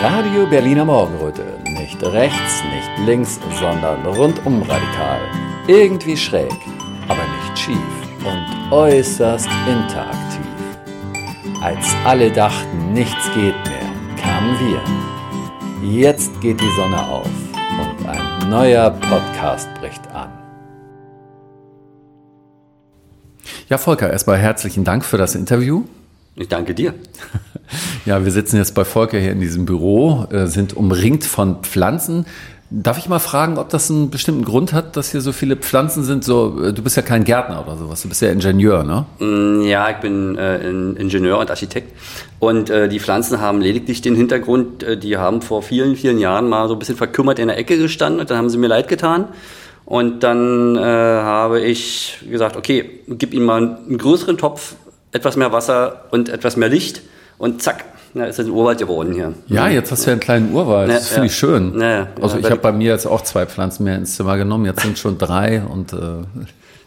Radio 0.00 0.46
Berliner 0.46 0.84
Morgenröte. 0.84 1.42
Nicht 1.64 2.00
rechts, 2.04 2.62
nicht 2.72 3.06
links, 3.08 3.40
sondern 3.58 4.06
rundum 4.06 4.62
radikal. 4.62 5.18
Irgendwie 5.66 6.16
schräg, 6.16 6.52
aber 7.08 7.18
nicht 7.18 7.58
schief 7.58 7.76
und 8.24 8.72
äußerst 8.72 9.48
interaktiv. 9.66 10.46
Als 11.60 11.84
alle 12.04 12.30
dachten, 12.30 12.92
nichts 12.92 13.24
geht 13.34 13.56
mehr, 13.66 13.90
kamen 14.22 14.56
wir. 14.60 15.90
Jetzt 15.90 16.40
geht 16.40 16.60
die 16.60 16.76
Sonne 16.76 17.04
auf 17.04 17.26
und 17.80 18.08
ein 18.08 18.48
neuer 18.50 18.90
Podcast 18.90 19.68
bricht 19.80 20.06
an. 20.12 20.30
Ja, 23.68 23.78
Volker, 23.78 24.12
erstmal 24.12 24.38
herzlichen 24.38 24.84
Dank 24.84 25.04
für 25.04 25.18
das 25.18 25.34
Interview. 25.34 25.86
Ich 26.38 26.48
danke 26.48 26.74
dir. 26.74 26.94
Ja, 28.06 28.24
wir 28.24 28.32
sitzen 28.32 28.56
jetzt 28.56 28.74
bei 28.74 28.84
Volker 28.86 29.18
hier 29.18 29.32
in 29.32 29.40
diesem 29.40 29.66
Büro, 29.66 30.26
äh, 30.30 30.46
sind 30.46 30.74
umringt 30.74 31.24
von 31.24 31.62
Pflanzen. 31.62 32.24
Darf 32.70 32.96
ich 32.96 33.08
mal 33.08 33.18
fragen, 33.18 33.58
ob 33.58 33.68
das 33.70 33.90
einen 33.90 34.08
bestimmten 34.08 34.44
Grund 34.44 34.72
hat, 34.72 34.96
dass 34.96 35.10
hier 35.10 35.20
so 35.20 35.32
viele 35.32 35.56
Pflanzen 35.56 36.04
sind? 36.04 36.24
So, 36.24 36.62
äh, 36.62 36.72
du 36.72 36.82
bist 36.82 36.96
ja 36.96 37.02
kein 37.02 37.24
Gärtner 37.24 37.62
oder 37.66 37.76
sowas, 37.76 38.00
du 38.00 38.08
bist 38.08 38.22
ja 38.22 38.30
Ingenieur, 38.30 38.84
ne? 38.84 39.04
Mm, 39.18 39.62
ja, 39.62 39.90
ich 39.90 39.96
bin 39.96 40.36
äh, 40.36 40.70
Ingenieur 40.70 41.38
und 41.38 41.50
Architekt. 41.50 41.92
Und 42.38 42.70
äh, 42.70 42.88
die 42.88 43.00
Pflanzen 43.00 43.40
haben 43.40 43.60
lediglich 43.60 44.00
den 44.00 44.14
Hintergrund, 44.14 44.82
äh, 44.82 44.96
die 44.96 45.18
haben 45.18 45.42
vor 45.42 45.62
vielen, 45.62 45.96
vielen 45.96 46.18
Jahren 46.18 46.48
mal 46.48 46.68
so 46.68 46.74
ein 46.74 46.78
bisschen 46.78 46.96
verkümmert 46.96 47.38
in 47.38 47.48
der 47.48 47.58
Ecke 47.58 47.76
gestanden 47.76 48.20
und 48.20 48.30
dann 48.30 48.38
haben 48.38 48.48
sie 48.48 48.58
mir 48.58 48.68
leid 48.68 48.88
getan. 48.88 49.28
Und 49.84 50.22
dann 50.22 50.76
äh, 50.76 50.80
habe 50.80 51.60
ich 51.60 52.18
gesagt, 52.30 52.56
okay, 52.56 53.00
gib 53.08 53.32
ihnen 53.32 53.46
mal 53.46 53.56
einen 53.56 53.96
größeren 53.96 54.36
Topf, 54.36 54.74
etwas 55.12 55.36
mehr 55.36 55.52
Wasser 55.52 56.04
und 56.10 56.28
etwas 56.28 56.56
mehr 56.56 56.68
Licht 56.68 57.02
und 57.38 57.62
zack, 57.62 57.84
na, 58.14 58.24
ist 58.26 58.38
das 58.38 58.46
ein 58.46 58.52
Urwald 58.52 58.78
geworden 58.78 59.12
hier. 59.12 59.34
Ja, 59.48 59.68
jetzt 59.68 59.92
hast 59.92 60.04
du 60.04 60.10
ja 60.10 60.12
einen 60.12 60.20
kleinen 60.20 60.52
Urwald. 60.54 60.88
Das 60.90 61.10
Ja, 61.10 61.14
finde 61.14 61.20
ja. 61.20 61.24
ich 61.32 61.36
schön. 61.36 61.80
Ja, 61.80 61.90
ja. 61.90 62.08
Also 62.20 62.36
Ja, 62.36 62.40
ich 62.44 62.50
habe 62.50 62.60
bei 62.60 62.72
mir 62.72 62.90
jetzt 62.92 63.06
auch 63.06 63.20
zwei 63.22 63.46
Pflanzen 63.46 63.84
mehr 63.84 63.96
ins 63.96 64.16
Zimmer 64.16 64.36
genommen. 64.38 64.64
Jetzt 64.64 64.82
sind 64.82 64.98
schon 64.98 65.18
drei 65.18 65.62
und 65.62 65.92
äh, 65.92 65.96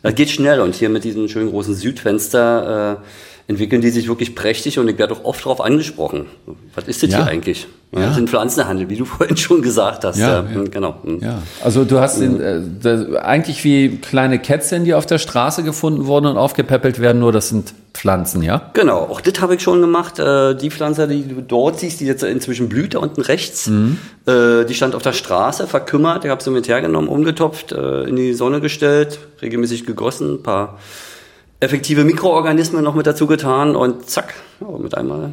Das 0.02 0.16
geht 0.16 0.30
schnell 0.30 0.62
und 0.62 0.74
hier 0.76 0.90
mit 0.90 1.04
diesem 1.04 1.28
schönen 1.28 1.50
großen 1.52 1.76
Südfenster 1.76 3.00
äh, 3.48 3.52
entwickeln 3.52 3.82
die 3.82 3.90
sich 3.90 4.08
wirklich 4.08 4.36
prächtig 4.36 4.80
und 4.80 4.88
ich 4.88 4.98
werde 4.98 5.14
auch 5.14 5.24
oft 5.24 5.46
darauf 5.46 5.62
angesprochen. 5.62 6.26
Was 6.76 6.88
ist 6.88 7.04
das 7.04 7.12
Ja. 7.12 7.18
hier 7.18 7.28
eigentlich? 7.28 7.68
Ja, 7.94 8.10
ist 8.12 8.18
ein 8.18 8.28
Pflanzenhandel, 8.28 8.88
wie 8.90 8.96
du 8.96 9.04
vorhin 9.06 9.36
schon 9.36 9.62
gesagt 9.62 10.06
hast. 10.06 10.18
Ja, 10.18 10.44
ja. 10.44 10.64
Genau. 10.72 10.96
ja. 11.20 11.42
Also 11.62 11.84
du 11.84 12.00
hast 12.00 12.22
den, 12.22 12.40
äh, 12.40 12.62
das, 12.82 13.14
eigentlich 13.16 13.64
wie 13.66 13.98
kleine 13.98 14.40
Kätzchen, 14.40 14.86
die 14.86 14.94
auf 14.94 15.06
der 15.06 15.18
Straße 15.18 15.64
gefunden 15.64 16.06
wurden 16.06 16.28
und 16.28 16.38
aufgepäppelt 16.38 17.00
werden, 17.02 17.20
nur 17.20 17.34
das 17.34 17.50
sind 17.50 17.74
Pflanzen, 17.94 18.44
ja? 18.44 18.72
Genau, 18.74 19.00
auch 19.00 19.20
das 19.20 19.42
habe 19.42 19.56
ich 19.56 19.62
schon 19.62 19.82
gemacht. 19.82 20.20
Äh, 20.20 20.56
die 20.56 20.72
Pflanze, 20.72 21.06
die 21.10 21.28
du 21.28 21.42
dort 21.42 21.80
siehst, 21.80 22.00
die 22.00 22.06
jetzt 22.06 22.24
inzwischen 22.24 22.70
blüht, 22.70 22.94
da 22.94 23.00
unten 23.00 23.20
rechts, 23.22 23.68
Mhm. 23.68 23.98
äh, 24.26 24.64
die 24.64 24.74
stand 24.74 24.96
auf 24.96 25.02
der 25.02 25.12
Straße, 25.12 25.68
verkümmert. 25.68 26.24
Ich 26.24 26.32
habe 26.32 26.42
sie 26.42 26.50
mit 26.52 26.70
hergenommen, 26.70 27.10
umgetopft, 27.10 27.74
äh, 27.74 28.04
in 28.04 28.16
die 28.16 28.34
Sonne 28.34 28.62
gestellt, 28.62 29.20
regelmäßig 29.42 29.86
gegossen, 29.86 30.36
ein 30.36 30.44
paar 30.44 30.80
effektive 31.60 32.06
Mikroorganismen 32.06 32.84
noch 32.84 32.96
mit 32.96 33.06
dazu 33.06 33.28
getan 33.28 33.76
und 33.76 34.10
zack, 34.10 34.34
mit 34.80 34.96
einmal 34.96 35.32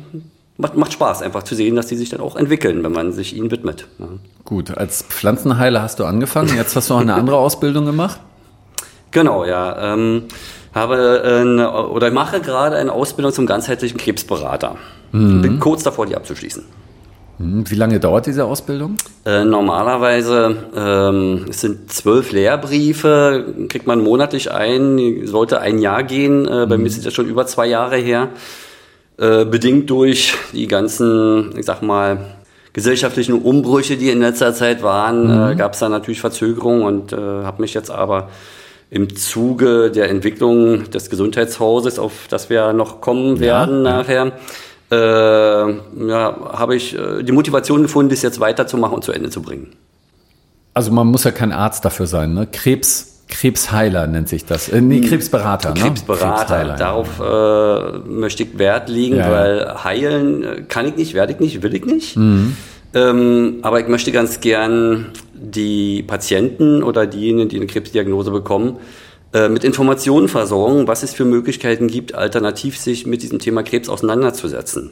macht, 0.59 0.77
macht 0.77 0.93
Spaß 0.93 1.23
einfach 1.23 1.45
zu 1.45 1.55
sehen, 1.55 1.77
dass 1.77 1.87
die 1.87 1.97
sich 1.97 2.11
dann 2.11 2.21
auch 2.21 2.37
entwickeln, 2.37 2.85
wenn 2.85 2.93
man 2.93 3.13
sich 3.13 3.35
ihnen 3.35 3.51
widmet. 3.51 3.87
Ja. 3.99 4.09
Gut, 4.45 4.77
als 4.77 5.03
Pflanzenheiler 5.03 5.81
hast 5.81 5.99
du 5.99 6.05
angefangen. 6.05 6.55
Jetzt 6.55 6.77
hast 6.77 6.91
du 6.91 6.95
auch 6.95 7.01
eine 7.01 7.15
andere 7.15 7.39
Ausbildung 7.39 7.87
gemacht. 7.87 8.21
Genau, 9.11 9.45
ja. 9.45 9.95
Ähm, 9.95 10.25
habe 10.75 11.23
eine, 11.25 11.89
oder 11.89 12.11
mache 12.11 12.41
gerade 12.41 12.77
eine 12.77 12.93
Ausbildung 12.93 13.33
zum 13.33 13.47
ganzheitlichen 13.47 13.99
Krebsberater. 13.99 14.77
Bin 15.11 15.59
kurz 15.59 15.83
davor, 15.83 16.05
die 16.05 16.15
abzuschließen. 16.15 16.65
Hm, 17.39 17.71
Wie 17.71 17.75
lange 17.75 17.99
dauert 17.99 18.27
diese 18.27 18.45
Ausbildung? 18.45 18.97
Äh, 19.25 19.45
normalerweise 19.45 20.57
ähm, 20.77 21.47
es 21.49 21.63
sind 21.63 21.91
zwölf 21.91 22.33
Lehrbriefe, 22.33 23.55
kriegt 23.69 23.87
man 23.87 24.03
monatlich 24.03 24.53
ein, 24.53 25.27
sollte 25.27 25.61
ein 25.61 25.79
Jahr 25.79 26.03
gehen. 26.03 26.47
Äh, 26.47 26.67
bei 26.69 26.77
mir 26.77 26.87
ist 26.87 27.07
das 27.07 27.15
schon 27.15 27.27
über 27.27 27.47
zwei 27.47 27.67
Jahre 27.67 27.97
her. 27.97 28.29
Äh, 29.19 29.47
bedingt 29.47 29.91
durch 29.91 30.37
die 30.53 30.69
ganzen, 30.69 31.53
ich 31.59 31.67
sag 31.67 31.83
mal, 31.83 32.19
gesellschaftlichen 32.73 33.35
Umbrüche, 33.35 33.97
die 33.97 34.11
in 34.11 34.21
letzter 34.21 34.55
Zeit 34.55 34.85
waren, 34.85 35.53
äh, 35.53 35.57
gab 35.57 35.73
es 35.73 35.81
da 35.81 35.89
natürlich 35.89 36.21
Verzögerungen 36.21 36.83
und 36.83 37.13
äh, 37.13 37.17
habe 37.17 37.63
mich 37.63 37.75
jetzt 37.75 37.91
aber 37.91 38.29
im 38.91 39.17
Zuge 39.17 39.91
der 39.91 40.09
Entwicklung 40.09 40.89
des 40.91 41.11
Gesundheitshauses, 41.11 41.99
auf 41.99 42.27
das 42.31 42.49
wir 42.49 42.73
noch 42.73 43.01
kommen 43.01 43.41
werden 43.41 43.83
nachher, 43.83 44.33
äh, 44.93 44.97
ja, 44.97 46.37
habe 46.53 46.77
ich 46.77 46.97
äh, 46.97 47.25
die 47.25 47.33
Motivation 47.33 47.83
gefunden, 47.83 48.11
das 48.11 48.23
jetzt 48.23 48.39
weiterzumachen 48.39 48.95
und 48.95 49.03
zu 49.03 49.11
Ende 49.11 49.31
zu 49.31 49.43
bringen. 49.43 49.73
Also 50.75 50.93
man 50.93 51.09
muss 51.09 51.25
ja 51.25 51.33
kein 51.33 51.51
Arzt 51.51 51.85
dafür 51.85 52.07
sein, 52.07 52.35
ne? 52.35 52.47
Krebs, 52.47 53.18
Krebsheiler 53.29 54.07
nennt 54.07 54.29
sich 54.29 54.45
das. 54.47 54.69
Äh, 54.69 54.81
nee, 54.81 55.01
Krebsberater, 55.03 55.75
ne? 55.75 55.81
Krebsberater, 55.81 56.67
ja. 56.67 56.77
darauf 56.77 57.21
äh, 57.21 57.99
möchte 58.09 58.43
ich 58.43 58.59
Wert 58.59 58.89
legen, 58.89 59.17
Ja, 59.17 59.27
ja. 59.27 59.33
weil 59.33 59.85
heilen 59.85 60.45
äh, 60.45 60.63
kann 60.67 60.87
ich 60.87 60.97
nicht, 60.97 61.15
werde 61.15 61.35
ich 61.35 61.41
nicht, 61.41 61.63
will 61.63 61.75
ich 61.75 61.85
nicht. 61.85 62.17
Mhm. 62.17 62.57
Ähm, 62.95 63.59
aber 63.63 63.81
ich 63.81 63.89
möchte 63.89 64.13
ganz 64.13 64.41
gern 64.41 65.07
die 65.35 66.03
Patienten 66.03 66.83
oder 66.83 67.07
diejenigen, 67.07 67.51
die 67.51 67.57
eine 67.57 67.67
Krebsdiagnose 67.67 68.31
bekommen, 68.31 68.79
äh, 69.35 69.51
mit 69.51 69.63
Informationen 69.63 70.29
versorgen, 70.29 70.89
was 70.89 71.03
es 71.03 71.13
für 71.13 71.27
Möglichkeiten 71.27 71.87
gibt, 71.87 72.15
alternativ 72.15 72.79
sich 72.79 73.07
mit 73.07 73.23
diesem 73.23 73.39
Thema 73.41 73.63
Krebs 73.63 73.91
auseinanderzusetzen. 73.91 74.91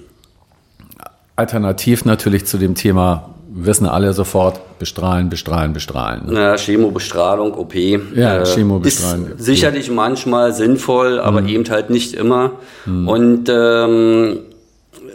Alternativ 1.37 2.05
natürlich 2.05 2.45
zu 2.45 2.59
dem 2.59 2.75
Thema, 2.75 3.35
wissen 3.59 3.87
alle 3.87 4.13
sofort, 4.13 4.79
bestrahlen, 4.79 5.31
bestrahlen, 5.31 5.73
bestrahlen. 5.73 6.27
Ne? 6.27 6.33
Na, 6.33 6.57
Chemobestrahlung, 6.57 7.55
OP. 7.55 7.75
Ja, 7.75 8.45
Chemobestrahlung, 8.45 9.29
Ist 9.31 9.45
sicherlich 9.45 9.91
manchmal 9.91 10.53
sinnvoll, 10.53 11.19
aber 11.19 11.43
eben 11.45 11.69
halt 11.71 11.91
nicht 11.91 12.15
immer. 12.15 12.53
Und 12.85 13.49
ähm, 13.49 14.41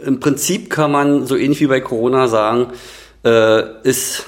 im 0.04 0.20
Prinzip 0.20 0.70
kann 0.70 0.90
man 0.90 1.26
so 1.26 1.36
ähnlich 1.36 1.60
wie 1.60 1.68
bei 1.68 1.80
Corona 1.80 2.26
sagen, 2.26 2.68
äh, 3.24 3.62
ist 3.84 4.24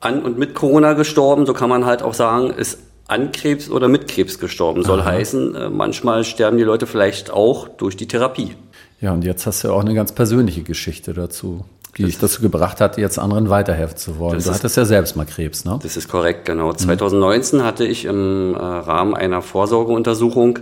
an 0.00 0.22
und 0.22 0.38
mit 0.38 0.54
Corona 0.54 0.94
gestorben, 0.94 1.44
so 1.44 1.52
kann 1.52 1.68
man 1.68 1.84
halt 1.84 2.02
auch 2.02 2.14
sagen, 2.14 2.50
ist 2.50 2.78
an 3.08 3.32
Krebs 3.32 3.70
oder 3.70 3.88
mit 3.88 4.08
Krebs 4.08 4.38
gestorben. 4.38 4.84
Soll 4.84 5.02
heißen, 5.02 5.54
äh, 5.54 5.70
manchmal 5.70 6.24
sterben 6.24 6.56
die 6.56 6.64
Leute 6.64 6.86
vielleicht 6.86 7.30
auch 7.30 7.68
durch 7.68 7.96
die 7.96 8.06
Therapie. 8.06 8.54
Ja, 9.00 9.12
und 9.12 9.24
jetzt 9.24 9.46
hast 9.46 9.62
du 9.62 9.68
ja 9.68 9.74
auch 9.74 9.80
eine 9.80 9.94
ganz 9.94 10.12
persönliche 10.12 10.62
Geschichte 10.62 11.14
dazu, 11.14 11.64
die 11.98 12.04
dich 12.04 12.18
dazu 12.18 12.40
gebracht 12.40 12.80
hat, 12.80 12.96
jetzt 12.96 13.18
anderen 13.18 13.50
weiterhelfen 13.50 13.96
zu 13.96 14.18
wollen. 14.18 14.36
Das 14.36 14.44
Du 14.44 14.50
ist- 14.50 14.56
hattest 14.58 14.76
ja 14.76 14.84
selbst 14.86 15.16
mal 15.16 15.26
Krebs, 15.26 15.64
ne? 15.64 15.78
Das 15.82 15.96
ist 15.96 16.08
korrekt, 16.08 16.46
genau. 16.46 16.72
2019 16.72 17.62
hatte 17.64 17.84
ich 17.86 18.04
im 18.06 18.54
äh, 18.54 18.58
Rahmen 18.58 19.14
einer 19.14 19.42
Vorsorgeuntersuchung 19.42 20.60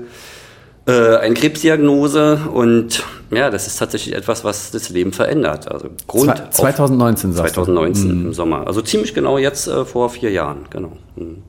äh, 0.89 1.17
eine 1.17 1.35
Krebsdiagnose 1.35 2.41
und 2.53 3.03
ja, 3.31 3.51
das 3.51 3.67
ist 3.67 3.77
tatsächlich 3.79 4.15
etwas, 4.15 4.45
was 4.45 4.71
das 4.71 4.89
Leben 4.89 5.13
verändert. 5.13 5.71
Also 5.71 5.89
Grund 6.07 6.31
Zwei- 6.51 6.73
2019 6.73 7.31
auf 7.31 7.37
sagst 7.37 7.57
du. 7.57 7.65
2019 7.65 8.11
im 8.27 8.33
Sommer. 8.33 8.67
Also 8.67 8.81
ziemlich 8.83 9.13
genau 9.15 9.37
jetzt 9.39 9.67
äh, 9.69 9.85
vor 9.85 10.11
vier 10.11 10.31
Jahren, 10.31 10.67
genau. 10.71 10.93
Mhm. 11.17 11.43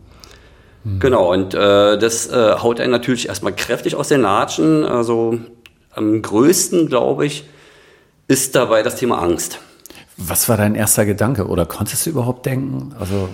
Genau, 0.99 1.33
und 1.33 1.53
äh, 1.53 1.97
das 1.97 2.27
äh, 2.29 2.53
haut 2.61 2.79
einen 2.79 2.91
natürlich 2.91 3.27
erstmal 3.27 3.53
kräftig 3.53 3.95
aus 3.95 4.07
den 4.07 4.21
Latschen. 4.21 4.85
Also 4.85 5.37
am 5.93 6.21
größten, 6.21 6.87
glaube 6.87 7.25
ich, 7.25 7.43
ist 8.29 8.55
dabei 8.55 8.83
das 8.83 8.95
Thema 8.95 9.21
Angst. 9.21 9.59
Was 10.17 10.49
war 10.49 10.57
dein 10.57 10.75
erster 10.75 11.05
Gedanke? 11.05 11.47
Oder 11.47 11.65
konntest 11.65 12.05
du 12.05 12.09
überhaupt 12.09 12.45
denken? 12.45 12.95
Also, 12.99 13.29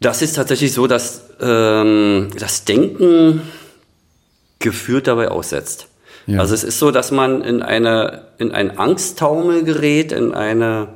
Das 0.00 0.22
ist 0.22 0.34
tatsächlich 0.36 0.72
so, 0.72 0.86
dass 0.86 1.22
ähm, 1.40 2.28
das 2.38 2.64
Denken 2.64 3.42
geführt 4.58 5.06
dabei 5.06 5.28
aussetzt. 5.28 5.88
Ja. 6.26 6.40
Also 6.40 6.54
es 6.54 6.64
ist 6.64 6.78
so, 6.78 6.90
dass 6.90 7.10
man 7.12 7.42
in 7.42 7.62
eine 7.62 8.22
in 8.38 8.50
einen 8.52 8.78
Angsttaumel 8.78 9.62
gerät, 9.62 10.10
in 10.12 10.34
eine 10.34 10.88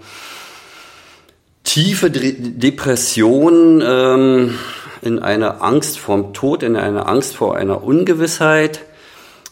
tiefe 1.64 2.08
Dre- 2.08 2.34
Depression, 2.36 3.82
ähm, 3.84 4.58
in 5.02 5.18
eine 5.20 5.60
Angst 5.60 5.98
vorm 5.98 6.32
Tod, 6.34 6.62
in 6.62 6.76
eine 6.76 7.06
Angst 7.06 7.36
vor 7.36 7.56
einer 7.56 7.84
Ungewissheit. 7.84 8.80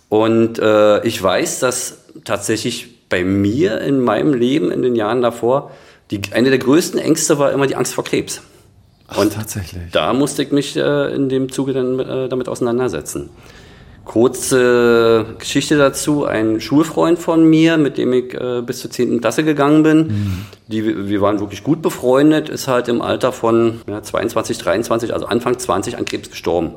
Und 0.08 0.58
äh, 0.58 1.04
ich 1.06 1.22
weiß, 1.22 1.60
dass 1.60 1.98
tatsächlich 2.24 2.97
bei 3.08 3.24
mir 3.24 3.80
in 3.80 4.00
meinem 4.00 4.34
Leben 4.34 4.70
in 4.70 4.82
den 4.82 4.94
Jahren 4.94 5.22
davor 5.22 5.70
die, 6.10 6.20
eine 6.32 6.50
der 6.50 6.58
größten 6.58 6.98
Ängste 6.98 7.38
war 7.38 7.52
immer 7.52 7.66
die 7.66 7.76
Angst 7.76 7.94
vor 7.94 8.04
Krebs. 8.04 8.40
und 9.16 9.32
tatsächlich. 9.34 9.82
Da 9.92 10.12
musste 10.12 10.42
ich 10.42 10.52
mich 10.52 10.76
äh, 10.76 11.14
in 11.14 11.28
dem 11.28 11.50
Zuge 11.50 11.72
dann 11.72 11.98
äh, 11.98 12.28
damit 12.28 12.48
auseinandersetzen. 12.48 13.30
Kurze 14.04 15.26
Geschichte 15.38 15.76
dazu. 15.76 16.24
Ein 16.24 16.62
Schulfreund 16.62 17.18
von 17.18 17.44
mir, 17.44 17.76
mit 17.76 17.98
dem 17.98 18.14
ich 18.14 18.32
äh, 18.32 18.62
bis 18.62 18.80
zur 18.80 18.90
10. 18.90 19.20
Klasse 19.20 19.44
gegangen 19.44 19.82
bin, 19.82 20.46
die, 20.66 21.08
wir 21.08 21.20
waren 21.20 21.40
wirklich 21.40 21.62
gut 21.62 21.82
befreundet, 21.82 22.48
ist 22.48 22.68
halt 22.68 22.88
im 22.88 23.02
Alter 23.02 23.32
von 23.32 23.82
ja, 23.86 24.02
22, 24.02 24.56
23, 24.56 25.12
also 25.12 25.26
Anfang 25.26 25.58
20 25.58 25.98
an 25.98 26.06
Krebs 26.06 26.30
gestorben. 26.30 26.76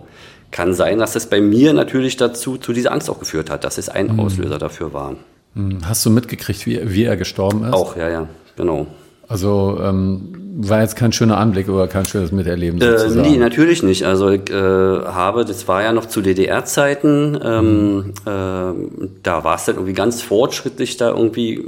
Kann 0.51 0.73
sein, 0.73 0.99
dass 0.99 1.13
das 1.13 1.27
bei 1.27 1.39
mir 1.39 1.71
natürlich 1.71 2.17
dazu, 2.17 2.57
zu 2.57 2.73
dieser 2.73 2.91
Angst 2.91 3.09
auch 3.09 3.19
geführt 3.19 3.49
hat, 3.49 3.63
dass 3.63 3.77
es 3.77 3.87
ein 3.87 4.19
Auslöser 4.19 4.57
dafür 4.57 4.91
war. 4.91 5.15
Hm, 5.55 5.79
Hast 5.85 6.05
du 6.05 6.09
mitgekriegt, 6.09 6.65
wie, 6.65 6.79
wie 6.93 7.03
er 7.03 7.17
gestorben 7.17 7.63
ist? 7.65 7.73
Auch, 7.73 7.95
ja, 7.97 8.09
ja, 8.09 8.27
genau. 8.55 8.87
Also 9.27 9.79
ähm, 9.81 10.35
war 10.57 10.81
jetzt 10.81 10.97
kein 10.97 11.13
schöner 11.13 11.37
Anblick 11.37 11.69
oder 11.69 11.87
kein 11.87 12.05
schönes 12.05 12.33
Miterleben 12.33 12.81
Äh, 12.81 12.97
sozusagen. 12.99 13.29
nee, 13.31 13.37
natürlich 13.37 13.81
nicht. 13.83 14.03
Also 14.05 14.29
ich 14.29 14.49
äh, 14.49 14.53
habe, 14.53 15.45
das 15.45 15.67
war 15.69 15.81
ja 15.83 15.93
noch 15.93 16.05
zu 16.05 16.21
DDR-Zeiten, 16.21 17.39
ähm, 17.41 18.13
äh, 18.25 19.09
da 19.23 19.43
war 19.45 19.55
es 19.55 19.65
dann 19.65 19.75
irgendwie 19.75 19.93
ganz 19.93 20.21
fortschrittlich, 20.21 20.97
da 20.97 21.09
irgendwie, 21.11 21.63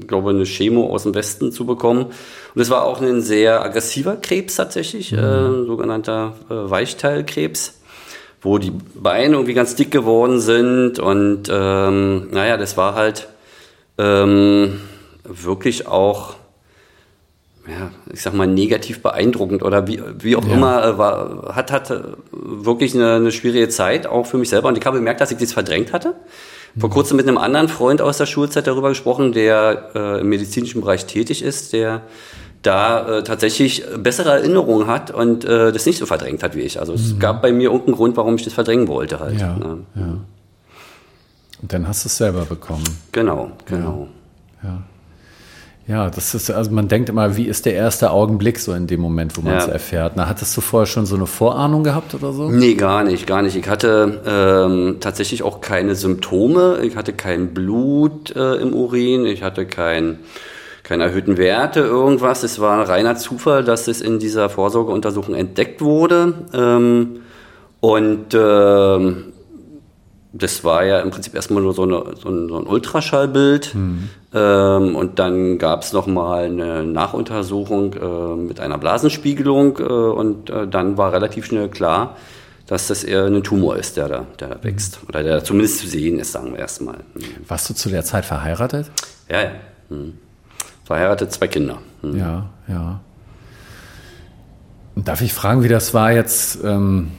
ich 0.00 0.06
glaube, 0.06 0.30
eine 0.30 0.44
Chemo 0.44 0.90
aus 0.92 1.04
dem 1.04 1.14
Westen 1.14 1.52
zu 1.52 1.64
bekommen. 1.64 2.06
Und 2.54 2.60
es 2.60 2.68
war 2.68 2.84
auch 2.84 3.00
ein 3.00 3.22
sehr 3.22 3.64
aggressiver 3.64 4.16
Krebs 4.16 4.56
tatsächlich, 4.56 5.12
äh, 5.14 5.16
sogenannter 5.66 6.34
äh, 6.50 6.54
Weichteilkrebs 6.70 7.80
wo 8.44 8.58
die 8.58 8.70
Beine 8.94 9.34
irgendwie 9.34 9.54
ganz 9.54 9.74
dick 9.74 9.90
geworden 9.90 10.38
sind 10.38 10.98
und 11.00 11.48
ähm, 11.50 12.28
naja, 12.30 12.56
das 12.56 12.76
war 12.76 12.94
halt 12.94 13.26
ähm, 13.98 14.80
wirklich 15.24 15.86
auch, 15.88 16.34
ja, 17.66 17.90
ich 18.12 18.20
sag 18.20 18.34
mal, 18.34 18.46
negativ 18.46 19.02
beeindruckend 19.02 19.62
oder 19.62 19.86
wie, 19.88 20.00
wie 20.18 20.36
auch 20.36 20.46
Ja. 20.46 20.52
immer, 20.52 20.84
äh, 20.84 20.98
war, 20.98 21.54
hat, 21.56 21.72
hat 21.72 21.90
äh, 21.90 22.00
wirklich 22.32 22.94
eine, 22.94 23.14
eine 23.14 23.32
schwierige 23.32 23.70
Zeit, 23.70 24.06
auch 24.06 24.26
für 24.26 24.36
mich 24.36 24.50
selber. 24.50 24.68
Und 24.68 24.76
ich 24.76 24.84
habe 24.84 24.98
gemerkt, 24.98 25.22
dass 25.22 25.30
ich 25.30 25.38
das 25.38 25.52
verdrängt 25.54 25.92
hatte. 25.92 26.14
Vor 26.78 26.90
kurzem 26.90 27.16
mit 27.16 27.28
einem 27.28 27.38
anderen 27.38 27.68
Freund 27.68 28.02
aus 28.02 28.18
der 28.18 28.26
Schulzeit 28.26 28.66
darüber 28.66 28.88
gesprochen, 28.88 29.32
der 29.32 29.90
äh, 29.94 30.20
im 30.20 30.28
medizinischen 30.28 30.80
Bereich 30.80 31.06
tätig 31.06 31.42
ist, 31.42 31.72
der 31.72 32.02
da 32.64 33.18
äh, 33.18 33.22
tatsächlich 33.22 33.84
bessere 33.98 34.30
Erinnerungen 34.30 34.86
hat 34.88 35.10
und 35.12 35.44
äh, 35.44 35.70
das 35.72 35.86
nicht 35.86 35.98
so 35.98 36.06
verdrängt 36.06 36.42
hat 36.42 36.56
wie 36.56 36.60
ich. 36.62 36.80
Also 36.80 36.92
es 36.94 37.18
gab 37.18 37.42
bei 37.42 37.52
mir 37.52 37.64
irgendeinen 37.70 37.94
Grund, 37.96 38.16
warum 38.16 38.34
ich 38.34 38.42
das 38.44 38.52
verdrängen 38.52 38.88
wollte 38.88 39.20
halt. 39.20 39.40
Ja, 39.40 39.54
ne? 39.56 39.78
ja. 39.94 40.16
Und 41.62 41.72
dann 41.72 41.86
hast 41.88 42.04
du 42.04 42.08
es 42.08 42.16
selber 42.16 42.44
bekommen. 42.44 42.84
Genau, 43.12 43.52
genau. 43.66 44.08
Ja, 45.86 46.08
das 46.08 46.34
ist, 46.34 46.50
also 46.50 46.70
man 46.70 46.88
denkt 46.88 47.10
immer, 47.10 47.36
wie 47.36 47.44
ist 47.44 47.66
der 47.66 47.74
erste 47.74 48.10
Augenblick 48.10 48.58
so 48.58 48.72
in 48.72 48.86
dem 48.86 49.00
Moment, 49.00 49.36
wo 49.36 49.42
man 49.42 49.58
es 49.58 49.66
Ja. 49.66 49.72
erfährt? 49.72 50.14
Na, 50.16 50.26
hattest 50.26 50.56
du 50.56 50.62
vorher 50.62 50.86
schon 50.86 51.04
so 51.04 51.14
eine 51.14 51.26
Vorahnung 51.26 51.84
gehabt 51.84 52.14
oder 52.14 52.32
so? 52.32 52.48
Nee, 52.48 52.74
gar 52.74 53.04
nicht, 53.04 53.26
gar 53.26 53.42
nicht. 53.42 53.54
Ich 53.54 53.68
hatte 53.68 54.22
ähm, 54.26 54.96
tatsächlich 55.00 55.42
auch 55.42 55.60
keine 55.60 55.94
Symptome. 55.94 56.78
Ich 56.84 56.96
hatte 56.96 57.12
kein 57.12 57.52
Blut 57.52 58.34
äh, 58.34 58.54
im 58.56 58.72
Urin. 58.72 59.26
Ich 59.26 59.42
hatte 59.42 59.66
kein, 59.66 60.20
keine 60.84 61.04
erhöhten 61.04 61.36
Werte, 61.38 61.80
irgendwas. 61.80 62.44
Es 62.44 62.60
war 62.60 62.78
ein 62.78 62.86
reiner 62.86 63.16
Zufall, 63.16 63.64
dass 63.64 63.88
es 63.88 64.00
in 64.00 64.20
dieser 64.20 64.48
Vorsorgeuntersuchung 64.50 65.34
entdeckt 65.34 65.80
wurde. 65.80 66.34
Ähm, 66.52 67.20
und 67.80 68.34
ähm, 68.34 69.32
das 70.32 70.62
war 70.62 70.84
ja 70.84 71.00
im 71.00 71.10
Prinzip 71.10 71.34
erstmal 71.34 71.62
nur 71.62 71.72
so, 71.74 71.84
eine, 71.84 72.02
so, 72.20 72.28
ein, 72.28 72.48
so 72.48 72.58
ein 72.58 72.66
Ultraschallbild. 72.66 73.74
Ähm, 74.34 74.96
und 74.96 75.18
dann 75.18 75.58
gab 75.58 75.82
es 75.82 75.92
nochmal 75.92 76.44
eine 76.44 76.84
Nachuntersuchung 76.84 77.94
äh, 77.94 78.36
mit 78.36 78.60
einer 78.60 78.76
Blasenspiegelung. 78.76 79.78
Äh, 79.78 79.82
und 79.82 80.50
äh, 80.50 80.68
dann 80.68 80.98
war 80.98 81.12
relativ 81.12 81.46
schnell 81.46 81.68
klar, 81.68 82.16
dass 82.66 82.88
das 82.88 83.04
eher 83.04 83.24
ein 83.24 83.42
Tumor 83.42 83.76
ist, 83.76 83.96
der 83.96 84.08
da, 84.08 84.26
der 84.38 84.48
da 84.48 84.64
wächst. 84.64 85.00
Oder 85.08 85.22
der 85.22 85.44
zumindest 85.44 85.78
zu 85.78 85.86
sehen 85.86 86.18
ist, 86.18 86.32
sagen 86.32 86.52
wir 86.52 86.58
erstmal. 86.58 86.96
Hm. 86.96 87.22
Warst 87.48 87.70
du 87.70 87.74
zu 87.74 87.88
der 87.88 88.04
Zeit 88.04 88.26
verheiratet? 88.26 88.90
Ja, 89.30 89.42
ja. 89.42 89.50
Hm. 89.88 90.14
Verheiratet, 90.84 91.32
zwei 91.32 91.48
Kinder. 91.48 91.78
Hm. 92.02 92.16
Ja, 92.16 92.50
ja. 92.68 93.00
Darf 94.96 95.22
ich 95.22 95.32
fragen, 95.32 95.62
wie 95.62 95.68
das 95.68 95.92
war 95.94 96.12
jetzt, 96.12 96.58
ähm, 96.62 97.10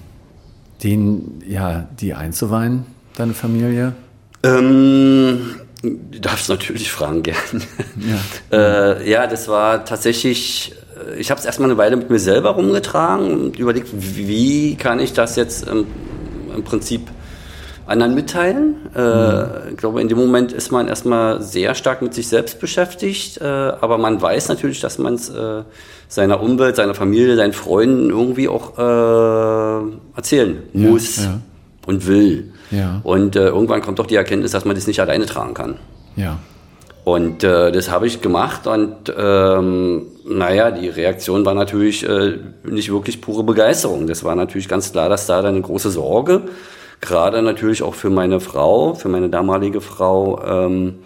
den, 0.83 1.44
ja, 1.45 1.88
die 2.00 2.13
einzuweihen, 2.13 2.85
deine 3.15 3.33
Familie? 3.33 3.94
Ähm, 4.44 5.56
du 5.81 6.19
darfst 6.19 6.47
natürlich 6.47 6.91
fragen, 6.91 7.23
gern. 7.23 7.35
Ja, 7.97 8.19
äh, 8.57 9.09
ja 9.09 9.27
das 9.27 9.47
war 9.47 9.83
tatsächlich, 9.83 10.73
äh, 10.95 11.19
ich 11.19 11.31
habe 11.31 11.39
es 11.39 11.45
erstmal 11.45 11.69
eine 11.69 11.77
Weile 11.77 11.97
mit 11.97 12.09
mir 12.09 12.19
selber 12.19 12.51
rumgetragen 12.51 13.31
und 13.31 13.59
überlegt, 13.59 13.89
wie 13.91 14.75
kann 14.75 15.00
ich 15.00 15.13
das 15.13 15.35
jetzt 15.35 15.67
im, 15.67 15.85
im 16.56 16.63
Prinzip 16.63 17.09
anderen 17.86 18.16
mitteilen. 18.16 18.76
Äh, 18.96 19.72
ich 19.72 19.78
glaube, 19.78 20.02
in 20.02 20.08
dem 20.08 20.18
Moment 20.18 20.52
ist 20.52 20.72
man 20.72 20.88
erstmal 20.88 21.42
sehr 21.42 21.76
stark 21.76 22.02
mit 22.02 22.14
sich 22.14 22.28
selbst 22.28 22.60
beschäftigt, 22.60 23.40
äh, 23.40 23.46
aber 23.46 23.98
man 23.98 24.22
weiß 24.22 24.50
natürlich, 24.50 24.80
dass 24.80 24.98
man 24.98 25.16
es 25.16 25.30
äh, 25.30 25.64
seiner 26.08 26.42
Umwelt, 26.42 26.76
seiner 26.76 26.96
Familie, 26.96 27.36
seinen 27.36 27.54
Freunden 27.54 28.10
irgendwie 28.10 28.48
auch 28.48 28.78
äh, 28.78 29.92
erzählen 30.16 30.64
Ja, 30.74 30.90
muss 30.90 31.24
ja. 31.24 31.40
und 31.86 32.08
will. 32.08 32.52
Ja. 32.72 33.02
Und 33.04 33.36
äh, 33.36 33.48
irgendwann 33.48 33.82
kommt 33.82 34.00
doch 34.00 34.08
die 34.08 34.16
Erkenntnis, 34.16 34.52
dass 34.52 34.66
man 34.66 34.76
das 34.76 34.88
nicht 34.88 35.00
alleine 35.00 35.26
tragen 35.26 35.54
kann. 35.54 35.76
Ja. 36.16 36.40
Und 37.04 37.44
äh, 37.44 37.72
das 37.72 37.92
habe 37.92 38.08
ich 38.08 38.22
gemacht 38.22 38.66
und 38.66 39.14
ähm, 39.16 40.08
naja, 40.28 40.72
die 40.72 40.90
Reaktion 40.90 41.46
war 41.46 41.54
natürlich 41.54 42.08
äh, 42.08 42.40
nicht 42.64 42.92
wirklich 42.92 43.22
pure 43.22 43.44
Begeisterung. 43.44 44.08
Das 44.08 44.24
war 44.24 44.36
natürlich 44.36 44.68
ganz 44.68 44.92
klar, 44.92 45.08
dass 45.08 45.28
da 45.28 45.40
eine 45.40 45.62
große 45.62 45.92
Sorge, 45.92 46.42
gerade 47.01 47.42
natürlich 47.42 47.83
auch 47.83 47.95
für 47.95 48.09
meine 48.09 48.39
Frau, 48.39 48.94
für 48.94 49.09
meine 49.09 49.30
damalige 49.30 49.81
Frau, 49.81 50.42
ähm, 50.44 51.00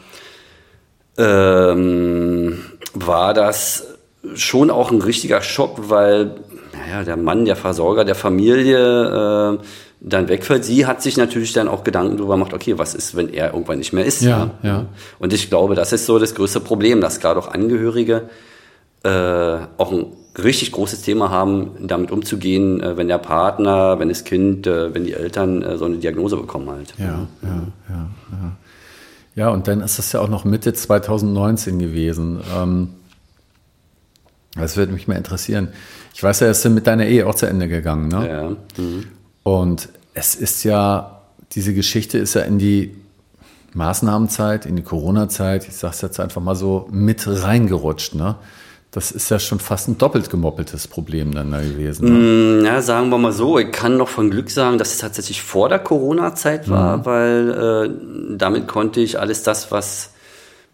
ähm, 1.17 2.65
war 2.93 3.33
das 3.33 3.87
schon 4.35 4.69
auch 4.69 4.91
ein 4.91 5.01
richtiger 5.01 5.41
Schock, 5.41 5.89
weil 5.89 6.35
naja, 6.73 7.03
der 7.03 7.17
Mann, 7.17 7.45
der 7.45 7.55
Versorger 7.55 8.05
der 8.05 8.15
Familie, 8.15 9.57
äh, 9.59 9.63
dann 10.01 10.29
wegfällt. 10.29 10.63
Sie 10.63 10.85
hat 10.85 11.01
sich 11.01 11.17
natürlich 11.17 11.51
dann 11.51 11.67
auch 11.67 11.83
Gedanken 11.83 12.17
darüber 12.17 12.35
gemacht, 12.35 12.53
okay, 12.53 12.77
was 12.77 12.95
ist, 12.95 13.15
wenn 13.15 13.33
er 13.33 13.53
irgendwann 13.53 13.79
nicht 13.79 13.91
mehr 13.91 14.05
ist? 14.05 14.21
Ja, 14.21 14.45
ne? 14.45 14.51
ja. 14.63 14.85
Und 15.19 15.33
ich 15.33 15.49
glaube, 15.49 15.75
das 15.75 15.91
ist 15.91 16.05
so 16.05 16.19
das 16.19 16.35
größte 16.35 16.61
Problem, 16.61 17.01
dass 17.01 17.19
gerade 17.19 17.39
auch 17.39 17.49
Angehörige 17.49 18.29
äh, 19.03 19.09
auch 19.09 19.91
ein 19.91 20.05
richtig 20.43 20.71
großes 20.71 21.01
Thema 21.01 21.29
haben, 21.29 21.71
damit 21.87 22.11
umzugehen, 22.11 22.81
äh, 22.81 22.97
wenn 22.97 23.07
der 23.07 23.17
Partner, 23.17 23.99
wenn 23.99 24.09
das 24.09 24.23
Kind, 24.23 24.67
äh, 24.67 24.93
wenn 24.93 25.05
die 25.05 25.13
Eltern 25.13 25.61
äh, 25.61 25.77
so 25.77 25.85
eine 25.85 25.97
Diagnose 25.97 26.37
bekommen 26.37 26.69
halt. 26.69 26.93
Ja, 26.97 27.27
ja, 27.41 27.67
ja, 27.89 28.09
ja. 28.31 28.51
Ja, 29.35 29.49
und 29.49 29.67
dann 29.67 29.81
ist 29.81 29.97
das 29.97 30.11
ja 30.11 30.19
auch 30.19 30.27
noch 30.27 30.43
Mitte 30.43 30.73
2019 30.73 31.79
gewesen. 31.79 32.41
Ähm, 32.57 32.89
das 34.55 34.75
würde 34.75 34.91
mich 34.91 35.07
mal 35.07 35.15
interessieren. 35.15 35.69
Ich 36.13 36.21
weiß 36.21 36.41
ja, 36.41 36.47
es 36.47 36.65
ist 36.65 36.71
mit 36.71 36.87
deiner 36.87 37.05
Ehe 37.05 37.25
auch 37.25 37.35
zu 37.35 37.45
Ende 37.45 37.67
gegangen, 37.67 38.09
ne? 38.09 38.29
Ja. 38.29 38.83
Mhm. 38.83 39.05
Und 39.43 39.89
es 40.13 40.35
ist 40.35 40.63
ja, 40.63 41.21
diese 41.53 41.73
Geschichte 41.73 42.17
ist 42.17 42.33
ja 42.33 42.41
in 42.41 42.59
die 42.59 42.95
Maßnahmenzeit, 43.73 44.65
in 44.65 44.75
die 44.75 44.81
Corona-Zeit, 44.81 45.67
ich 45.67 45.75
sage 45.75 45.93
es 45.93 46.01
jetzt 46.01 46.19
einfach 46.19 46.41
mal 46.41 46.55
so, 46.55 46.87
mit 46.91 47.25
reingerutscht. 47.25 48.15
Ne? 48.15 48.35
Das 48.91 49.11
ist 49.11 49.29
ja 49.29 49.37
schon 49.37 49.59
fast 49.59 49.87
ein 49.87 49.99
doppelt 49.99 50.31
gemoppeltes 50.31 50.87
Problem 50.87 51.31
dann 51.33 51.51
da 51.51 51.61
gewesen. 51.61 52.05
Ne? 52.05 52.61
Mm, 52.61 52.65
Ja, 52.65 52.81
sagen 52.81 53.09
wir 53.09 53.19
mal 53.19 53.31
so, 53.31 53.59
ich 53.59 53.71
kann 53.71 53.97
noch 53.97 54.09
von 54.09 54.31
Glück 54.31 54.49
sagen, 54.49 54.79
dass 54.79 54.93
es 54.93 54.97
tatsächlich 54.97 55.43
vor 55.43 55.69
der 55.69 55.77
Corona-Zeit 55.79 56.69
war, 56.69 57.05
weil 57.05 57.51
äh, 57.51 58.35
damit 58.37 58.67
konnte 58.67 58.99
ich 58.99 59.19
alles 59.19 59.43
das, 59.43 59.71
was 59.71 60.13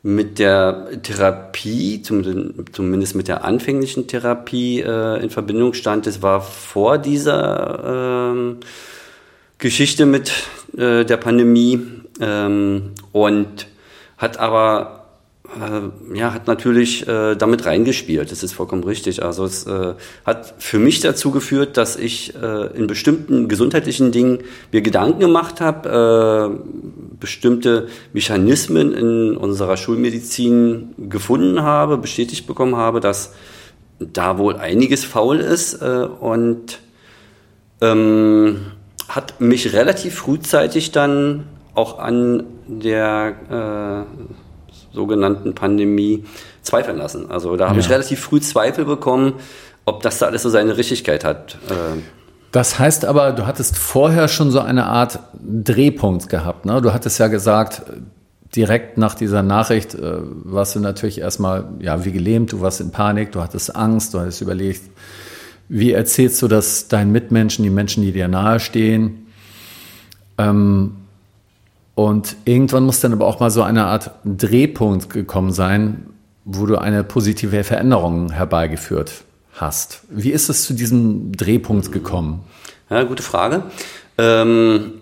mit 0.02 0.38
der 0.38 1.02
Therapie, 1.02 2.02
zumindest, 2.04 3.16
mit 3.16 3.28
der 3.28 3.44
anfänglichen 3.44 4.08
Therapie 4.08 4.80
äh, 4.82 5.22
in 5.22 5.32
Verbindung 5.32 5.74
stand, 5.74 6.06
das 6.06 6.22
war 6.22 6.42
vor 6.42 7.00
dieser 7.00 8.32
ähm, 8.34 8.58
Geschichte 9.58 10.06
mit 10.06 10.32
äh, 10.78 11.06
der 11.06 11.18
Pandemie 11.18 11.82
ähm, 12.22 12.92
und 13.14 13.68
hat 14.18 14.38
aber 14.38 15.05
ja, 16.14 16.34
hat 16.34 16.48
natürlich 16.48 17.08
äh, 17.08 17.36
damit 17.36 17.66
reingespielt. 17.66 18.32
Das 18.32 18.44
ist 18.44 18.54
vollkommen 18.54 18.84
richtig. 18.84 19.24
Also 19.24 19.46
es 19.46 19.66
äh, 19.66 19.94
hat 20.26 20.56
für 20.60 20.80
mich 20.80 21.00
dazu 21.00 21.32
geführt, 21.32 21.78
dass 21.78 21.96
ich 21.96 22.36
äh, 22.36 22.68
in 22.76 22.88
bestimmten 22.88 23.48
gesundheitlichen 23.48 24.12
Dingen 24.12 24.40
mir 24.72 24.82
Gedanken 24.82 25.20
gemacht 25.20 25.62
habe, 25.62 26.60
äh, 26.60 27.20
bestimmte 27.20 27.88
Mechanismen 28.14 28.94
in 28.94 29.38
unserer 29.38 29.78
Schulmedizin 29.78 30.94
gefunden 30.98 31.62
habe, 31.62 31.98
bestätigt 31.98 32.48
bekommen 32.48 32.76
habe, 32.76 33.00
dass 33.00 33.34
da 34.00 34.38
wohl 34.38 34.58
einiges 34.58 35.06
faul 35.06 35.40
ist 35.40 35.82
äh, 35.82 36.08
und 36.20 36.80
ähm, 37.82 38.72
hat 39.08 39.40
mich 39.40 39.74
relativ 39.74 40.16
frühzeitig 40.16 40.92
dann 40.92 41.46
auch 41.76 42.00
an 42.00 42.44
der 42.68 44.06
äh, 44.08 44.45
sogenannten 44.96 45.54
Pandemie 45.54 46.24
zweifeln 46.64 46.98
lassen. 46.98 47.30
Also 47.30 47.56
da 47.58 47.68
habe 47.70 47.80
Ja. 47.80 47.86
ich 47.86 47.92
relativ 47.92 48.20
früh 48.22 48.40
Zweifel 48.42 48.86
bekommen, 48.86 49.34
ob 49.86 50.02
das 50.02 50.18
da 50.18 50.26
alles 50.26 50.42
so 50.42 50.50
seine 50.50 50.78
Richtigkeit 50.78 51.24
hat. 51.24 51.58
Äh, 51.70 52.00
Das 52.52 52.80
heißt 52.80 53.06
aber, 53.06 53.34
du 53.34 53.46
hattest 53.46 53.78
vorher 53.78 54.28
schon 54.30 54.50
so 54.50 54.62
eine 54.62 54.86
Art 54.86 55.20
Drehpunkt 55.44 56.30
gehabt. 56.30 56.66
Ne? 56.66 56.82
Du 56.82 56.94
hattest 56.94 57.20
ja 57.20 57.28
gesagt, 57.28 57.84
direkt 58.56 58.98
nach 58.98 59.14
dieser 59.16 59.44
Nachricht 59.44 59.94
äh, 59.96 60.20
warst 60.46 60.76
du 60.76 60.80
natürlich 60.80 61.20
erstmal 61.20 61.66
ja, 61.80 62.06
wie 62.06 62.14
gelähmt, 62.14 62.54
du 62.54 62.62
warst 62.62 62.80
in 62.80 62.92
Panik, 62.92 63.34
du 63.34 63.42
hattest 63.42 63.76
Angst, 63.76 64.14
du 64.14 64.20
hattest 64.22 64.42
überlegt, 64.42 64.82
wie 65.68 65.92
erzählst 65.92 66.42
du 66.42 66.48
das 66.48 66.88
deinen 66.88 67.12
Mitmenschen, 67.12 67.64
die 67.64 67.70
Menschen, 67.72 68.04
die 68.04 68.12
dir 68.14 68.28
nahestehen? 68.30 69.26
Ähm, 70.38 70.96
und 71.96 72.36
irgendwann 72.44 72.84
muss 72.84 73.00
dann 73.00 73.14
aber 73.14 73.26
auch 73.26 73.40
mal 73.40 73.50
so 73.50 73.64
eine 73.64 73.86
Art 73.86 74.12
Drehpunkt 74.26 75.10
gekommen 75.10 75.54
sein, 75.54 76.08
wo 76.44 76.66
du 76.66 76.78
eine 76.78 77.04
positive 77.04 77.64
Veränderung 77.64 78.32
herbeigeführt 78.32 79.24
hast. 79.54 80.02
Wie 80.10 80.32
ist 80.32 80.50
es 80.50 80.64
zu 80.64 80.74
diesem 80.74 81.32
Drehpunkt 81.32 81.92
gekommen? 81.92 82.44
Ja, 82.90 83.04
gute 83.04 83.24
Frage. 83.24 83.64
Ähm, 84.18 84.94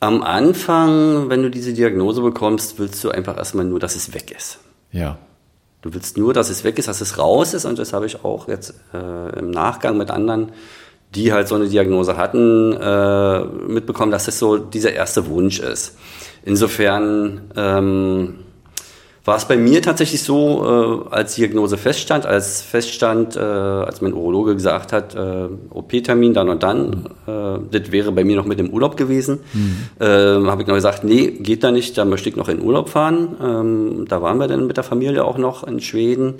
am 0.00 0.22
Anfang, 0.22 1.28
wenn 1.28 1.42
du 1.42 1.50
diese 1.50 1.74
Diagnose 1.74 2.22
bekommst, 2.22 2.78
willst 2.78 3.04
du 3.04 3.10
einfach 3.10 3.36
erstmal 3.36 3.66
nur, 3.66 3.78
dass 3.78 3.94
es 3.94 4.14
weg 4.14 4.34
ist. 4.36 4.58
Ja. 4.90 5.18
Du 5.82 5.92
willst 5.94 6.16
nur, 6.16 6.32
dass 6.32 6.50
es 6.50 6.64
weg 6.64 6.78
ist, 6.78 6.88
dass 6.88 7.00
es 7.00 7.18
raus 7.18 7.54
ist 7.54 7.66
und 7.66 7.78
das 7.78 7.92
habe 7.92 8.06
ich 8.06 8.24
auch 8.24 8.48
jetzt 8.48 8.74
äh, 8.92 9.38
im 9.38 9.50
Nachgang 9.50 9.96
mit 9.96 10.10
anderen, 10.10 10.52
die 11.14 11.32
halt 11.32 11.48
so 11.48 11.54
eine 11.54 11.68
Diagnose 11.68 12.16
hatten, 12.16 12.72
äh, 12.72 13.44
mitbekommen, 13.44 14.10
dass 14.10 14.28
es 14.28 14.38
so 14.38 14.56
dieser 14.56 14.92
erste 14.92 15.26
Wunsch 15.28 15.58
ist. 15.58 15.96
Insofern 16.44 17.42
ähm, 17.56 18.34
war 19.24 19.36
es 19.36 19.44
bei 19.44 19.56
mir 19.56 19.82
tatsächlich 19.82 20.22
so, 20.22 21.06
äh, 21.10 21.14
als 21.14 21.34
Diagnose 21.34 21.76
feststand, 21.76 22.24
als 22.24 22.62
feststand, 22.62 23.36
äh, 23.36 23.40
als 23.40 24.00
mein 24.00 24.14
Urologe 24.14 24.54
gesagt 24.54 24.92
hat, 24.92 25.14
äh, 25.14 25.48
OP-Termin 25.70 26.32
dann 26.32 26.48
und 26.48 26.62
dann, 26.62 27.06
äh, 27.26 27.58
das 27.70 27.92
wäre 27.92 28.12
bei 28.12 28.24
mir 28.24 28.36
noch 28.36 28.46
mit 28.46 28.58
dem 28.58 28.70
Urlaub 28.70 28.96
gewesen, 28.96 29.40
mhm. 29.52 29.76
äh, 30.00 30.06
habe 30.06 30.62
ich 30.62 30.68
noch 30.68 30.74
gesagt, 30.74 31.04
nee, 31.04 31.30
geht 31.30 31.62
da 31.62 31.70
nicht, 31.70 31.98
da 31.98 32.06
möchte 32.06 32.30
ich 32.30 32.36
noch 32.36 32.48
in 32.48 32.62
Urlaub 32.62 32.88
fahren. 32.88 33.36
Ähm, 33.42 34.06
da 34.08 34.22
waren 34.22 34.38
wir 34.38 34.48
dann 34.48 34.66
mit 34.66 34.78
der 34.78 34.84
Familie 34.84 35.24
auch 35.24 35.36
noch 35.36 35.64
in 35.64 35.80
Schweden. 35.80 36.36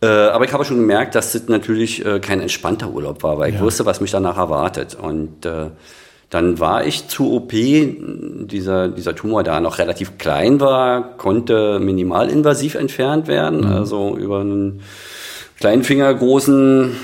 Äh, 0.00 0.06
aber 0.06 0.44
ich 0.44 0.52
habe 0.52 0.64
schon 0.64 0.78
gemerkt, 0.78 1.16
dass 1.16 1.32
das 1.32 1.48
natürlich 1.48 2.06
äh, 2.06 2.20
kein 2.20 2.40
entspannter 2.40 2.90
Urlaub 2.90 3.22
war, 3.24 3.38
weil 3.38 3.52
ich 3.52 3.60
wusste, 3.60 3.86
was 3.86 4.00
mich 4.00 4.12
danach 4.12 4.38
erwartet. 4.38 4.96
Und 5.00 5.46
dann 6.34 6.58
war 6.58 6.84
ich 6.84 7.06
zu 7.06 7.32
OP, 7.32 7.52
dieser, 7.52 8.88
dieser 8.88 9.14
Tumor, 9.14 9.44
der 9.44 9.60
noch 9.60 9.78
relativ 9.78 10.18
klein 10.18 10.58
war, 10.58 11.16
konnte 11.16 11.78
minimalinvasiv 11.78 12.74
entfernt 12.74 13.28
werden, 13.28 13.60
mhm. 13.60 13.66
also 13.72 14.16
über 14.16 14.40
einen 14.40 14.82
kleinen 15.60 15.84
Finger 15.84 16.12
großen 16.12 16.96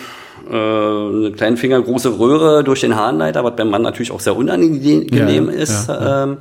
äh, 0.50 0.52
eine 0.52 1.30
kleinen 1.30 1.58
Finger 1.58 1.80
große 1.80 2.18
Röhre 2.18 2.64
durch 2.64 2.80
den 2.80 2.96
Harnleiter, 2.96 3.44
was 3.44 3.54
beim 3.54 3.70
Mann 3.70 3.82
natürlich 3.82 4.10
auch 4.10 4.18
sehr 4.18 4.34
unangenehm 4.34 5.46
ja, 5.46 5.54
ist, 5.54 5.88
ja. 5.88 6.24
Ähm, 6.24 6.38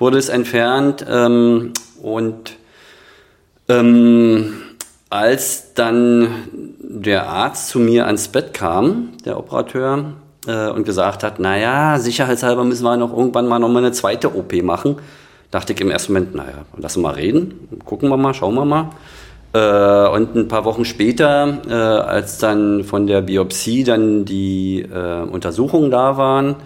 wurde 0.00 0.18
es 0.18 0.28
entfernt. 0.28 1.06
Ähm, 1.08 1.72
und 2.02 2.56
ähm, 3.68 4.54
als 5.08 5.72
dann 5.74 6.26
der 6.80 7.28
Arzt 7.28 7.68
zu 7.68 7.78
mir 7.78 8.06
ans 8.06 8.26
Bett 8.26 8.54
kam, 8.54 9.10
der 9.24 9.38
Operateur, 9.38 10.14
äh, 10.46 10.70
und 10.70 10.84
gesagt 10.84 11.22
hat, 11.22 11.38
naja, 11.38 11.98
sicherheitshalber 11.98 12.64
müssen 12.64 12.84
wir 12.84 12.96
noch 12.96 13.16
irgendwann 13.16 13.46
mal 13.46 13.58
noch 13.58 13.68
mal 13.68 13.78
eine 13.78 13.92
zweite 13.92 14.34
OP 14.34 14.52
machen. 14.62 14.96
Dachte 15.50 15.72
ich 15.72 15.80
im 15.80 15.90
ersten 15.90 16.12
Moment, 16.12 16.34
naja, 16.34 16.64
lassen 16.76 17.02
wir 17.02 17.08
mal 17.08 17.14
reden, 17.14 17.68
gucken 17.84 18.08
wir 18.08 18.16
mal, 18.16 18.34
schauen 18.34 18.54
wir 18.54 18.64
mal. 18.64 18.90
Äh, 19.52 20.08
und 20.08 20.34
ein 20.34 20.48
paar 20.48 20.64
Wochen 20.64 20.84
später, 20.84 21.58
äh, 21.68 21.72
als 21.72 22.38
dann 22.38 22.82
von 22.82 23.06
der 23.06 23.22
Biopsie 23.22 23.84
dann 23.84 24.24
die 24.24 24.82
äh, 24.82 25.22
Untersuchungen 25.22 25.92
da 25.92 26.16
waren, 26.16 26.56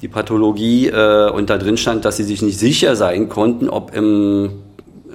die 0.00 0.08
Pathologie 0.08 0.86
äh, 0.88 1.30
und 1.30 1.50
da 1.50 1.58
drin 1.58 1.76
stand, 1.76 2.04
dass 2.04 2.18
sie 2.18 2.24
sich 2.24 2.40
nicht 2.40 2.58
sicher 2.58 2.94
sein 2.94 3.28
konnten, 3.28 3.68
ob 3.68 3.94
im, 3.94 4.50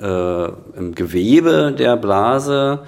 äh, 0.02 0.46
im 0.78 0.94
Gewebe 0.94 1.74
der 1.78 1.96
Blase 1.96 2.80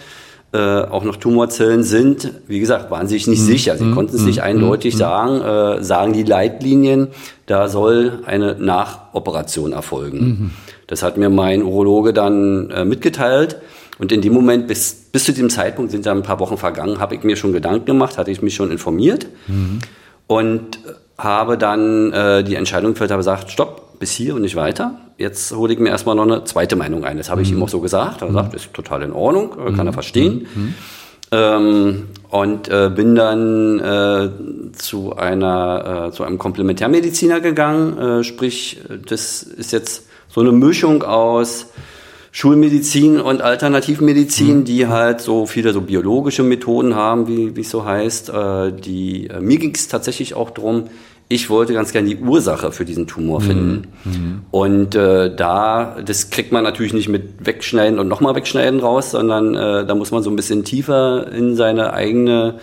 äh, 0.53 0.57
auch 0.57 1.03
noch 1.03 1.17
Tumorzellen 1.17 1.83
sind. 1.83 2.31
Wie 2.47 2.59
gesagt, 2.59 2.89
waren 2.89 3.07
sich 3.07 3.27
nicht 3.27 3.41
mhm. 3.41 3.45
sicher. 3.45 3.77
Sie 3.77 3.83
mhm. 3.83 3.95
konnten 3.95 4.15
es 4.15 4.21
nicht 4.21 4.37
mhm. 4.37 4.43
eindeutig 4.43 4.93
mhm. 4.93 4.97
sagen. 4.97 5.41
Äh, 5.41 5.83
sagen 5.83 6.13
die 6.13 6.23
Leitlinien, 6.23 7.09
da 7.47 7.67
soll 7.67 8.21
eine 8.25 8.55
Nachoperation 8.55 9.73
erfolgen. 9.73 10.19
Mhm. 10.19 10.51
Das 10.87 11.03
hat 11.03 11.17
mir 11.17 11.29
mein 11.29 11.63
Urologe 11.63 12.13
dann 12.13 12.69
äh, 12.69 12.85
mitgeteilt. 12.85 13.57
Und 13.99 14.11
in 14.11 14.21
dem 14.21 14.33
Moment, 14.33 14.67
bis, 14.67 14.93
bis 15.11 15.25
zu 15.25 15.33
diesem 15.33 15.49
Zeitpunkt 15.49 15.91
sind 15.91 16.05
da 16.05 16.11
ein 16.11 16.23
paar 16.23 16.39
Wochen 16.39 16.57
vergangen, 16.57 16.99
habe 16.99 17.15
ich 17.15 17.23
mir 17.23 17.35
schon 17.35 17.51
Gedanken 17.51 17.85
gemacht, 17.85 18.17
hatte 18.17 18.31
ich 18.31 18.41
mich 18.41 18.55
schon 18.55 18.71
informiert 18.71 19.25
mhm. 19.47 19.79
und 20.27 20.79
habe 21.17 21.57
dann 21.57 22.13
äh, 22.13 22.43
die 22.43 22.55
Entscheidung 22.55 22.93
gefällt, 22.93 23.09
habe 23.09 23.19
gesagt, 23.19 23.49
stopp, 23.49 23.99
bis 23.99 24.11
hier 24.11 24.35
und 24.35 24.43
nicht 24.43 24.55
weiter 24.55 24.99
jetzt 25.17 25.51
hole 25.51 25.73
ich 25.73 25.79
mir 25.79 25.89
erstmal 25.89 26.15
noch 26.15 26.23
eine 26.23 26.43
zweite 26.43 26.75
Meinung 26.75 27.03
ein. 27.03 27.17
Das 27.17 27.29
habe 27.29 27.41
ich 27.41 27.51
mhm. 27.51 27.57
ihm 27.57 27.63
auch 27.63 27.69
so 27.69 27.81
gesagt. 27.81 28.21
Er 28.21 28.31
sagt, 28.31 28.53
ist 28.53 28.73
total 28.73 29.01
in 29.01 29.11
Ordnung, 29.11 29.51
kann 29.51 29.73
mhm. 29.73 29.87
er 29.87 29.93
verstehen. 29.93 30.47
Mhm. 30.53 30.73
Ähm, 31.29 32.03
und 32.29 32.69
äh, 32.69 32.89
bin 32.93 33.15
dann 33.15 33.79
äh, 33.79 34.29
zu 34.73 35.15
einer 35.17 36.07
äh, 36.07 36.11
zu 36.13 36.23
einem 36.23 36.37
Komplementärmediziner 36.37 37.41
gegangen. 37.41 37.97
Äh, 37.97 38.23
sprich, 38.23 38.81
das 39.07 39.43
ist 39.43 39.73
jetzt 39.73 40.03
so 40.29 40.39
eine 40.39 40.53
Mischung 40.53 41.03
aus 41.03 41.67
Schulmedizin 42.31 43.19
und 43.19 43.41
Alternativmedizin, 43.41 44.59
mhm. 44.59 44.63
die 44.63 44.87
halt 44.87 45.19
so 45.19 45.45
viele 45.47 45.73
so 45.73 45.81
biologische 45.81 46.43
Methoden 46.43 46.95
haben, 46.95 47.27
wie 47.27 47.57
wie 47.57 47.61
es 47.61 47.71
so 47.71 47.83
heißt. 47.83 48.29
Äh, 48.29 48.71
die 48.71 49.27
äh, 49.27 49.41
mir 49.41 49.57
ging 49.57 49.75
es 49.75 49.89
tatsächlich 49.89 50.33
auch 50.33 50.51
darum, 50.51 50.85
ich 51.29 51.49
wollte 51.49 51.73
ganz 51.73 51.91
gerne 51.91 52.07
die 52.07 52.17
Ursache 52.17 52.71
für 52.71 52.85
diesen 52.85 53.05
Tumor 53.05 53.41
finden. 53.41 53.87
Mhm. 54.05 54.11
mhm. 54.11 54.41
Und 54.51 54.95
äh, 54.95 55.35
da, 55.35 55.97
das 56.03 56.29
kriegt 56.29 56.51
man 56.51 56.63
natürlich 56.63 56.93
nicht 56.93 57.09
mit 57.09 57.45
Wegschneiden 57.45 57.99
und 57.99 58.07
nochmal 58.07 58.35
Wegschneiden 58.35 58.79
raus, 58.79 59.11
sondern 59.11 59.53
äh, 59.55 59.85
da 59.85 59.95
muss 59.95 60.11
man 60.11 60.23
so 60.23 60.29
ein 60.29 60.35
bisschen 60.37 60.63
tiefer 60.63 61.31
in 61.31 61.55
seine 61.55 61.91
eigene 61.93 62.55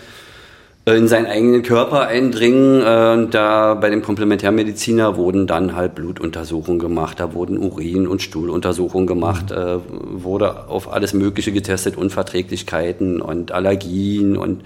äh, 0.85 0.97
in 0.97 1.07
seinen 1.07 1.27
eigenen 1.27 1.61
Körper 1.61 2.07
eindringen. 2.07 2.81
Äh, 2.81 3.29
da 3.29 3.75
bei 3.75 3.91
dem 3.91 4.01
Komplementärmediziner 4.01 5.15
wurden 5.15 5.45
dann 5.45 5.75
halt 5.75 5.93
Blutuntersuchungen 5.93 6.79
gemacht, 6.79 7.19
da 7.19 7.33
wurden 7.33 7.59
Urin- 7.59 8.07
und 8.07 8.23
Stuhluntersuchungen 8.23 9.05
gemacht, 9.05 9.51
mhm. 9.51 9.57
äh, 9.57 9.77
wurde 10.23 10.69
auf 10.69 10.91
alles 10.91 11.13
Mögliche 11.13 11.51
getestet, 11.51 11.97
Unverträglichkeiten 11.97 13.21
und 13.21 13.51
Allergien 13.51 14.37
und 14.37 14.63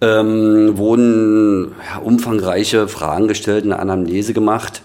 ähm, 0.00 0.78
wurden 0.78 1.72
ja, 1.92 2.00
umfangreiche 2.00 2.88
Fragen 2.88 3.28
gestellt, 3.28 3.64
eine 3.64 3.78
Anamnese 3.78 4.32
gemacht. 4.32 4.82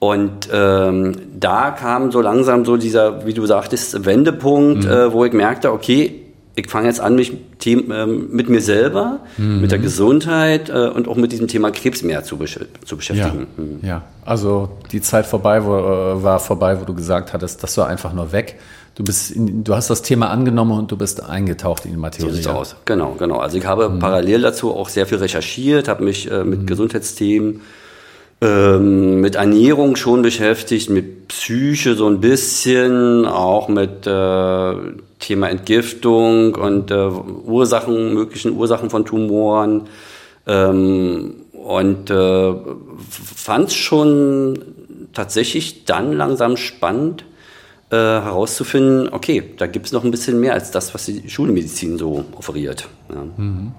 Und 0.00 0.48
ähm, 0.52 1.16
da 1.38 1.72
kam 1.72 2.12
so 2.12 2.20
langsam 2.20 2.64
so 2.64 2.76
dieser, 2.76 3.26
wie 3.26 3.34
du 3.34 3.46
sagtest, 3.46 4.04
Wendepunkt, 4.04 4.84
mhm. 4.84 4.90
äh, 4.90 5.12
wo 5.12 5.24
ich 5.24 5.32
merkte, 5.32 5.72
okay, 5.72 6.28
ich 6.54 6.68
fange 6.68 6.88
jetzt 6.88 7.00
an, 7.00 7.14
mich 7.14 7.32
äh, 7.64 8.06
mit 8.06 8.48
mir 8.48 8.60
selber, 8.60 9.20
mhm. 9.36 9.60
mit 9.60 9.70
der 9.70 9.78
Gesundheit 9.78 10.70
äh, 10.70 10.88
und 10.88 11.08
auch 11.08 11.16
mit 11.16 11.32
diesem 11.32 11.48
Thema 11.48 11.70
Krebs 11.70 12.02
mehr 12.02 12.24
zu 12.24 12.36
beschäftigen. 12.36 13.46
Ja. 13.56 13.64
Mhm. 13.64 13.78
ja, 13.82 14.02
also 14.24 14.68
die 14.92 15.00
Zeit 15.00 15.26
vorbei 15.26 15.64
wo, 15.64 15.76
äh, 15.76 16.22
war 16.22 16.40
vorbei, 16.40 16.80
wo 16.80 16.84
du 16.84 16.94
gesagt 16.94 17.32
hattest, 17.32 17.62
das 17.62 17.76
war 17.76 17.86
einfach 17.86 18.12
nur 18.12 18.32
weg. 18.32 18.58
Du, 18.98 19.04
bist 19.04 19.30
in, 19.30 19.62
du 19.62 19.76
hast 19.76 19.90
das 19.90 20.02
Thema 20.02 20.28
angenommen 20.28 20.76
und 20.76 20.90
du 20.90 20.96
bist 20.96 21.22
eingetaucht 21.22 21.84
in 21.84 21.92
die 21.92 21.96
Materie. 21.96 22.30
So 22.30 22.34
sieht's 22.34 22.48
aus. 22.48 22.74
Genau, 22.84 23.14
genau. 23.16 23.36
Also 23.36 23.56
ich 23.56 23.64
habe 23.64 23.88
mhm. 23.88 24.00
parallel 24.00 24.42
dazu 24.42 24.74
auch 24.74 24.88
sehr 24.88 25.06
viel 25.06 25.18
recherchiert, 25.18 25.86
habe 25.86 26.02
mich 26.02 26.28
äh, 26.28 26.42
mit 26.42 26.62
mhm. 26.62 26.66
Gesundheitsthemen, 26.66 27.60
ähm, 28.40 29.20
mit 29.20 29.36
Ernährung 29.36 29.94
schon 29.94 30.22
beschäftigt, 30.22 30.90
mit 30.90 31.28
Psyche 31.28 31.94
so 31.94 32.08
ein 32.08 32.20
bisschen, 32.20 33.24
auch 33.24 33.68
mit 33.68 34.04
äh, 34.04 34.74
Thema 35.20 35.48
Entgiftung 35.48 36.56
und 36.56 36.90
äh, 36.90 37.08
Ursachen, 37.46 38.14
möglichen 38.14 38.56
Ursachen 38.56 38.90
von 38.90 39.04
Tumoren. 39.04 39.82
Ähm, 40.48 41.34
und 41.52 42.10
äh, 42.10 42.52
fand 43.36 43.68
es 43.68 43.74
schon 43.74 44.58
tatsächlich 45.12 45.84
dann 45.84 46.14
langsam 46.14 46.56
spannend, 46.56 47.24
äh, 47.90 47.96
herauszufinden, 47.96 49.08
okay, 49.12 49.54
da 49.56 49.66
gibt 49.66 49.86
es 49.86 49.92
noch 49.92 50.04
ein 50.04 50.10
bisschen 50.10 50.40
mehr 50.40 50.54
als 50.54 50.70
das, 50.70 50.92
was 50.94 51.06
die 51.06 51.28
Schulmedizin 51.28 51.98
so 51.98 52.24
offeriert. 52.36 52.88
Ja. 53.08 53.24
Mhm. 53.36 53.72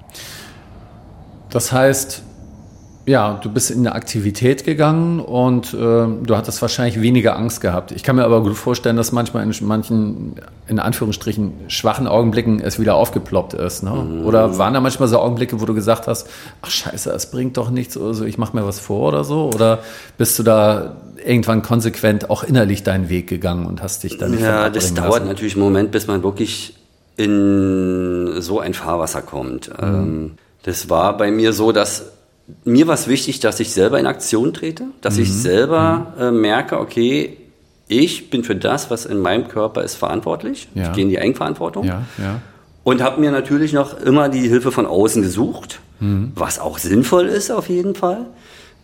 Das 1.50 1.72
heißt, 1.72 2.24
ja, 3.10 3.40
du 3.42 3.50
bist 3.50 3.72
in 3.72 3.80
eine 3.80 3.96
Aktivität 3.96 4.66
gegangen 4.66 5.20
und 5.20 5.74
äh, 5.74 5.78
du 5.78 6.36
hattest 6.36 6.62
wahrscheinlich 6.62 7.02
weniger 7.02 7.36
Angst 7.36 7.60
gehabt. 7.60 7.92
Ich 7.92 8.04
kann 8.04 8.16
mir 8.16 8.24
aber 8.24 8.44
gut 8.44 8.56
vorstellen, 8.56 8.98
dass 8.98 9.12
manchmal 9.12 9.44
in 9.44 9.54
manchen, 9.66 10.36
in 10.68 10.78
Anführungsstrichen, 10.78 11.54
schwachen 11.70 12.08
Augenblicken 12.08 12.60
es 12.60 12.80
wieder 12.80 12.96
aufgeploppt 12.96 13.56
ist. 13.56 13.82
Ne? 13.82 13.92
Mhm. 13.92 14.26
Oder 14.26 14.60
waren 14.60 14.76
da 14.76 14.80
manchmal 14.80 15.08
so 15.08 15.18
Augenblicke, 15.18 15.60
wo 15.60 15.66
du 15.66 15.74
gesagt 15.74 16.08
hast, 16.08 16.28
ach 16.62 16.70
scheiße, 16.70 17.10
es 17.12 17.32
bringt 17.32 17.58
doch 17.58 17.72
nichts 17.72 17.98
oder 17.98 18.14
so, 18.14 18.26
ich 18.26 18.38
mache 18.38 18.56
mir 18.56 18.66
was 18.66 18.80
vor 18.80 19.08
oder 19.08 19.24
so? 19.24 19.50
Oder 19.54 19.80
bist 20.20 20.38
du 20.38 20.44
da 20.44 20.98
irgendwann 21.26 21.62
konsequent 21.62 22.30
auch 22.30 22.44
innerlich 22.44 22.84
deinen 22.84 23.10
Weg 23.10 23.28
gegangen 23.28 23.66
und 23.66 23.82
hast 23.82 24.04
dich 24.04 24.18
dann 24.18 24.32
nicht 24.32 24.42
Ja, 24.42 24.70
das 24.70 24.94
dauert 24.94 25.14
lassen? 25.14 25.28
natürlich 25.28 25.54
einen 25.54 25.64
Moment, 25.64 25.92
bis 25.92 26.08
man 26.08 26.24
wirklich 26.24 26.76
in 27.18 28.42
so 28.42 28.60
ein 28.60 28.74
Fahrwasser 28.74 29.22
kommt. 29.22 29.70
Mhm. 29.70 29.88
Ähm, 29.88 30.32
das 30.64 30.90
war 30.90 31.18
bei 31.18 31.32
mir 31.32 31.54
so, 31.54 31.72
dass 31.72 32.06
mir 32.64 32.88
war 32.88 32.96
es 32.96 33.08
wichtig, 33.08 33.40
dass 33.40 33.60
ich 33.60 33.72
selber 33.72 34.00
in 34.00 34.08
Aktion 34.08 34.54
trete, 34.54 34.86
dass 35.02 35.18
mhm. 35.18 35.24
ich 35.24 35.34
selber 35.34 36.14
mhm. 36.16 36.22
äh, 36.22 36.32
merke, 36.32 36.80
okay, 36.80 37.38
ich 37.88 38.30
bin 38.30 38.44
für 38.44 38.56
das, 38.56 38.92
was 38.92 39.06
in 39.06 39.20
meinem 39.20 39.48
Körper 39.48 39.84
ist, 39.84 39.96
verantwortlich. 39.96 40.68
Ja. 40.76 40.84
Ich 40.84 40.94
gehe 40.94 41.04
in 41.04 41.10
die 41.10 41.20
Eigenverantwortung. 41.20 41.86
Ja, 41.86 42.04
ja. 42.18 42.42
Und 42.84 43.02
habe 43.02 43.20
mir 43.20 43.32
natürlich 43.32 43.74
noch 43.74 44.00
immer 44.00 44.30
die 44.30 44.48
Hilfe 44.48 44.72
von 44.72 44.86
außen 44.86 45.22
gesucht, 45.22 45.80
mhm. 46.00 46.32
was 46.36 46.60
auch 46.60 46.78
sinnvoll 46.78 47.26
ist 47.26 47.52
auf 47.52 47.68
jeden 47.68 47.96
Fall. 47.96 48.28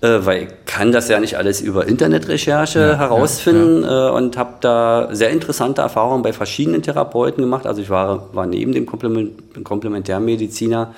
Äh, 0.02 0.26
weil 0.26 0.44
ich 0.44 0.50
kann 0.66 0.92
das 0.92 1.10
ja 1.10 1.20
nicht 1.20 1.38
alles 1.38 1.62
über 1.62 1.88
Internetrecherche 1.88 2.80
Ja, 2.80 2.98
herausfinden 2.98 3.84
Äh, 3.84 4.10
und 4.10 4.38
habe 4.38 4.56
da 4.62 5.10
sehr 5.12 5.30
interessante 5.30 5.82
Erfahrungen 5.82 6.24
bei 6.24 6.34
verschiedenen 6.34 6.82
Therapeuten 6.82 7.44
gemacht. 7.44 7.66
Also 7.66 7.82
ich 7.82 7.90
war, 7.90 8.34
war 8.34 8.46
neben 8.46 8.74
dem 8.74 8.86
Komplement, 8.86 9.64
Komplementärmediziner 9.64 10.94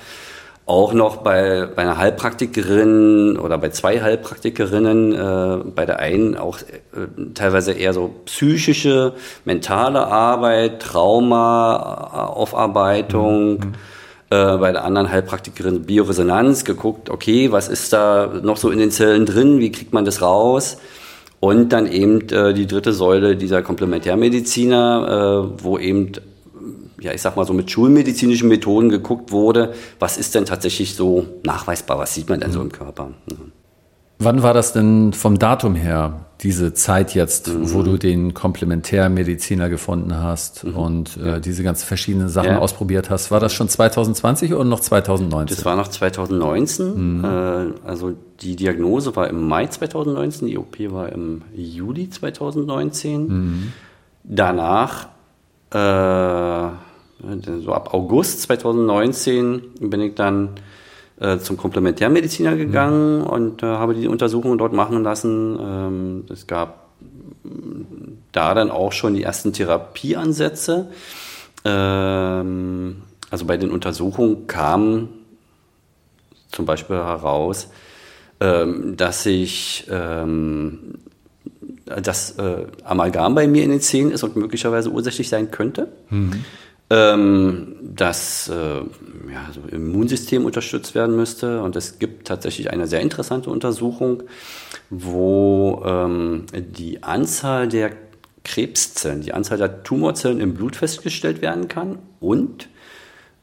auch 0.68 0.92
noch 0.92 1.16
bei, 1.18 1.68
bei 1.74 1.82
einer 1.82 1.96
Heilpraktikerin 1.96 3.38
oder 3.38 3.56
bei 3.56 3.70
zwei 3.70 4.02
Heilpraktikerinnen, 4.02 5.14
äh, 5.14 5.60
bei 5.74 5.86
der 5.86 5.98
einen 5.98 6.36
auch 6.36 6.58
äh, 6.58 7.06
teilweise 7.32 7.72
eher 7.72 7.94
so 7.94 8.10
psychische, 8.26 9.14
mentale 9.46 10.06
Arbeit, 10.06 10.82
Trauma-Aufarbeitung. 10.82 13.72
Äh, 14.30 14.58
bei 14.58 14.72
der 14.72 14.84
anderen 14.84 15.10
Heilpraktikerin 15.10 15.84
Bioresonanz 15.84 16.64
geguckt, 16.64 17.08
okay, 17.08 17.50
was 17.50 17.68
ist 17.68 17.92
da 17.94 18.40
noch 18.42 18.58
so 18.58 18.70
in 18.70 18.78
den 18.78 18.90
Zellen 18.90 19.24
drin, 19.24 19.58
wie 19.58 19.72
kriegt 19.72 19.94
man 19.94 20.04
das 20.04 20.20
raus? 20.20 20.76
Und 21.40 21.72
dann 21.72 21.90
eben 21.90 22.28
äh, 22.28 22.52
die 22.52 22.66
dritte 22.66 22.92
Säule 22.92 23.36
dieser 23.36 23.62
Komplementärmediziner, 23.62 25.52
äh, 25.56 25.62
wo 25.62 25.78
eben 25.78 26.12
ja, 27.00 27.12
ich 27.12 27.22
sag 27.22 27.36
mal 27.36 27.46
so 27.46 27.52
mit 27.52 27.70
schulmedizinischen 27.70 28.48
Methoden 28.48 28.88
geguckt 28.90 29.30
wurde, 29.30 29.72
was 29.98 30.18
ist 30.18 30.34
denn 30.34 30.44
tatsächlich 30.44 30.94
so 30.94 31.26
nachweisbar, 31.44 31.98
was 31.98 32.14
sieht 32.14 32.28
man 32.28 32.40
denn 32.40 32.52
so 32.52 32.60
im 32.60 32.72
Körper. 32.72 33.12
Mhm. 33.26 33.52
Wann 34.20 34.42
war 34.42 34.52
das 34.52 34.72
denn 34.72 35.12
vom 35.12 35.38
Datum 35.38 35.76
her, 35.76 36.24
diese 36.40 36.72
Zeit 36.74 37.14
jetzt, 37.14 37.48
Mhm. 37.48 37.72
wo 37.72 37.82
du 37.82 37.96
den 37.98 38.34
Komplementärmediziner 38.34 39.68
gefunden 39.68 40.16
hast 40.16 40.64
und 40.64 41.16
äh, 41.18 41.40
diese 41.40 41.62
ganzen 41.62 41.86
verschiedenen 41.86 42.28
Sachen 42.28 42.48
Mhm. 42.50 42.54
Ja. 42.56 42.58
ausprobiert 42.60 43.10
hast? 43.10 43.30
War 43.30 43.38
das 43.40 43.52
schon 43.52 43.68
2020 43.68 44.54
oder 44.54 44.64
noch 44.64 44.80
2019? 44.80 45.56
Das 45.56 45.64
war 45.64 45.76
noch 45.76 45.88
2019, 45.88 47.22
äh, 47.24 47.28
also 47.86 48.12
die 48.40 48.56
Diagnose 48.56 49.14
war 49.16 49.28
im 49.28 49.46
Mai 49.46 49.66
2019, 49.66 50.48
die 50.48 50.58
OP 50.58 50.90
war 50.92 51.10
im 51.12 51.42
Juli 51.54 52.10
2019. 52.10 53.72
Danach, 54.24 55.08
äh, 55.72 55.78
so 57.64 57.72
ab 57.72 57.94
August 57.94 58.42
2019 58.42 59.62
bin 59.80 60.00
ich 60.00 60.14
dann 60.14 60.50
äh, 61.20 61.38
zum 61.38 61.56
Komplementärmediziner 61.56 62.56
gegangen 62.56 63.22
und 63.22 63.62
äh, 63.62 63.66
habe 63.66 63.94
die 63.94 64.08
Untersuchungen 64.08 64.58
dort 64.58 64.72
machen 64.72 65.02
lassen. 65.02 65.58
Ähm, 65.60 66.24
es 66.30 66.46
gab 66.46 66.88
mm, 67.44 67.82
da 68.32 68.54
dann 68.54 68.70
auch 68.70 68.92
schon 68.92 69.14
die 69.14 69.22
ersten 69.22 69.52
Therapieansätze. 69.52 70.88
Ähm, 71.64 73.02
also 73.30 73.44
bei 73.46 73.56
den 73.56 73.70
Untersuchungen 73.70 74.46
kam 74.46 75.08
zum 76.52 76.66
Beispiel 76.66 76.96
heraus, 76.96 77.68
ähm, 78.40 78.96
dass 78.96 79.26
ich 79.26 79.86
ähm, 79.90 80.94
das 81.84 82.38
äh, 82.38 82.66
Amalgam 82.84 83.34
bei 83.34 83.46
mir 83.46 83.64
in 83.64 83.70
den 83.70 83.80
Zähnen 83.80 84.12
ist 84.12 84.22
und 84.22 84.36
möglicherweise 84.36 84.90
ursächlich 84.90 85.28
sein 85.28 85.50
könnte. 85.50 85.88
Ähm, 86.90 87.76
dass 87.82 88.48
äh, 88.48 88.54
ja, 88.54 89.50
so 89.52 89.60
Immunsystem 89.70 90.46
unterstützt 90.46 90.94
werden 90.94 91.16
müsste. 91.16 91.60
Und 91.62 91.76
es 91.76 91.98
gibt 91.98 92.26
tatsächlich 92.26 92.70
eine 92.70 92.86
sehr 92.86 93.00
interessante 93.00 93.50
Untersuchung, 93.50 94.22
wo 94.88 95.82
ähm, 95.84 96.46
die 96.54 97.02
Anzahl 97.02 97.68
der 97.68 97.92
Krebszellen, 98.42 99.20
die 99.20 99.34
Anzahl 99.34 99.58
der 99.58 99.82
Tumorzellen 99.82 100.40
im 100.40 100.54
Blut 100.54 100.76
festgestellt 100.76 101.42
werden 101.42 101.68
kann 101.68 101.98
und 102.20 102.68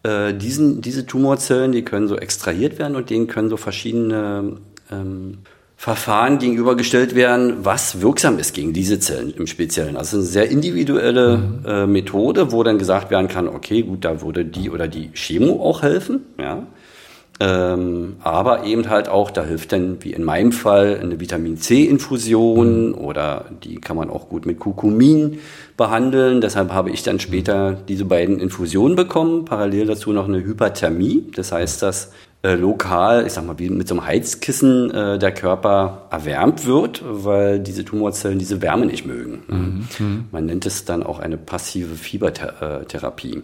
äh, 0.01 0.33
diesen, 0.33 0.81
diese 0.81 1.05
Tumorzellen, 1.05 1.71
die 1.71 1.83
können 1.83 2.07
so 2.07 2.17
extrahiert 2.17 2.79
werden 2.79 2.95
und 2.95 3.11
denen 3.11 3.27
können 3.27 3.49
so 3.49 3.57
verschiedene 3.57 4.57
ähm, 4.91 5.39
Verfahren 5.77 6.39
gegenübergestellt 6.39 7.15
werden, 7.15 7.57
was 7.63 8.01
wirksam 8.01 8.39
ist 8.39 8.53
gegen 8.53 8.71
diese 8.71 8.99
Zellen 8.99 9.33
im 9.37 9.45
Speziellen. 9.45 9.97
Also 9.97 10.17
eine 10.17 10.25
sehr 10.25 10.49
individuelle 10.49 11.39
äh, 11.67 11.85
Methode, 11.85 12.51
wo 12.51 12.63
dann 12.63 12.77
gesagt 12.77 13.11
werden 13.11 13.27
kann, 13.27 13.47
okay, 13.47 13.81
gut, 13.83 14.05
da 14.05 14.21
würde 14.21 14.45
die 14.45 14.69
oder 14.69 14.87
die 14.87 15.11
Chemo 15.13 15.61
auch 15.61 15.81
helfen, 15.81 16.21
ja. 16.39 16.65
Ähm, 17.41 18.15
aber 18.23 18.63
eben 18.63 18.89
halt 18.89 19.09
auch, 19.09 19.29
da 19.29 19.43
hilft 19.43 19.73
dann, 19.73 19.97
wie 20.01 20.13
in 20.13 20.23
meinem 20.23 20.53
Fall, 20.53 20.99
eine 21.01 21.19
Vitamin 21.19 21.57
C-Infusion 21.57 22.93
oder 22.93 23.45
die 23.61 23.75
kann 23.75 23.97
man 23.97 24.09
auch 24.09 24.29
gut 24.29 24.45
mit 24.45 24.59
Kurkumin 24.59 25.39
behandeln. 25.75 26.39
Deshalb 26.39 26.71
habe 26.71 26.91
ich 26.91 27.03
dann 27.03 27.19
später 27.19 27.73
diese 27.73 28.05
beiden 28.05 28.39
Infusionen 28.39 28.95
bekommen. 28.95 29.43
Parallel 29.43 29.87
dazu 29.87 30.13
noch 30.13 30.29
eine 30.29 30.45
Hyperthermie. 30.45 31.25
Das 31.35 31.51
heißt, 31.51 31.81
dass 31.81 32.11
äh, 32.45 32.55
lokal, 32.55 33.25
ich 33.25 33.33
sag 33.33 33.45
mal, 33.45 33.57
wie 33.57 33.69
mit 33.69 33.87
so 33.87 33.95
einem 33.95 34.05
Heizkissen 34.05 34.91
äh, 34.91 35.17
der 35.17 35.31
Körper 35.33 36.07
erwärmt 36.11 36.65
wird, 36.65 37.01
weil 37.03 37.59
diese 37.59 37.83
Tumorzellen 37.83 38.37
diese 38.37 38.61
Wärme 38.61 38.85
nicht 38.85 39.05
mögen. 39.05 39.43
Man 40.31 40.45
nennt 40.45 40.65
es 40.67 40.85
dann 40.85 41.01
auch 41.01 41.19
eine 41.19 41.37
passive 41.37 41.95
Fiebertherapie. 41.95 43.41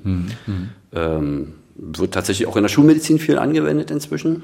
Ähm, 0.94 1.54
wird 1.76 2.14
tatsächlich 2.14 2.48
auch 2.48 2.56
in 2.58 2.64
der 2.64 2.70
Schulmedizin 2.70 3.18
viel 3.18 3.40
angewendet 3.40 3.90
inzwischen. 3.90 4.44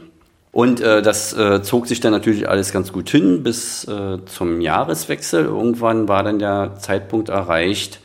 Und 0.52 0.82
äh, 0.82 1.04
das 1.04 1.34
äh, 1.34 1.62
zog 1.62 1.86
sich 1.86 2.00
dann 2.00 2.12
natürlich 2.12 2.50
alles 2.50 2.72
ganz 2.72 2.92
gut 2.92 3.10
hin 3.10 3.44
bis 3.44 3.84
äh, 3.88 4.18
zum 4.26 4.60
Jahreswechsel. 4.60 5.46
Irgendwann 5.46 6.08
war 6.08 6.24
dann 6.24 6.40
der 6.40 6.78
Zeitpunkt 6.80 7.30
erreicht, 7.30 8.00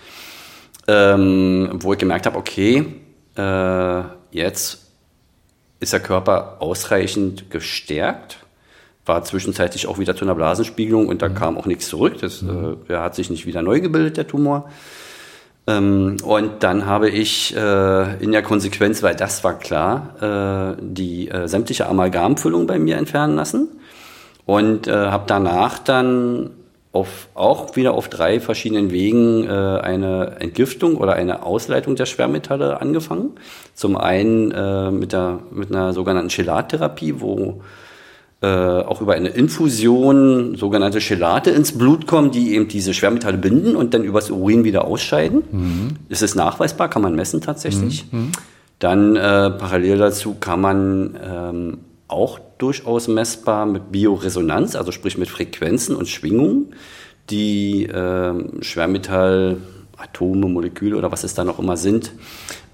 ähm, 0.87 1.71
wo 1.73 1.95
ich 1.95 1.99
gemerkt 1.99 2.27
habe, 2.27 2.37
okay, 2.37 2.85
äh, 3.37 4.03
jetzt 4.33 4.82
ist 5.83 5.92
der 5.92 6.01
Körper 6.01 6.57
ausreichend 6.61 7.51
gestärkt, 7.51 8.38
war 9.05 9.25
zwischenzeitlich 9.25 9.87
auch 9.87 9.99
wieder 9.99 10.14
zu 10.14 10.25
einer 10.25 10.35
Blasenspiegelung 10.35 11.09
und 11.09 11.23
da 11.23 11.29
kam 11.29 11.59
auch 11.59 11.66
nichts 11.66 11.88
zurück. 11.88 12.18
Das, 12.21 12.42
äh, 12.42 12.77
der 12.88 13.03
hat 13.03 13.14
sich 13.14 13.31
nicht 13.31 13.47
wieder 13.47 13.62
neu 13.62 13.81
gebildet, 13.81 14.16
der 14.16 14.27
Tumor. 14.27 14.71
Ähm, 15.66 16.16
und 16.25 16.62
dann 16.62 16.87
habe 16.87 17.09
ich 17.09 17.55
äh, 17.57 18.23
in 18.23 18.33
der 18.33 18.42
Konsequenz, 18.42 19.03
weil 19.03 19.14
das 19.14 19.45
war 19.45 19.59
klar, 19.59 20.77
äh, 20.79 20.83
die 20.83 21.29
äh, 21.29 21.49
sämtliche 21.49 21.87
Amalgamfüllung 21.87 22.66
bei 22.66 22.79
mir 22.79 22.97
entfernen 22.97 23.37
lassen 23.37 23.68
und 24.47 24.87
äh, 24.87 24.92
habe 24.92 25.25
danach 25.27 25.79
dann 25.79 26.51
auf, 26.92 27.28
auch 27.35 27.74
wieder 27.74 27.94
auf 27.94 28.09
drei 28.09 28.38
verschiedenen 28.38 28.90
Wegen 28.90 29.44
äh, 29.44 29.48
eine 29.48 30.37
Entgiftung 30.40 30.96
oder 30.96 31.14
eine 31.14 31.42
Ausleitung 31.44 31.96
der 31.96 32.07
Schwermetalle 32.07 32.81
angefangen. 32.81 33.31
Zum 33.74 33.96
einen 33.96 34.50
äh, 34.50 34.90
mit, 34.90 35.12
der, 35.12 35.40
mit 35.50 35.70
einer 35.70 35.94
sogenannten 35.94 36.28
Chelattherapie, 36.28 37.14
wo 37.18 37.62
äh, 38.42 38.46
auch 38.46 39.00
über 39.00 39.14
eine 39.14 39.28
Infusion 39.28 40.57
sogenannte 40.57 40.98
Chelate 40.98 41.50
ins 41.50 41.78
Blut 41.78 42.07
kommen, 42.07 42.31
die 42.31 42.55
eben 42.55 42.68
diese 42.68 42.92
Schwermetalle 42.92 43.38
binden 43.38 43.74
und 43.74 43.94
dann 43.94 44.05
übers 44.05 44.31
Urin 44.31 44.64
wieder 44.64 44.85
ausscheiden. 44.85 45.96
Es 46.11 46.20
ist 46.20 46.35
nachweisbar, 46.35 46.90
kann 46.90 47.00
man 47.02 47.14
messen 47.14 47.40
tatsächlich. 47.40 48.05
Dann 48.81 49.16
äh, 49.16 49.50
parallel 49.50 49.96
dazu 49.98 50.35
kann 50.40 50.61
man 50.61 51.18
ähm, 51.24 51.78
auch 52.12 52.38
durchaus 52.59 53.09
messbar 53.09 53.66
mit 53.66 53.90
Bioresonanz, 53.90 54.77
also 54.77 54.92
sprich 54.92 55.18
mit 55.18 55.29
Frequenzen 55.29 55.96
und 55.96 56.09
Schwingungen, 56.09 56.75
die 57.31 57.88
ähm, 57.92 58.62
Schwermetallatome, 58.62 60.46
Moleküle 60.46 60.96
oder 60.96 61.11
was 61.11 61.25
es 61.25 61.35
da 61.35 61.44
noch 61.44 61.59
immer 61.59 61.77
sind, 61.77 62.12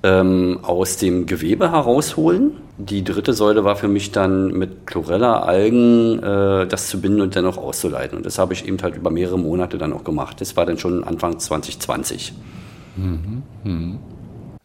ähm, 0.03 0.59
aus 0.62 0.96
dem 0.96 1.27
Gewebe 1.27 1.72
herausholen. 1.72 2.53
Die 2.77 3.03
dritte 3.03 3.33
Säule 3.33 3.64
war 3.64 3.77
für 3.77 3.88
mich 3.88 4.12
dann 4.12 4.53
mit 4.53 4.87
Chlorella-Algen 4.87 6.22
äh, 6.22 6.66
das 6.66 6.88
zu 6.88 7.01
binden 7.01 7.20
und 7.20 7.35
dann 7.37 7.46
auch 7.46 7.57
auszuleiten. 7.57 8.16
Und 8.16 8.27
das 8.27 8.38
habe 8.38 8.53
ich 8.55 8.66
eben 8.66 8.81
halt 8.83 8.96
über 8.96 9.11
mehrere 9.11 9.38
Monate 9.38 9.79
dann 9.79 9.92
auch 9.92 10.05
gemacht. 10.05 10.40
Das 10.40 10.57
war 10.57 10.66
dann 10.66 10.79
schon 10.79 11.05
Anfang 11.05 11.38
2020. 11.38 12.33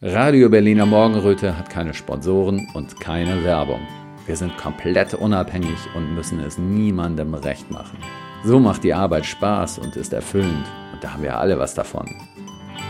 Radio 0.02 0.48
Berliner 0.48 0.86
Morgenröte 0.86 1.56
hat 1.56 1.70
keine 1.70 1.94
Sponsoren 1.94 2.68
und 2.74 3.00
keine 3.00 3.42
Werbung. 3.44 3.80
Wir 4.26 4.36
sind 4.36 4.56
komplett 4.56 5.14
unabhängig 5.14 5.78
und 5.94 6.14
müssen 6.14 6.40
es 6.40 6.56
niemandem 6.56 7.34
recht 7.34 7.70
machen. 7.70 7.98
So 8.44 8.58
macht 8.58 8.84
die 8.84 8.94
Arbeit 8.94 9.26
Spaß 9.26 9.78
und 9.78 9.96
ist 9.96 10.12
erfüllend 10.12 10.66
und 10.92 11.04
da 11.04 11.12
haben 11.12 11.22
wir 11.22 11.38
alle 11.38 11.58
was 11.58 11.74
davon. 11.74 12.08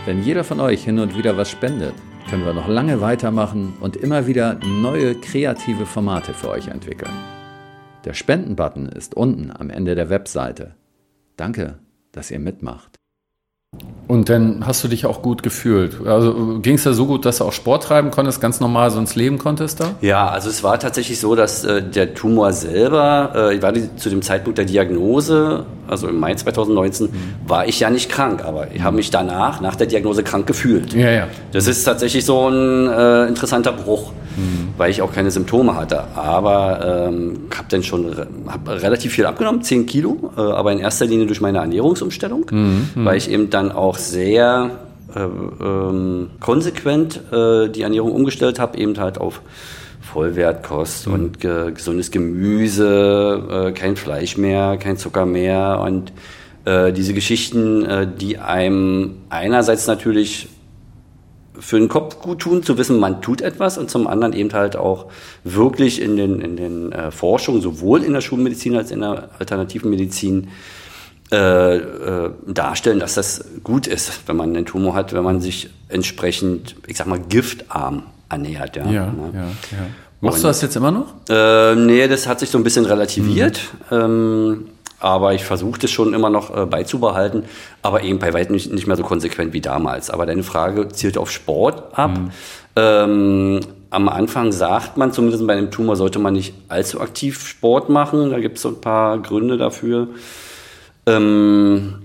Wenn 0.05 0.23
jeder 0.23 0.45
von 0.45 0.61
euch 0.61 0.85
hin 0.85 0.99
und 0.99 1.17
wieder 1.17 1.37
was 1.37 1.51
spendet, 1.51 1.95
können 2.29 2.45
wir 2.45 2.53
noch 2.53 2.69
lange 2.69 3.01
weitermachen 3.01 3.75
und 3.81 3.97
immer 3.97 4.27
wieder 4.27 4.59
neue 4.65 5.15
kreative 5.15 5.87
Formate 5.87 6.35
für 6.35 6.51
euch 6.51 6.69
entwickeln. 6.69 7.13
Der 8.05 8.15
Spenden-Button 8.15 8.89
ist 8.89 9.15
unten 9.15 9.51
am 9.51 9.71
Ende 9.71 9.95
der 9.95 10.11
Webseite. 10.11 10.75
Danke, 11.37 11.79
dass 12.13 12.31
ihr 12.31 12.39
mitmacht. 12.39 13.04
Und 14.07 14.29
dann 14.29 14.67
hast 14.67 14.85
du 14.85 14.89
dich 14.89 15.07
auch 15.07 15.23
gut 15.23 15.43
gefühlt. 15.43 16.07
Also 16.07 16.59
ging 16.61 16.75
es 16.75 16.85
ja 16.85 16.93
so 16.93 17.07
gut, 17.07 17.25
dass 17.25 17.39
du 17.39 17.45
auch 17.45 17.53
Sport 17.53 17.85
treiben 17.85 18.11
konntest, 18.11 18.41
ganz 18.41 18.61
normal 18.61 18.91
sonst 18.91 19.15
leben 19.15 19.39
konntest 19.39 19.81
da? 19.81 19.93
Ja, 20.03 20.29
also 20.29 20.51
es 20.51 20.63
war 20.63 20.79
tatsächlich 20.79 21.21
so, 21.21 21.35
dass 21.35 21.65
äh, 21.65 21.83
der 21.83 22.13
Tumor 22.13 22.53
selber, 22.53 23.33
äh, 23.35 23.55
ich 23.57 23.63
war 23.63 23.73
die, 23.73 23.89
zu 23.97 24.11
dem 24.11 24.21
Zeitpunkt 24.21 24.59
der 24.59 24.67
Diagnose, 24.67 25.65
also 25.89 26.09
im 26.09 26.21
Mai 26.21 26.35
2019, 26.35 27.09
war 27.47 27.67
ich 27.67 27.81
ja 27.81 27.89
nicht 27.89 28.11
krank, 28.11 28.45
aber 28.45 28.69
ich 28.75 28.83
habe 28.83 28.97
mich 28.97 29.11
danach, 29.11 29.63
nach 29.63 29.75
der 29.75 29.87
Diagnose 29.87 30.23
krank 30.23 30.47
gefühlt. 30.47 30.93
Ja, 30.93 31.11
ja. 31.11 31.29
Das 31.53 31.67
ist 31.67 31.85
tatsächlich 31.85 32.27
so 32.27 32.49
ein 32.49 32.89
äh, 32.89 33.27
interessanter 33.27 33.73
Bruch. 33.73 34.13
Mhm. 34.37 34.71
weil 34.77 34.91
ich 34.91 35.03
auch 35.03 35.13
keine 35.13 35.31
Symptome 35.31 35.75
hatte. 35.77 36.05
Aber 36.15 37.09
ähm, 37.09 37.41
habe 37.57 37.69
dann 37.69 37.83
schon 37.83 38.15
hab 38.47 38.69
relativ 38.69 39.13
viel 39.13 39.27
abgenommen, 39.27 39.63
10 39.63 39.87
Kilo, 39.87 40.33
äh, 40.37 40.41
aber 40.41 40.73
in 40.73 40.79
erster 40.79 41.07
Linie 41.07 41.27
durch 41.27 41.41
meine 41.41 41.59
Ernährungsumstellung, 41.59 42.47
mhm. 42.51 42.89
weil 42.95 43.17
ich 43.17 43.31
eben 43.31 43.51
dann 43.51 43.73
auch 43.73 43.99
sehr 43.99 44.71
äh, 45.15 45.21
ähm, 45.21 46.31
konsequent 46.41 47.21
äh, 47.33 47.69
die 47.69 47.83
Ernährung 47.83 48.13
umgestellt 48.13 48.59
habe, 48.59 48.79
eben 48.79 48.99
halt 48.99 49.19
auf 49.19 49.43
Vollwertkost 50.01 51.07
mhm. 51.07 51.13
und 51.13 51.45
äh, 51.45 51.73
gesundes 51.73 52.11
Gemüse, 52.11 53.69
äh, 53.69 53.73
kein 53.73 53.97
Fleisch 53.97 54.37
mehr, 54.37 54.77
kein 54.77 54.97
Zucker 54.97 55.27
mehr 55.27 55.81
und 55.81 56.13
äh, 56.65 56.93
diese 56.93 57.15
Geschichten, 57.15 57.85
äh, 57.85 58.07
die 58.07 58.39
einem 58.39 59.17
einerseits 59.29 59.87
natürlich 59.87 60.49
für 61.59 61.79
den 61.79 61.89
Kopf 61.89 62.21
gut 62.21 62.41
tun, 62.41 62.63
zu 62.63 62.79
wissen, 62.79 62.99
man 62.99 63.23
tut 63.23 63.41
etwas 63.41 63.79
und 63.79 63.91
zum 63.91 64.07
anderen 64.07 64.33
eben 64.33 64.53
halt 64.53 64.77
auch 64.77 65.07
wirklich 65.45 66.01
in 66.01 66.17
den, 66.17 66.41
in 66.41 66.57
den 66.57 66.93
äh, 66.93 67.11
Forschungen, 67.11 67.61
sowohl 67.61 68.03
in 68.03 68.13
der 68.13 68.21
Schulmedizin 68.21 68.77
als 68.77 68.91
in 68.91 69.01
der 69.01 69.31
alternativen 69.39 69.91
Medizin, 69.91 70.49
äh, 71.33 71.77
äh, 71.77 72.31
darstellen, 72.47 73.01
dass 73.01 73.15
das 73.15 73.45
gut 73.65 73.87
ist, 73.87 74.29
wenn 74.29 74.37
man 74.37 74.51
einen 74.51 74.67
Tumor 74.67 74.95
hat, 74.95 75.15
wenn 75.15 75.25
man 75.25 75.41
sich 75.41 75.71
entsprechend, 75.89 76.77
ich 76.87 76.99
sag 76.99 77.07
mal, 77.07 77.19
giftarm 77.19 78.05
ernährt. 78.29 78.77
Ja, 78.77 78.85
ja, 78.85 79.07
ne? 79.07 79.31
ja, 79.33 79.41
ja. 79.41 79.87
Machst 80.21 80.43
du 80.43 80.49
das 80.49 80.63
jetzt 80.63 80.77
immer 80.77 80.91
noch? 80.91 81.15
Äh, 81.29 81.77
nee, 81.77 82.07
das 82.09 82.27
hat 82.27 82.41
sich 82.41 82.51
so 82.51 82.59
ein 82.59 82.65
bisschen 82.65 82.85
relativiert. 82.85 83.61
Mhm. 83.91 83.97
Ähm, 83.97 84.67
aber 85.05 85.35
ich 85.35 85.45
versuche 85.45 85.79
das 85.81 85.91
schon 85.91 86.15
immer 86.15 86.31
noch 86.31 86.57
äh, 86.57 86.65
beizubehalten, 86.65 87.45
aber 87.83 88.05
eben 88.05 88.19
bei 88.19 88.33
weitem 88.33 88.55
nicht, 88.55 88.73
nicht, 88.73 88.87
mehr 88.87 88.97
so 88.97 89.03
konsequent 89.03 89.53
wie 89.53 89.61
damals. 89.61 90.09
Aber 90.09 90.25
deine 90.25 90.43
Frage 90.43 90.89
zielt 90.89 91.19
auf 91.19 91.31
Sport 91.31 91.99
ab. 91.99 92.17
Mhm. 92.17 92.31
Ähm, 92.75 93.61
am 93.91 94.09
Anfang 94.09 94.51
sagt 94.51 94.97
man, 94.97 95.13
zumindest 95.13 95.47
bei 95.47 95.53
einem 95.53 95.71
Tumor 95.71 95.97
sollte 95.97 96.19
man 96.19 96.33
nicht 96.33 96.55
allzu 96.69 97.03
aktiv 97.03 97.47
Sport 97.47 97.91
machen. 97.91 98.31
Da 98.31 98.41
gibt 98.41 98.57
es 98.57 98.63
so 98.63 98.71
ein 98.71 98.81
paar 98.81 99.19
Gründe 99.19 99.59
dafür. 99.59 100.09
Ähm, 101.05 101.97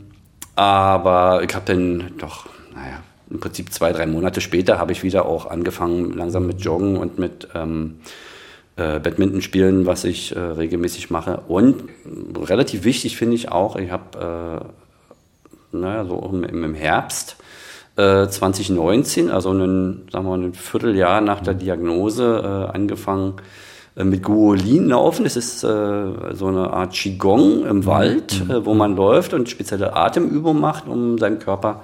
aber 0.58 1.42
ich 1.42 1.56
habe 1.56 1.74
dann 1.74 2.12
doch, 2.18 2.48
naja, 2.76 3.00
im 3.30 3.40
Prinzip 3.40 3.72
zwei, 3.72 3.94
drei 3.94 4.08
Monate 4.08 4.42
später 4.42 4.78
habe 4.78 4.92
ich 4.92 5.04
wieder 5.04 5.26
auch 5.26 5.50
angefangen, 5.50 6.18
langsam 6.18 6.48
mit 6.48 6.60
Joggen 6.60 6.98
und 6.98 7.18
mit 7.18 7.48
ähm, 7.56 8.02
äh, 8.80 9.00
Badminton 9.00 9.42
spielen, 9.42 9.86
was 9.86 10.04
ich 10.04 10.36
äh, 10.36 10.39
regelmäßig 10.39 11.10
mache. 11.10 11.42
Und 11.48 11.84
relativ 12.36 12.84
wichtig 12.84 13.18
finde 13.18 13.36
ich 13.36 13.52
auch, 13.52 13.76
ich 13.76 13.92
habe, 13.92 14.63
äh, 15.74 15.76
naja, 15.78 16.06
so 16.06 16.30
im, 16.32 16.44
im 16.44 16.74
Herbst 16.74 17.38
2019, 18.00 19.28
äh, 19.28 19.32
also 19.32 19.52
ein, 19.52 20.08
sagen 20.12 20.26
wir 20.26 20.38
mal, 20.38 20.44
ein 20.44 20.54
Vierteljahr 20.54 21.22
nach 21.22 21.42
der 21.42 21.54
Diagnose, 21.54 22.42
äh, 22.44 22.76
angefangen, 22.76 23.34
äh, 23.98 24.06
mit 24.06 24.24
Guolin 24.24 24.88
laufen. 24.89 25.26
Das 25.26 25.36
ist 25.36 25.60
so 25.60 25.68
eine 25.68 26.72
Art 26.72 26.94
Qigong 26.94 27.65
im 27.65 27.86
Wald, 27.86 28.48
mhm. 28.48 28.65
wo 28.65 28.74
man 28.74 28.96
läuft 28.96 29.34
und 29.34 29.50
spezielle 29.50 29.96
Atemübungen 29.96 30.62
macht, 30.62 30.88
um 30.88 31.18
seinem 31.18 31.39
Körper 31.39 31.84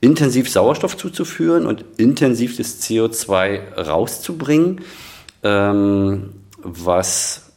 intensiv 0.00 0.50
Sauerstoff 0.50 0.96
zuzuführen 0.96 1.66
und 1.66 1.84
intensiv 1.96 2.56
das 2.56 2.82
CO2 2.82 3.76
rauszubringen. 3.76 4.80
Ähm, 5.42 6.30
was, 6.62 7.52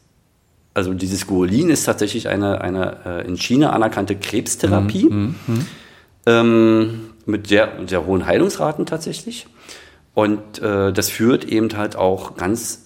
also 0.73 0.93
dieses 0.93 1.27
Guolin 1.27 1.69
ist 1.69 1.85
tatsächlich 1.85 2.27
eine, 2.27 2.61
eine 2.61 2.97
äh, 3.05 3.27
in 3.27 3.37
China 3.37 3.71
anerkannte 3.71 4.15
Krebstherapie 4.15 5.05
mhm. 5.05 5.35
Mhm. 5.47 5.65
Ähm, 6.25 6.99
mit 7.25 7.47
sehr, 7.47 7.71
sehr 7.87 8.05
hohen 8.05 8.25
Heilungsraten 8.25 8.85
tatsächlich. 8.85 9.47
Und 10.13 10.59
äh, 10.59 10.93
das 10.93 11.09
führt 11.09 11.45
eben 11.45 11.75
halt 11.75 11.95
auch 11.95 12.35
ganz 12.35 12.85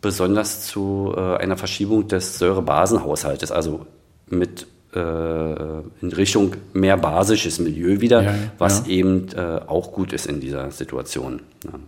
besonders 0.00 0.66
zu 0.66 1.14
äh, 1.16 1.36
einer 1.36 1.56
Verschiebung 1.56 2.08
des 2.08 2.38
Säurebasenhaushaltes, 2.38 3.50
also 3.50 3.86
mit 4.28 4.66
äh, 4.94 4.98
in 4.98 6.12
Richtung 6.12 6.54
mehr 6.72 6.96
basisches 6.96 7.58
Milieu 7.58 8.00
wieder, 8.00 8.22
ja, 8.22 8.34
was 8.58 8.86
ja. 8.86 8.92
eben 8.92 9.28
äh, 9.34 9.60
auch 9.66 9.92
gut 9.92 10.12
ist 10.12 10.26
in 10.26 10.40
dieser 10.40 10.70
Situation. 10.70 11.40
Ja. 11.64 11.78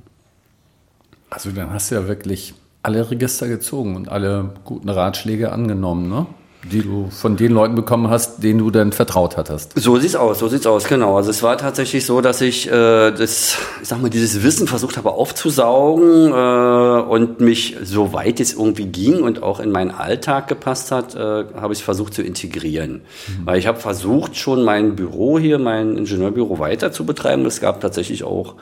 Also 1.34 1.50
dann 1.50 1.72
hast 1.72 1.90
du 1.90 1.96
ja 1.96 2.06
wirklich 2.06 2.54
alle 2.84 3.10
Register 3.10 3.48
gezogen 3.48 3.96
und 3.96 4.08
alle 4.08 4.50
guten 4.64 4.88
Ratschläge 4.88 5.50
angenommen, 5.50 6.08
ne? 6.08 6.26
die 6.70 6.80
du 6.80 7.10
von 7.10 7.36
den 7.36 7.52
Leuten 7.52 7.74
bekommen 7.74 8.08
hast, 8.08 8.42
denen 8.42 8.60
du 8.60 8.70
dann 8.70 8.92
vertraut 8.92 9.36
hattest. 9.36 9.72
So 9.74 9.98
sieht's 9.98 10.16
aus, 10.16 10.38
so 10.38 10.48
sieht's 10.48 10.66
aus, 10.66 10.84
genau. 10.84 11.16
Also 11.16 11.30
es 11.30 11.42
war 11.42 11.58
tatsächlich 11.58 12.06
so, 12.06 12.20
dass 12.20 12.40
ich 12.40 12.68
äh, 12.68 13.10
das, 13.10 13.58
ich 13.82 13.88
sag 13.88 14.00
mal, 14.00 14.08
dieses 14.08 14.42
Wissen 14.42 14.66
versucht 14.66 14.96
habe 14.96 15.10
aufzusaugen 15.10 16.32
äh, 16.32 17.10
und 17.10 17.40
mich 17.40 17.76
so 17.82 18.12
weit 18.12 18.40
es 18.40 18.54
irgendwie 18.54 18.86
ging 18.86 19.22
und 19.22 19.42
auch 19.42 19.60
in 19.60 19.72
meinen 19.72 19.90
Alltag 19.90 20.48
gepasst 20.48 20.90
hat, 20.90 21.14
äh, 21.16 21.18
habe 21.18 21.74
ich 21.74 21.84
versucht 21.84 22.14
zu 22.14 22.22
integrieren. 22.22 23.02
Mhm. 23.26 23.46
Weil 23.46 23.58
ich 23.58 23.66
habe 23.66 23.78
versucht, 23.78 24.36
schon 24.36 24.62
mein 24.62 24.96
Büro 24.96 25.38
hier, 25.38 25.58
mein 25.58 25.98
Ingenieurbüro 25.98 26.60
weiter 26.60 26.92
zu 26.92 27.04
betreiben. 27.04 27.44
Es 27.44 27.60
gab 27.60 27.80
tatsächlich 27.80 28.24
auch 28.24 28.54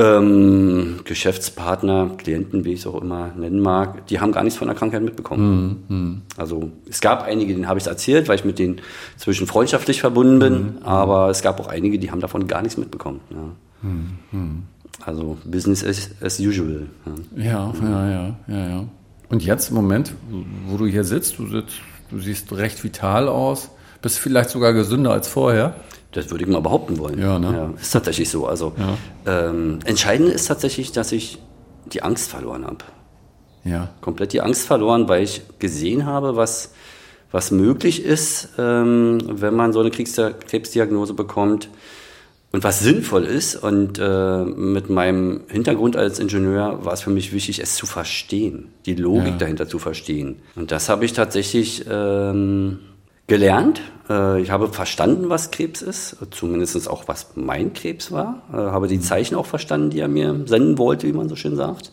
ähm, 0.00 1.00
Geschäftspartner, 1.04 2.12
Klienten, 2.16 2.64
wie 2.64 2.72
ich 2.72 2.80
es 2.80 2.86
auch 2.86 3.00
immer 3.00 3.32
nennen 3.36 3.60
mag, 3.60 4.06
die 4.06 4.18
haben 4.18 4.32
gar 4.32 4.42
nichts 4.42 4.58
von 4.58 4.68
der 4.68 4.76
Krankheit 4.76 5.02
mitbekommen. 5.02 5.84
Mhm. 5.88 6.22
Also 6.36 6.70
es 6.88 7.00
gab 7.00 7.22
einige, 7.22 7.52
denen 7.52 7.68
habe 7.68 7.78
ich 7.78 7.84
es 7.84 7.88
erzählt, 7.88 8.28
weil 8.28 8.36
ich 8.36 8.44
mit 8.44 8.58
denen 8.58 8.80
zwischen 9.16 9.46
freundschaftlich 9.46 10.00
verbunden 10.00 10.38
bin, 10.38 10.54
mhm. 10.54 10.82
aber 10.82 11.28
es 11.28 11.42
gab 11.42 11.60
auch 11.60 11.68
einige, 11.68 11.98
die 11.98 12.10
haben 12.10 12.20
davon 12.20 12.46
gar 12.46 12.62
nichts 12.62 12.78
mitbekommen. 12.78 13.20
Ja. 13.30 13.88
Mhm. 13.88 14.62
Also 15.04 15.36
Business 15.44 15.84
as, 15.84 16.10
as 16.22 16.40
usual. 16.40 16.86
Ja. 17.36 17.44
ja, 17.44 17.74
ja, 17.82 18.10
ja, 18.10 18.36
ja, 18.48 18.68
ja. 18.68 18.84
Und 19.28 19.44
jetzt 19.44 19.68
im 19.68 19.76
Moment, 19.76 20.12
wo 20.66 20.76
du 20.76 20.86
hier 20.86 21.04
sitzt, 21.04 21.38
du, 21.38 21.46
sitzt, 21.46 21.74
du 22.10 22.18
siehst 22.18 22.52
recht 22.52 22.82
vital 22.82 23.28
aus, 23.28 23.70
bist 24.02 24.18
vielleicht 24.18 24.50
sogar 24.50 24.72
gesünder 24.72 25.12
als 25.12 25.28
vorher. 25.28 25.74
Das 26.12 26.30
würde 26.30 26.44
ich 26.44 26.50
mal 26.50 26.60
behaupten 26.60 26.98
wollen. 26.98 27.18
Ja, 27.18 27.38
ne? 27.38 27.52
ja 27.52 27.80
ist 27.80 27.92
tatsächlich 27.92 28.28
so. 28.28 28.46
Also 28.46 28.72
ja. 28.76 29.48
ähm, 29.48 29.78
entscheidend 29.84 30.32
ist 30.32 30.46
tatsächlich, 30.46 30.92
dass 30.92 31.12
ich 31.12 31.38
die 31.86 32.02
Angst 32.02 32.30
verloren 32.30 32.64
habe. 32.64 32.84
Ja. 33.64 33.90
Komplett 34.00 34.32
die 34.32 34.40
Angst 34.40 34.66
verloren, 34.66 35.08
weil 35.08 35.22
ich 35.22 35.42
gesehen 35.58 36.06
habe, 36.06 36.36
was, 36.36 36.72
was 37.30 37.50
möglich 37.50 38.04
ist, 38.04 38.50
ähm, 38.58 39.18
wenn 39.26 39.54
man 39.54 39.72
so 39.72 39.80
eine 39.80 39.90
Krebsdiagnose 39.90 41.14
bekommt 41.14 41.68
und 42.52 42.64
was 42.64 42.80
sinnvoll 42.80 43.24
ist. 43.24 43.56
Und 43.56 43.98
äh, 43.98 44.44
mit 44.44 44.90
meinem 44.90 45.42
Hintergrund 45.48 45.96
als 45.96 46.18
Ingenieur 46.18 46.84
war 46.84 46.94
es 46.94 47.02
für 47.02 47.10
mich 47.10 47.32
wichtig, 47.32 47.60
es 47.60 47.76
zu 47.76 47.86
verstehen, 47.86 48.68
die 48.86 48.94
Logik 48.94 49.32
ja. 49.32 49.36
dahinter 49.36 49.68
zu 49.68 49.78
verstehen. 49.78 50.36
Und 50.56 50.72
das 50.72 50.88
habe 50.88 51.04
ich 51.04 51.12
tatsächlich 51.12 51.84
ähm, 51.88 52.80
gelernt. 53.30 53.80
Äh, 54.08 54.42
ich 54.42 54.50
habe 54.50 54.68
verstanden, 54.68 55.30
was 55.30 55.52
Krebs 55.52 55.82
ist, 55.82 56.16
zumindest 56.32 56.90
auch, 56.90 57.06
was 57.06 57.28
mein 57.36 57.72
Krebs 57.72 58.10
war. 58.10 58.42
Äh, 58.52 58.56
habe 58.56 58.88
die 58.88 59.00
Zeichen 59.00 59.36
auch 59.36 59.46
verstanden, 59.46 59.90
die 59.90 60.00
er 60.00 60.08
mir 60.08 60.34
senden 60.46 60.78
wollte, 60.78 61.06
wie 61.06 61.12
man 61.12 61.28
so 61.28 61.36
schön 61.36 61.54
sagt. 61.54 61.92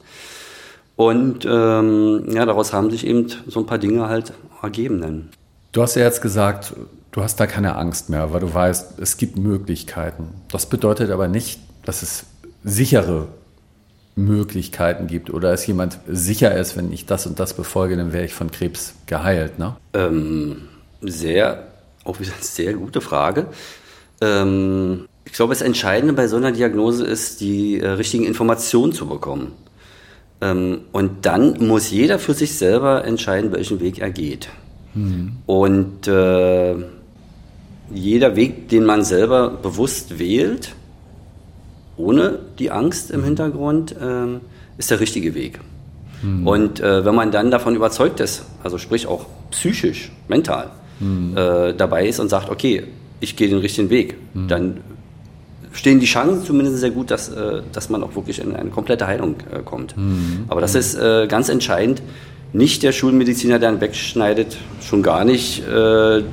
Und 0.95 1.45
ähm, 1.45 2.25
ja, 2.31 2.43
daraus 2.47 2.73
haben 2.73 2.89
sich 2.89 3.05
eben 3.05 3.27
so 3.45 3.59
ein 3.59 3.67
paar 3.67 3.77
Dinge 3.77 4.09
halt 4.09 4.33
ergeben. 4.63 4.99
Dann. 4.99 5.29
Du 5.73 5.83
hast 5.83 5.93
ja 5.93 6.01
jetzt 6.01 6.23
gesagt, 6.23 6.73
du 7.11 7.21
hast 7.21 7.39
da 7.39 7.45
keine 7.45 7.75
Angst 7.75 8.09
mehr, 8.09 8.33
weil 8.33 8.39
du 8.39 8.51
weißt, 8.51 8.99
es 8.99 9.17
gibt 9.17 9.37
Möglichkeiten. 9.37 10.29
Das 10.51 10.65
bedeutet 10.65 11.11
aber 11.11 11.27
nicht, 11.27 11.59
dass 11.85 12.01
es 12.01 12.25
sichere 12.63 13.27
Möglichkeiten 14.15 15.05
gibt 15.05 15.29
oder 15.29 15.53
es 15.53 15.67
jemand 15.67 15.99
sicher 16.07 16.57
ist, 16.57 16.75
wenn 16.75 16.91
ich 16.91 17.05
das 17.05 17.27
und 17.27 17.39
das 17.39 17.53
befolge, 17.53 17.95
dann 17.95 18.11
wäre 18.11 18.25
ich 18.25 18.33
von 18.33 18.49
Krebs 18.49 18.95
geheilt, 19.05 19.59
ne? 19.59 19.75
Ähm, 19.93 20.63
sehr, 21.01 21.67
auch 22.03 22.19
wieder 22.19 22.33
eine 22.33 22.43
sehr 22.43 22.73
gute 22.73 23.01
Frage. 23.01 23.47
Ähm, 24.21 25.07
ich 25.25 25.33
glaube, 25.33 25.53
das 25.53 25.61
Entscheidende 25.61 26.13
bei 26.13 26.27
so 26.27 26.37
einer 26.37 26.51
Diagnose 26.51 27.05
ist, 27.05 27.41
die 27.41 27.79
äh, 27.79 27.87
richtigen 27.89 28.25
Informationen 28.25 28.93
zu 28.93 29.07
bekommen. 29.07 29.51
Ähm, 30.41 30.81
und 30.91 31.25
dann 31.25 31.57
muss 31.67 31.91
jeder 31.91 32.19
für 32.19 32.33
sich 32.33 32.57
selber 32.57 33.03
entscheiden, 33.05 33.51
welchen 33.51 33.79
Weg 33.79 33.99
er 33.99 34.09
geht. 34.09 34.49
Mhm. 34.93 35.37
Und 35.45 36.07
äh, 36.07 36.75
jeder 37.91 38.35
Weg, 38.35 38.69
den 38.69 38.85
man 38.85 39.03
selber 39.03 39.49
bewusst 39.49 40.19
wählt, 40.19 40.73
ohne 41.97 42.39
die 42.59 42.71
Angst 42.71 43.11
im 43.11 43.23
Hintergrund, 43.23 43.93
äh, 43.93 44.39
ist 44.77 44.91
der 44.91 44.99
richtige 44.99 45.33
Weg. 45.33 45.59
Mhm. 46.21 46.47
Und 46.47 46.79
äh, 46.79 47.05
wenn 47.05 47.15
man 47.15 47.31
dann 47.31 47.51
davon 47.51 47.75
überzeugt 47.75 48.19
ist, 48.19 48.45
also 48.63 48.77
sprich 48.77 49.07
auch 49.07 49.25
psychisch, 49.51 50.11
mental, 50.27 50.71
mhm. 50.99 51.35
äh, 51.35 51.73
dabei 51.73 52.07
ist 52.07 52.19
und 52.19 52.29
sagt, 52.29 52.49
okay, 52.49 52.83
ich 53.19 53.35
gehe 53.35 53.49
den 53.49 53.59
richtigen 53.59 53.89
Weg, 53.89 54.15
mhm. 54.33 54.47
dann 54.47 54.77
stehen 55.71 55.99
die 55.99 56.05
Chancen 56.05 56.43
zumindest 56.43 56.77
sehr 56.77 56.91
gut, 56.91 57.11
dass, 57.11 57.29
äh, 57.29 57.61
dass 57.71 57.89
man 57.89 58.03
auch 58.03 58.15
wirklich 58.15 58.39
in 58.39 58.55
eine 58.55 58.69
komplette 58.69 59.07
Heilung 59.07 59.35
äh, 59.51 59.59
kommt. 59.63 59.95
Mhm. 59.97 60.45
Aber 60.47 60.61
das 60.61 60.75
ist 60.75 60.95
äh, 60.95 61.27
ganz 61.27 61.49
entscheidend. 61.49 62.01
Nicht 62.53 62.83
der 62.83 62.91
Schulmediziner, 62.91 63.59
der 63.59 63.69
einen 63.69 63.81
wegschneidet, 63.81 64.57
schon 64.81 65.03
gar 65.03 65.25
nicht 65.25 65.67
äh, 65.67 66.23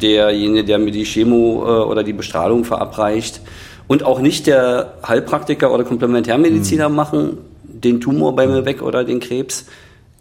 derjenige, 0.00 0.64
der 0.64 0.78
mir 0.78 0.90
die 0.90 1.04
Chemo 1.04 1.64
äh, 1.64 1.84
oder 1.84 2.02
die 2.02 2.12
Bestrahlung 2.12 2.64
verabreicht 2.64 3.40
und 3.86 4.04
auch 4.04 4.20
nicht 4.20 4.46
der 4.46 4.94
Heilpraktiker 5.06 5.72
oder 5.72 5.84
Komplementärmediziner 5.84 6.88
mhm. 6.88 6.94
machen 6.94 7.38
den 7.64 8.00
Tumor 8.00 8.34
bei 8.34 8.46
mir 8.46 8.64
weg 8.64 8.82
oder 8.82 9.04
den 9.04 9.20
Krebs. 9.20 9.66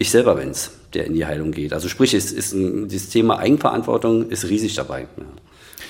Ich 0.02 0.10
selber 0.10 0.34
bin's, 0.34 0.72
der 0.96 1.06
in 1.06 1.14
die 1.14 1.28
Heilung 1.28 1.52
geht. 1.52 1.74
Also 1.74 1.88
sprich, 1.88 2.16
es 2.16 2.32
ist 2.32 2.54
ein, 2.54 2.88
dieses 2.88 3.10
Thema 3.10 3.38
Eigenverantwortung 3.38 4.30
ist 4.32 4.50
riesig 4.50 4.74
dabei. 4.74 5.02
Ja. 5.02 5.24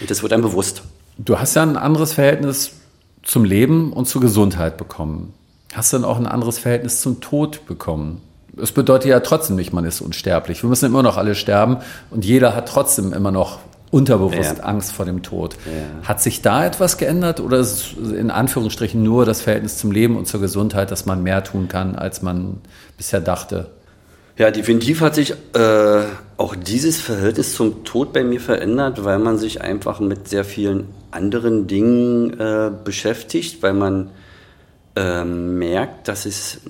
Und 0.01 0.11
das 0.11 0.21
wird 0.21 0.33
einem 0.33 0.43
bewusst. 0.43 0.83
Du 1.17 1.39
hast 1.39 1.55
ja 1.55 1.63
ein 1.63 1.77
anderes 1.77 2.11
Verhältnis 2.11 2.71
zum 3.23 3.45
Leben 3.45 3.93
und 3.93 4.09
zur 4.09 4.19
Gesundheit 4.19 4.75
bekommen. 4.75 5.33
Hast 5.71 5.93
du 5.93 5.97
dann 5.97 6.03
auch 6.03 6.17
ein 6.17 6.27
anderes 6.27 6.59
Verhältnis 6.59 6.99
zum 6.99 7.21
Tod 7.21 7.65
bekommen? 7.67 8.19
Es 8.61 8.73
bedeutet 8.73 9.09
ja 9.09 9.21
trotzdem 9.21 9.55
nicht, 9.55 9.71
man 9.71 9.85
ist 9.85 10.01
unsterblich. 10.01 10.61
Wir 10.61 10.69
müssen 10.69 10.87
immer 10.87 11.03
noch 11.03 11.15
alle 11.15 11.33
sterben 11.33 11.77
und 12.09 12.25
jeder 12.25 12.53
hat 12.53 12.67
trotzdem 12.67 13.13
immer 13.13 13.31
noch 13.31 13.59
unterbewusst 13.91 14.57
ja. 14.57 14.63
Angst 14.65 14.91
vor 14.91 15.05
dem 15.05 15.23
Tod. 15.23 15.55
Ja. 15.65 16.05
Hat 16.05 16.21
sich 16.21 16.41
da 16.41 16.65
etwas 16.65 16.97
geändert 16.97 17.39
oder 17.39 17.59
ist 17.59 17.95
es 17.97 18.11
in 18.11 18.29
Anführungsstrichen 18.29 19.01
nur 19.01 19.25
das 19.25 19.39
Verhältnis 19.39 19.77
zum 19.77 19.93
Leben 19.93 20.17
und 20.17 20.27
zur 20.27 20.41
Gesundheit, 20.41 20.91
dass 20.91 21.05
man 21.05 21.23
mehr 21.23 21.45
tun 21.45 21.69
kann, 21.69 21.95
als 21.95 22.21
man 22.21 22.57
bisher 22.97 23.21
dachte? 23.21 23.71
Ja, 24.37 24.49
definitiv 24.49 25.01
hat 25.01 25.15
sich 25.15 25.33
äh, 25.53 26.03
auch 26.37 26.55
dieses 26.55 26.99
Verhältnis 26.99 27.53
zum 27.53 27.83
Tod 27.83 28.13
bei 28.13 28.23
mir 28.23 28.39
verändert, 28.39 29.03
weil 29.03 29.19
man 29.19 29.37
sich 29.37 29.61
einfach 29.61 29.99
mit 29.99 30.27
sehr 30.27 30.45
vielen 30.45 30.87
anderen 31.11 31.67
Dingen 31.67 32.39
äh, 32.39 32.71
beschäftigt, 32.83 33.61
weil 33.61 33.73
man 33.73 34.09
äh, 34.95 35.23
merkt, 35.23 36.07
dass 36.07 36.25
es 36.25 36.61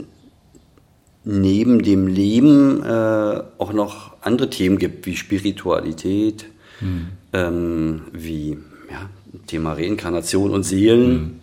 neben 1.24 1.84
dem 1.84 2.08
Leben 2.08 2.84
äh, 2.84 3.44
auch 3.58 3.74
noch 3.74 4.14
andere 4.22 4.50
Themen 4.50 4.78
gibt, 4.78 5.06
wie 5.06 5.16
Spiritualität, 5.16 6.46
mhm. 6.80 7.08
ähm, 7.32 8.02
wie 8.12 8.58
ja, 8.90 9.10
Thema 9.48 9.74
Reinkarnation 9.74 10.52
und 10.52 10.64
Seelen, 10.64 11.12
mhm. 11.12 11.40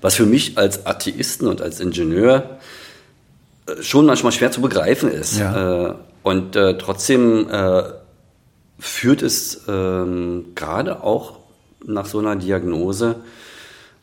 was 0.00 0.14
für 0.14 0.26
mich 0.26 0.56
als 0.56 0.86
Atheisten 0.86 1.48
und 1.48 1.60
als 1.60 1.80
Ingenieur 1.80 2.57
schon 3.80 4.06
manchmal 4.06 4.32
schwer 4.32 4.50
zu 4.50 4.60
begreifen 4.60 5.10
ist. 5.10 5.38
Ja. 5.38 5.88
Äh, 5.88 5.94
und 6.22 6.56
äh, 6.56 6.76
trotzdem 6.78 7.48
äh, 7.50 7.82
führt 8.78 9.22
es 9.22 9.62
ähm, 9.68 10.46
gerade 10.54 11.02
auch 11.02 11.38
nach 11.84 12.06
so 12.06 12.18
einer 12.18 12.36
Diagnose, 12.36 13.16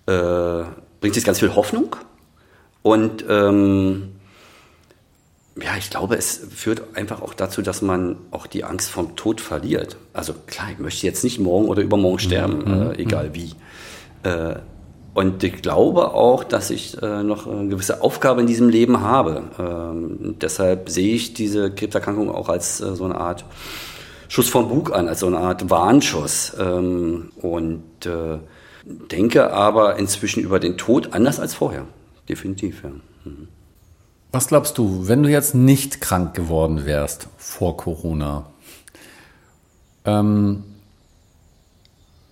äh, 0.08 0.63
bringt 1.01 1.17
es 1.17 1.23
ganz 1.23 1.39
viel 1.39 1.56
Hoffnung 1.56 1.95
und 2.82 3.25
ähm, 3.30 4.12
ja, 5.62 5.78
ich 5.78 5.89
glaube, 5.89 6.17
es 6.17 6.41
führt 6.54 6.95
einfach 6.95 7.21
auch 7.21 7.34
dazu, 7.34 7.62
dass 7.62 7.82
man 7.82 8.17
auch 8.32 8.45
die 8.45 8.65
Angst 8.65 8.89
vom 8.89 9.15
Tod 9.15 9.39
verliert. 9.39 9.95
Also 10.12 10.34
klar, 10.47 10.67
ich 10.71 10.80
möchte 10.80 11.06
jetzt 11.08 11.23
nicht 11.23 11.39
morgen 11.39 11.67
oder 11.67 11.82
übermorgen 11.82 12.19
sterben, 12.19 12.58
mhm. 12.65 12.91
äh, 12.91 12.95
egal 12.95 13.34
wie. 13.34 13.54
Äh, 15.15 15.19
und 15.19 15.43
ich 15.43 15.62
glaube 15.62 16.13
auch, 16.13 16.43
dass 16.43 16.69
ich 16.69 17.01
äh, 17.01 17.23
noch 17.23 17.47
eine 17.47 17.69
gewisse 17.69 18.01
Aufgabe 18.01 18.41
in 18.41 18.47
diesem 18.47 18.69
Leben 18.69 19.01
habe. 19.01 19.43
Ähm, 19.58 20.36
deshalb 20.39 20.89
sehe 20.89 21.15
ich 21.15 21.34
diese 21.34 21.71
Krebserkrankung 21.71 22.30
auch 22.30 22.49
als 22.49 22.82
äh, 22.82 22.95
so 22.95 23.06
eine 23.06 23.15
Art 23.15 23.45
Schuss 24.28 24.49
vom 24.49 24.67
Bug 24.67 24.93
an, 24.93 25.08
als 25.08 25.21
so 25.21 25.28
eine 25.28 25.38
Art 25.38 25.69
Warnschuss. 25.69 26.54
Ähm, 26.60 27.32
und 27.41 28.06
äh, 28.06 28.39
denke 28.84 29.51
aber 29.51 29.97
inzwischen 29.97 30.43
über 30.43 30.60
den 30.60 30.78
Tod 30.78 31.13
anders 31.13 31.39
als 31.39 31.54
vorher. 31.54 31.86
Definitiv, 32.30 32.84
ja. 32.84 32.89
Mhm. 33.23 33.47
Was 34.32 34.47
glaubst 34.47 34.78
du, 34.78 35.08
wenn 35.08 35.23
du 35.23 35.30
jetzt 35.30 35.56
nicht 35.56 36.01
krank 36.01 36.34
geworden 36.34 36.86
wärst 36.86 37.30
vor 37.38 37.78
Corona, 37.78 38.47
ähm, 40.04 40.63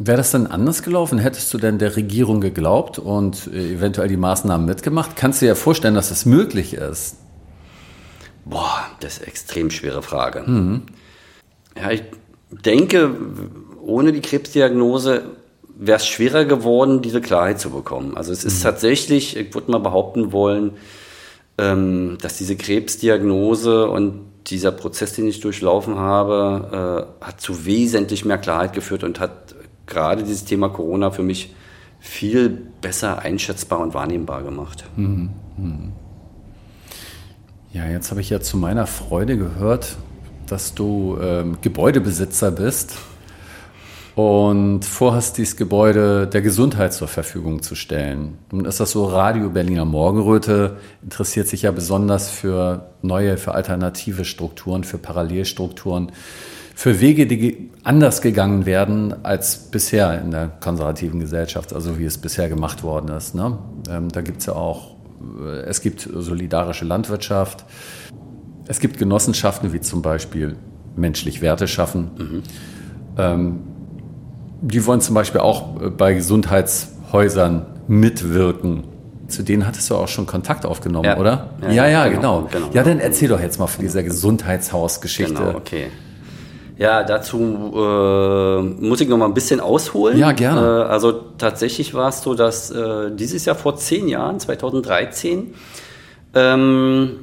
wäre 0.08 0.18
das 0.18 0.32
dann 0.32 0.48
anders 0.48 0.84
gelaufen? 0.84 1.18
Hättest 1.20 1.54
du 1.54 1.58
denn 1.58 1.78
der 1.78 1.96
Regierung 1.96 2.42
geglaubt 2.42 3.00
und 3.00 3.48
äh, 3.54 3.74
eventuell 3.74 4.08
die 4.08 4.18
Maßnahmen 4.18 4.66
mitgemacht? 4.66 5.16
Kannst 5.16 5.42
du 5.42 5.46
dir 5.46 5.56
vorstellen, 5.56 5.96
dass 5.96 6.10
das 6.10 6.26
möglich 6.26 6.74
ist? 6.74 7.18
Boah, 8.46 8.86
das 9.00 9.14
ist 9.14 9.20
eine 9.20 9.28
extrem 9.28 9.72
schwere 9.72 10.02
Frage. 10.02 10.44
Mhm. 10.46 10.84
Ja, 11.80 11.92
ich 11.92 12.04
denke, 12.52 13.16
ohne 13.82 14.12
die 14.12 14.22
Krebsdiagnose 14.22 15.24
wäre 15.76 15.98
es 15.98 16.06
schwerer 16.06 16.46
geworden, 16.46 17.02
diese 17.02 17.22
Klarheit 17.22 17.60
zu 17.60 17.72
bekommen. 17.72 18.16
Also 18.16 18.32
es 18.32 18.44
ist 18.44 18.60
mhm. 18.60 18.64
tatsächlich, 18.64 19.38
ich 19.38 19.54
würde 19.54 19.72
mal 19.72 19.80
behaupten 19.80 20.32
wollen, 20.32 20.72
ähm, 21.58 22.18
dass 22.22 22.38
diese 22.38 22.56
Krebsdiagnose 22.56 23.88
und 23.88 24.22
dieser 24.48 24.72
Prozess, 24.72 25.14
den 25.14 25.28
ich 25.28 25.40
durchlaufen 25.40 25.98
habe, 25.98 27.08
äh, 27.22 27.26
hat 27.26 27.42
zu 27.42 27.66
wesentlich 27.66 28.26
mehr 28.26 28.38
Klarheit 28.38 28.74
geführt 28.74 29.04
und 29.04 29.20
hat 29.20 29.56
gerade 29.86 30.24
dieses 30.24 30.46
Thema 30.46 30.70
Corona 30.70 31.12
für 31.12 31.24
mich 31.24 31.54
viel 32.00 32.50
besser 32.82 33.20
einschätzbar 33.20 33.80
und 33.80 33.94
wahrnehmbar 33.94 34.44
gemacht. 34.44 34.84
Mhm. 34.96 35.30
Mhm. 35.58 35.92
Ja, 37.72 37.88
jetzt 37.88 38.12
habe 38.12 38.22
ich 38.22 38.30
ja 38.30 38.40
zu 38.40 38.58
meiner 38.58 38.86
Freude 38.88 39.38
gehört, 39.38 39.98
dass 40.48 40.76
du 40.76 41.18
ähm, 41.22 41.58
Gebäudebesitzer 41.62 42.52
bist 42.52 42.98
und 44.16 44.86
vorhast, 44.86 45.38
dieses 45.38 45.56
Gebäude 45.56 46.28
der 46.28 46.42
Gesundheit 46.42 46.94
zur 46.94 47.08
Verfügung 47.08 47.64
zu 47.64 47.74
stellen. 47.74 48.38
Nun 48.52 48.66
ist 48.66 48.80
das 48.80 48.92
so, 48.92 49.06
Radio 49.06 49.50
Berliner 49.50 49.86
Morgenröte 49.86 50.78
interessiert 51.02 51.48
sich 51.48 51.64
ja 51.64 51.72
besonders 51.72 52.30
für 52.30 52.92
neue, 53.02 53.38
für 53.38 53.56
alternative 53.56 54.24
Strukturen, 54.24 54.84
für 54.84 55.00
Parallelstrukturen, 55.00 56.12
für 56.76 57.00
Wege, 57.00 57.28
die 57.28 57.70
anders 57.84 58.22
gegangen 58.22 58.66
werden 58.66 59.24
als 59.24 59.58
bisher 59.58 60.22
in 60.22 60.32
der 60.32 60.48
konservativen 60.48 61.20
Gesellschaft, 61.20 61.74
also 61.74 62.00
wie 62.00 62.06
es 62.06 62.18
bisher 62.18 62.50
gemacht 62.50 62.84
worden 62.84 63.10
ist. 63.16 63.36
Ne? 63.36 63.58
Ähm, 63.90 64.10
da 64.10 64.22
gibt 64.22 64.40
es 64.40 64.48
ja 64.48 64.54
auch, 64.54 64.96
äh, 65.42 65.62
es 65.62 65.82
gibt 65.82 66.10
solidarische 66.12 66.86
Landwirtschaft, 66.86 67.66
es 68.68 68.80
gibt 68.80 68.98
Genossenschaften 68.98 69.74
wie 69.74 69.82
zum 69.82 70.02
Beispiel 70.02 70.56
menschlich 70.96 71.42
Werte 71.42 71.68
schaffen. 71.68 72.12
Mhm. 72.18 72.44
Ähm, 73.18 73.60
die 74.62 74.86
wollen 74.86 75.02
zum 75.02 75.16
Beispiel 75.16 75.42
auch 75.42 75.82
äh, 75.82 75.90
bei 75.90 76.14
Gesundheitshäusern 76.14 77.66
mitwirken. 77.88 78.86
Zu 79.28 79.44
denen 79.44 79.66
hattest 79.66 79.90
du 79.90 79.96
auch 79.96 80.08
schon 80.08 80.26
Kontakt 80.26 80.66
aufgenommen, 80.66 81.06
ja. 81.06 81.18
oder? 81.18 81.50
Ja, 81.62 81.72
ja, 81.72 81.88
ja 81.88 82.08
genau, 82.08 82.44
genau, 82.44 82.50
genau, 82.52 82.68
Ja, 82.74 82.84
dann 82.84 83.00
erzähl 83.00 83.30
doch 83.30 83.40
jetzt 83.40 83.60
mal 83.60 83.68
von 83.68 83.84
dieser 83.84 84.04
Gesundheitshausgeschichte. 84.04 85.34
Genau, 85.34 85.58
okay. 85.58 85.88
Ja, 86.78 87.04
dazu 87.04 87.38
äh, 87.76 88.62
muss 88.84 89.02
ich 89.02 89.08
noch 89.08 89.18
mal 89.18 89.26
ein 89.26 89.34
bisschen 89.34 89.60
ausholen. 89.60 90.18
Ja, 90.18 90.32
gerne. 90.32 90.62
Äh, 90.62 90.90
also 90.90 91.12
tatsächlich 91.38 91.94
war 91.94 92.10
es 92.10 92.22
so, 92.22 92.34
dass 92.34 92.72
äh, 92.72 93.12
dieses 93.12 93.46
Jahr 93.46 93.56
vor 93.56 93.76
zehn 93.78 94.08
Jahren, 94.08 94.40
2013, 94.40 95.54
ähm, 96.34 97.20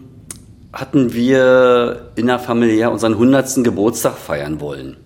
hatten 0.72 1.12
wir 1.12 2.10
innerfamiliär 2.14 2.92
unseren 2.92 3.14
100. 3.14 3.64
Geburtstag 3.64 4.16
feiern 4.16 4.60
wollen. 4.60 4.96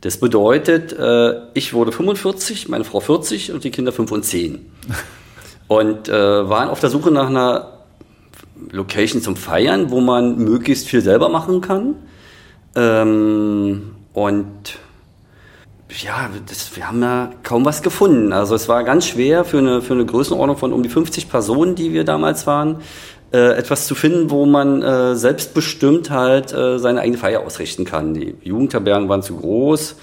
Das 0.00 0.16
bedeutet, 0.16 0.92
äh, 0.92 1.34
ich 1.54 1.74
wurde 1.74 1.92
45, 1.92 2.68
meine 2.68 2.84
Frau 2.84 3.00
40 3.00 3.52
und 3.52 3.62
die 3.62 3.70
Kinder 3.70 3.92
5 3.92 4.10
und 4.10 4.24
10. 4.24 4.66
Und 5.68 6.10
äh, 6.10 6.12
waren 6.50 6.68
auf 6.68 6.80
der 6.80 6.90
Suche 6.90 7.10
nach 7.10 7.28
einer 7.28 7.78
Location 8.72 9.22
zum 9.22 9.36
Feiern, 9.36 9.90
wo 9.90 10.02
man 10.02 10.36
möglichst 10.36 10.86
viel 10.86 11.00
selber 11.00 11.30
machen 11.30 11.62
kann. 11.62 11.94
Ähm, 12.74 13.92
und 14.12 14.78
ja, 16.00 16.30
das, 16.48 16.74
wir 16.74 16.88
haben 16.88 17.02
ja 17.02 17.30
kaum 17.42 17.64
was 17.64 17.82
gefunden. 17.82 18.32
Also 18.32 18.54
es 18.54 18.68
war 18.68 18.82
ganz 18.84 19.06
schwer 19.06 19.44
für 19.44 19.58
eine, 19.58 19.82
für 19.82 19.94
eine 19.94 20.06
Größenordnung 20.06 20.56
von 20.56 20.72
um 20.72 20.82
die 20.82 20.88
50 20.88 21.28
Personen, 21.28 21.74
die 21.74 21.92
wir 21.92 22.04
damals 22.04 22.46
waren, 22.46 22.76
äh, 23.32 23.56
etwas 23.56 23.86
zu 23.86 23.94
finden, 23.94 24.30
wo 24.30 24.46
man 24.46 24.82
äh, 24.82 25.16
selbstbestimmt 25.16 26.10
halt 26.10 26.52
äh, 26.52 26.78
seine 26.78 27.00
eigene 27.00 27.18
Feier 27.18 27.40
ausrichten 27.40 27.84
kann. 27.84 28.14
Die 28.14 28.34
Jugendherbergen 28.42 29.08
waren 29.08 29.22
zu 29.22 29.36
groß, 29.36 29.96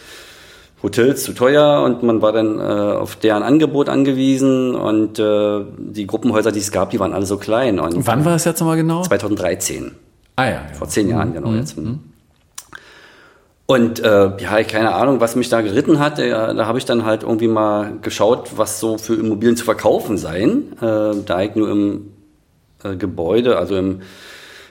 Hotels 0.81 1.23
zu 1.23 1.33
teuer 1.33 1.83
und 1.83 2.03
man 2.03 2.21
war 2.21 2.31
dann 2.31 2.59
äh, 2.59 2.61
auf 2.61 3.15
deren 3.15 3.43
Angebot 3.43 3.89
angewiesen 3.89 4.75
und 4.75 5.19
äh, 5.19 5.65
die 5.77 6.07
Gruppenhäuser, 6.07 6.51
die 6.51 6.59
es 6.59 6.71
gab, 6.71 6.91
die 6.91 6.99
waren 6.99 7.13
alle 7.13 7.25
so 7.25 7.37
klein. 7.37 7.79
Und 7.79 8.07
Wann 8.07 8.25
war 8.25 8.33
das 8.33 8.45
jetzt 8.45 8.59
nochmal 8.59 8.77
genau? 8.77 9.01
2013. 9.03 9.91
Ah 10.35 10.45
ja. 10.45 10.51
ja. 10.51 10.61
Vor 10.73 10.87
zehn 10.87 11.09
Jahren, 11.09 11.33
genau 11.33 11.49
mhm. 11.49 11.57
jetzt. 11.57 11.77
Mhm. 11.77 11.99
Und 13.69 13.99
äh, 13.99 14.31
ja, 14.39 14.63
keine 14.63 14.95
Ahnung, 14.95 15.21
was 15.21 15.35
mich 15.35 15.47
da 15.47 15.61
geritten 15.61 15.99
hat. 15.99 16.17
Äh, 16.17 16.31
da 16.31 16.65
habe 16.65 16.79
ich 16.79 16.85
dann 16.85 17.05
halt 17.05 17.21
irgendwie 17.21 17.47
mal 17.47 17.99
geschaut, 18.01 18.57
was 18.57 18.79
so 18.79 18.97
für 18.97 19.13
Immobilien 19.13 19.55
zu 19.55 19.63
verkaufen 19.63 20.17
seien. 20.17 20.73
Äh, 20.81 21.21
da 21.23 21.41
ich 21.43 21.53
nur 21.53 21.69
im 21.69 22.13
äh, 22.83 22.95
Gebäude, 22.95 23.59
also 23.59 23.75
im 23.75 24.01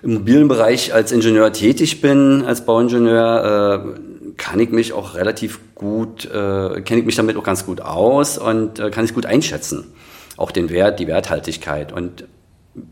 Immobilienbereich 0.02 0.94
als 0.94 1.12
Ingenieur 1.12 1.52
tätig 1.52 2.00
bin, 2.00 2.42
als 2.44 2.64
Bauingenieur, 2.64 3.94
äh, 3.94 4.34
kann 4.36 4.58
ich 4.58 4.70
mich 4.70 4.92
auch 4.92 5.14
relativ 5.14 5.60
gut, 5.76 6.24
äh, 6.24 6.80
kenne 6.80 6.98
ich 6.98 7.06
mich 7.06 7.14
damit 7.14 7.36
auch 7.36 7.44
ganz 7.44 7.64
gut 7.64 7.80
aus 7.80 8.36
und 8.36 8.80
äh, 8.80 8.90
kann 8.90 9.04
es 9.04 9.14
gut 9.14 9.26
einschätzen. 9.26 9.92
Auch 10.36 10.50
den 10.50 10.70
Wert, 10.70 10.98
die 10.98 11.06
Werthaltigkeit. 11.06 11.92
Und 11.92 12.24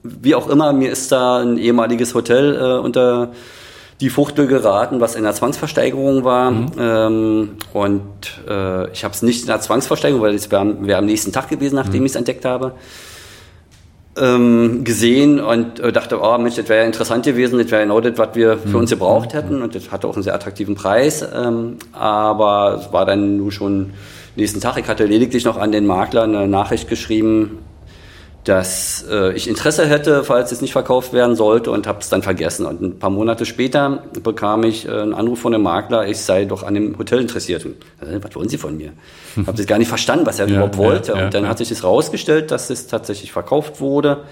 wie 0.05 0.37
auch 0.37 0.49
immer, 0.49 0.73
mir 0.73 0.93
ist 0.93 1.11
da 1.11 1.39
ein 1.39 1.59
ehemaliges 1.59 2.15
Hotel 2.15 2.55
äh, 2.55 2.79
unter 2.79 3.33
die 4.01 4.11
Fuchtel 4.11 4.47
geraten, 4.47 5.01
was 5.01 5.15
in 5.15 5.23
der 5.23 5.35
Zwangsversteigerung 5.35 6.25
war. 6.25 6.51
Mhm. 6.51 6.67
Ähm, 6.79 7.51
und 7.73 8.03
äh, 8.49 8.91
ich 8.93 9.05
habe 9.05 9.15
es 9.15 9.23
nicht 9.23 9.43
in 9.43 9.47
der 9.47 9.61
Zwangsversteigerung, 9.61 10.23
weil 10.23 10.35
es 10.35 10.51
wäre 10.51 10.77
wär 10.87 10.99
am 10.99 11.07
nächsten 11.07 11.33
Tag 11.33 11.49
gewesen, 11.49 11.77
nachdem 11.77 12.01
mhm. 12.01 12.07
ich 12.07 12.13
es 12.13 12.17
entdeckt 12.17 12.45
habe. 12.45 12.73
ähm, 14.19 14.85
gesehen 14.85 15.41
und 15.41 15.79
äh, 15.81 15.93
dachte, 15.93 16.21
oh 16.23 16.39
Mensch, 16.39 16.57
das 16.57 16.69
wäre 16.69 16.81
ja 16.81 16.87
interessant 16.87 17.25
gewesen, 17.25 17.59
das 17.59 17.71
wäre 17.71 17.83
genau 17.83 18.01
das, 18.01 18.17
was 18.17 18.35
wir 18.35 18.57
für 18.57 18.79
uns 18.79 18.91
gebraucht 18.91 19.35
hätten 19.35 19.61
und 19.61 19.75
das 19.75 19.91
hatte 19.91 20.07
auch 20.07 20.15
einen 20.15 20.23
sehr 20.23 20.35
attraktiven 20.35 20.75
Preis, 20.75 21.27
ähm, 21.35 21.77
aber 21.93 22.81
es 22.81 22.93
war 22.93 23.05
dann 23.05 23.37
nur 23.37 23.53
schon 23.53 23.93
nächsten 24.37 24.61
Tag. 24.61 24.79
Ich 24.79 24.89
hatte 24.89 25.05
lediglich 25.05 25.45
noch 25.45 25.59
an 25.59 25.73
den 25.73 25.87
Makler 25.87 26.23
eine 26.23 26.49
Nachricht 26.49 26.89
geschrieben, 26.89 27.59
dass 28.47 29.05
äh, 29.11 29.33
ich 29.33 29.49
Interesse 29.49 29.87
hätte, 29.87 30.23
falls 30.23 30.53
es 30.53 30.61
nicht 30.61 30.71
verkauft 30.71 31.13
werden 31.13 31.35
sollte 31.35 31.73
und 31.73 31.89
habe 31.89 31.99
es 31.99 32.09
dann 32.09 32.23
vergessen. 32.23 32.65
Und 32.65 32.81
ein 32.81 32.99
paar 33.01 33.11
Monate 33.11 33.45
später 33.45 34.05
bekam 34.23 34.63
ich 34.63 34.87
äh, 34.87 34.93
einen 34.93 35.15
Anruf 35.15 35.41
von 35.41 35.51
dem 35.51 35.63
Makler, 35.63 36.07
ich 36.07 36.19
sei 36.19 36.45
doch 36.45 36.63
an 36.63 36.75
dem 36.75 36.97
Hotel 36.97 37.21
interessiert. 37.21 37.65
Und, 37.65 37.75
äh, 38.01 38.23
was 38.23 38.37
wollen 38.37 38.49
Sie 38.49 38.57
von 38.57 38.77
mir? 38.77 38.93
Ich 39.39 39.47
habe 39.47 39.59
das 39.59 39.67
gar 39.67 39.77
nicht 39.77 39.89
verstanden, 39.89 40.25
was 40.25 40.39
er 40.39 40.47
ja, 40.47 40.55
überhaupt 40.55 40.79
wollte. 40.79 41.13
Ja, 41.13 41.19
ja, 41.19 41.25
und 41.27 41.35
dann 41.35 41.47
hat 41.47 41.59
sich 41.59 41.69
das 41.69 41.85
rausgestellt, 41.85 42.51
dass 42.51 42.71
es 42.71 42.87
tatsächlich 42.87 43.33
verkauft 43.33 43.81
wurde 43.83 44.23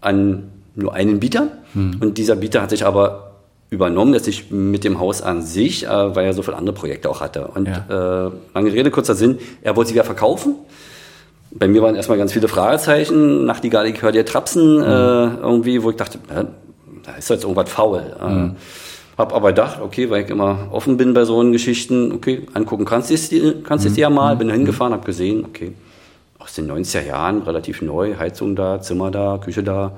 an 0.00 0.44
nur 0.74 0.94
einen 0.94 1.20
Bieter. 1.20 1.48
Hm. 1.74 1.98
Und 2.00 2.16
dieser 2.16 2.36
Bieter 2.36 2.62
hat 2.62 2.70
sich 2.70 2.86
aber 2.86 3.32
übernommen, 3.68 4.14
dass 4.14 4.26
ich 4.26 4.50
mit 4.50 4.84
dem 4.84 5.00
Haus 5.00 5.20
an 5.20 5.42
sich, 5.42 5.84
äh, 5.84 5.88
weil 5.88 6.24
er 6.24 6.32
so 6.32 6.42
viele 6.42 6.56
andere 6.56 6.74
Projekte 6.74 7.10
auch 7.10 7.20
hatte. 7.20 7.48
Und 7.48 7.66
äh, 7.66 7.72
lange 7.90 8.72
Rede, 8.72 8.90
kurzer 8.90 9.14
Sinn, 9.14 9.38
er 9.60 9.76
wollte 9.76 9.88
sie 9.88 9.94
wieder 9.94 10.04
verkaufen 10.04 10.54
bei 11.50 11.68
mir 11.68 11.82
waren 11.82 11.94
erstmal 11.94 12.18
ganz 12.18 12.32
viele 12.32 12.48
Fragezeichen. 12.48 13.44
Nachtigall, 13.44 13.86
ich 13.86 14.02
höre 14.02 14.12
dir 14.12 14.24
Trapsen 14.24 14.76
mhm. 14.76 14.82
äh, 14.82 15.36
irgendwie, 15.42 15.82
wo 15.82 15.90
ich 15.90 15.96
dachte, 15.96 16.18
äh, 16.28 16.44
da 17.04 17.12
ist 17.16 17.30
jetzt 17.30 17.44
irgendwas 17.44 17.70
faul. 17.70 18.02
Äh, 18.20 18.28
mhm. 18.28 18.56
Hab 19.16 19.34
aber 19.34 19.48
gedacht, 19.48 19.80
okay, 19.80 20.10
weil 20.10 20.24
ich 20.24 20.30
immer 20.30 20.68
offen 20.70 20.96
bin 20.96 21.12
bei 21.12 21.24
so 21.24 21.38
Geschichten, 21.50 22.12
okay, 22.12 22.46
angucken 22.54 22.84
kannst 22.84 23.10
du 23.10 23.14
es 23.14 23.30
kannst 23.64 23.88
mhm. 23.88 23.94
ja 23.96 24.10
mal. 24.10 24.36
Bin 24.36 24.48
da 24.48 24.54
hingefahren, 24.54 24.92
habe 24.92 25.04
gesehen, 25.04 25.44
okay, 25.44 25.72
aus 26.38 26.54
den 26.54 26.70
90er 26.70 27.04
Jahren, 27.04 27.42
relativ 27.42 27.82
neu, 27.82 28.14
Heizung 28.16 28.54
da, 28.54 28.80
Zimmer 28.80 29.10
da, 29.10 29.38
Küche 29.38 29.62
da, 29.62 29.92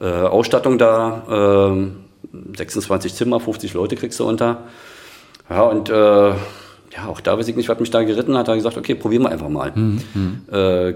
äh, 0.00 0.04
Ausstattung 0.04 0.78
da, 0.78 1.72
äh, 1.72 2.56
26 2.56 3.14
Zimmer, 3.14 3.40
50 3.40 3.72
Leute 3.72 3.96
kriegst 3.96 4.20
du 4.20 4.28
unter. 4.28 4.64
Ja, 5.48 5.62
und 5.62 5.88
äh, 5.88 6.32
ja, 6.98 7.08
auch 7.08 7.20
da 7.20 7.38
weiß 7.38 7.46
ich 7.48 7.56
nicht, 7.56 7.68
was 7.68 7.78
mich 7.78 7.90
da 7.90 8.02
geritten 8.02 8.36
hat. 8.36 8.48
Da 8.48 8.52
habe 8.52 8.58
ich 8.58 8.64
gesagt, 8.64 8.76
okay, 8.76 8.94
probieren 8.94 9.22
wir 9.22 9.30
einfach 9.30 9.48
mal. 9.48 9.72
Mhm. 9.74 10.42
Äh, 10.50 10.94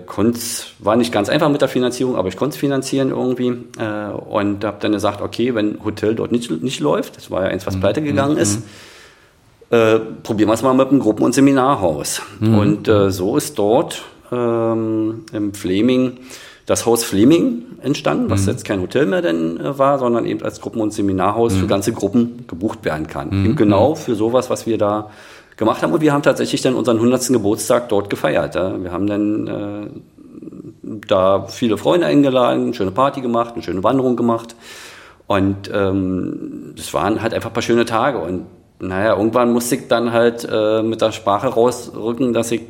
war 0.81 0.97
nicht 0.97 1.13
ganz 1.13 1.29
einfach 1.29 1.49
mit 1.49 1.61
der 1.61 1.69
Finanzierung, 1.69 2.17
aber 2.17 2.29
ich 2.29 2.37
konnte 2.37 2.55
es 2.55 2.61
finanzieren 2.61 3.11
irgendwie. 3.11 3.49
Äh, 3.79 4.13
und 4.29 4.65
habe 4.65 4.79
dann 4.81 4.93
gesagt, 4.93 5.21
okay, 5.21 5.55
wenn 5.55 5.79
Hotel 5.85 6.15
dort 6.15 6.33
nicht, 6.33 6.51
nicht 6.63 6.81
läuft, 6.81 7.17
das 7.17 7.31
war 7.31 7.43
ja 7.43 7.49
eins, 7.49 7.67
was 7.67 7.77
mhm. 7.77 7.81
pleite 7.81 8.03
gegangen 8.03 8.37
ist, 8.37 8.61
mhm. 9.71 9.77
äh, 9.77 9.99
probieren 10.23 10.49
wir 10.49 10.55
es 10.55 10.63
mal 10.63 10.75
mit 10.75 10.89
einem 10.89 11.01
Gruppen- 11.01 11.23
und 11.25 11.35
Seminarhaus. 11.35 12.23
Mhm. 12.41 12.59
Und 12.59 12.89
äh, 12.89 13.11
so 13.11 13.37
ist 13.37 13.59
dort 13.59 14.03
ähm, 14.33 15.25
im 15.33 15.55
Fleming 15.55 16.19
das 16.67 16.87
Haus 16.87 17.05
Fleming 17.05 17.65
entstanden, 17.83 18.31
was 18.31 18.43
mhm. 18.43 18.49
jetzt 18.53 18.65
kein 18.65 18.81
Hotel 18.81 19.07
mehr 19.07 19.21
denn 19.21 19.59
äh, 19.59 19.79
war, 19.79 19.99
sondern 19.99 20.27
eben 20.27 20.43
als 20.43 20.61
Gruppen- 20.61 20.81
und 20.81 20.93
Seminarhaus 20.93 21.55
für 21.55 21.65
mhm. 21.65 21.69
ganze 21.69 21.93
Gruppen 21.93 22.45
gebucht 22.47 22.85
werden 22.85 23.07
kann. 23.07 23.57
Genau 23.57 23.95
für 23.95 24.15
sowas, 24.15 24.49
was 24.51 24.67
wir 24.67 24.79
da 24.79 25.11
gemacht 25.63 25.83
haben. 25.83 25.93
Und 25.93 26.01
wir 26.01 26.13
haben 26.13 26.23
tatsächlich 26.23 26.61
dann 26.61 26.75
unseren 26.75 26.97
100. 26.97 27.29
Geburtstag 27.29 27.89
dort 27.89 28.11
gefeiert. 28.11 28.55
Ja. 28.55 28.83
Wir 28.83 28.93
haben 28.93 29.07
dann 29.07 29.47
äh, 29.47 31.01
da 31.07 31.47
viele 31.47 31.79
Freunde 31.79 32.07
eingeladen, 32.07 32.65
eine 32.65 32.75
schöne 32.75 32.91
Party 32.91 33.21
gemacht, 33.21 33.55
eine 33.55 33.63
schöne 33.63 33.83
Wanderung 33.83 34.17
gemacht. 34.17 34.55
Und 35.27 35.71
ähm, 35.73 36.75
das 36.77 36.93
waren 36.93 37.23
halt 37.23 37.33
einfach 37.33 37.51
ein 37.51 37.55
paar 37.55 37.63
schöne 37.63 37.85
Tage. 37.85 38.19
Und 38.19 38.47
naja, 38.81 39.17
irgendwann 39.17 39.53
musste 39.53 39.77
ich 39.77 39.89
dann 39.89 40.13
halt 40.13 40.47
äh, 40.51 40.83
mit 40.83 41.01
der 41.01 41.13
Sprache 41.13 41.49
rausrücken, 41.49 42.33
dass 42.33 42.51
ich 42.51 42.63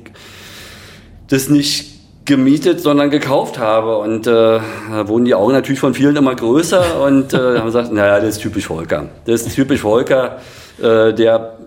das 1.29 1.49
nicht 1.49 1.93
gemietet, 2.25 2.81
sondern 2.81 3.11
gekauft 3.11 3.59
habe. 3.59 3.97
Und 3.97 4.27
äh, 4.27 4.31
da 4.31 5.09
wurden 5.09 5.25
die 5.25 5.35
Augen 5.35 5.53
natürlich 5.53 5.81
von 5.81 5.95
vielen 5.95 6.15
immer 6.15 6.35
größer 6.35 7.03
und 7.03 7.33
äh, 7.33 7.59
haben 7.59 7.67
gesagt, 7.67 7.93
naja, 7.93 8.21
das 8.21 8.37
ist 8.37 8.43
typisch 8.43 8.67
Volker. 8.67 9.09
Das 9.25 9.43
ist 9.43 9.55
typisch 9.55 9.81
Volker, 9.81 10.39
äh, 10.81 11.13
der 11.13 11.59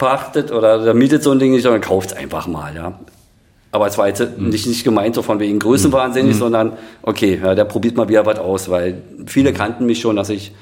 pachtet 0.00 0.50
oder 0.50 0.82
der 0.82 0.94
mietet 0.94 1.22
so 1.22 1.30
ein 1.30 1.38
Ding 1.38 1.52
nicht, 1.52 1.62
sondern 1.62 1.82
kauft 1.82 2.10
es 2.10 2.16
einfach 2.16 2.48
mal, 2.48 2.74
ja. 2.74 2.98
Aber 3.70 3.86
es 3.86 3.98
war 3.98 4.08
jetzt 4.08 4.20
mhm. 4.36 4.48
nicht, 4.48 4.66
nicht 4.66 4.82
gemeint 4.82 5.14
so 5.14 5.22
von 5.22 5.38
wegen 5.38 5.60
Größenwahnsinnig, 5.60 6.34
mhm. 6.34 6.38
sondern 6.38 6.72
okay, 7.02 7.38
ja, 7.40 7.54
der 7.54 7.66
probiert 7.66 7.96
mal 7.96 8.08
wieder 8.08 8.26
was 8.26 8.38
aus, 8.38 8.68
weil 8.68 9.02
viele 9.26 9.52
kannten 9.52 9.86
mich 9.86 10.00
schon, 10.00 10.16
dass 10.16 10.30
ich 10.30 10.52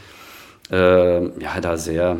äh, 0.70 1.22
ja 1.22 1.60
da 1.62 1.78
sehr, 1.78 2.16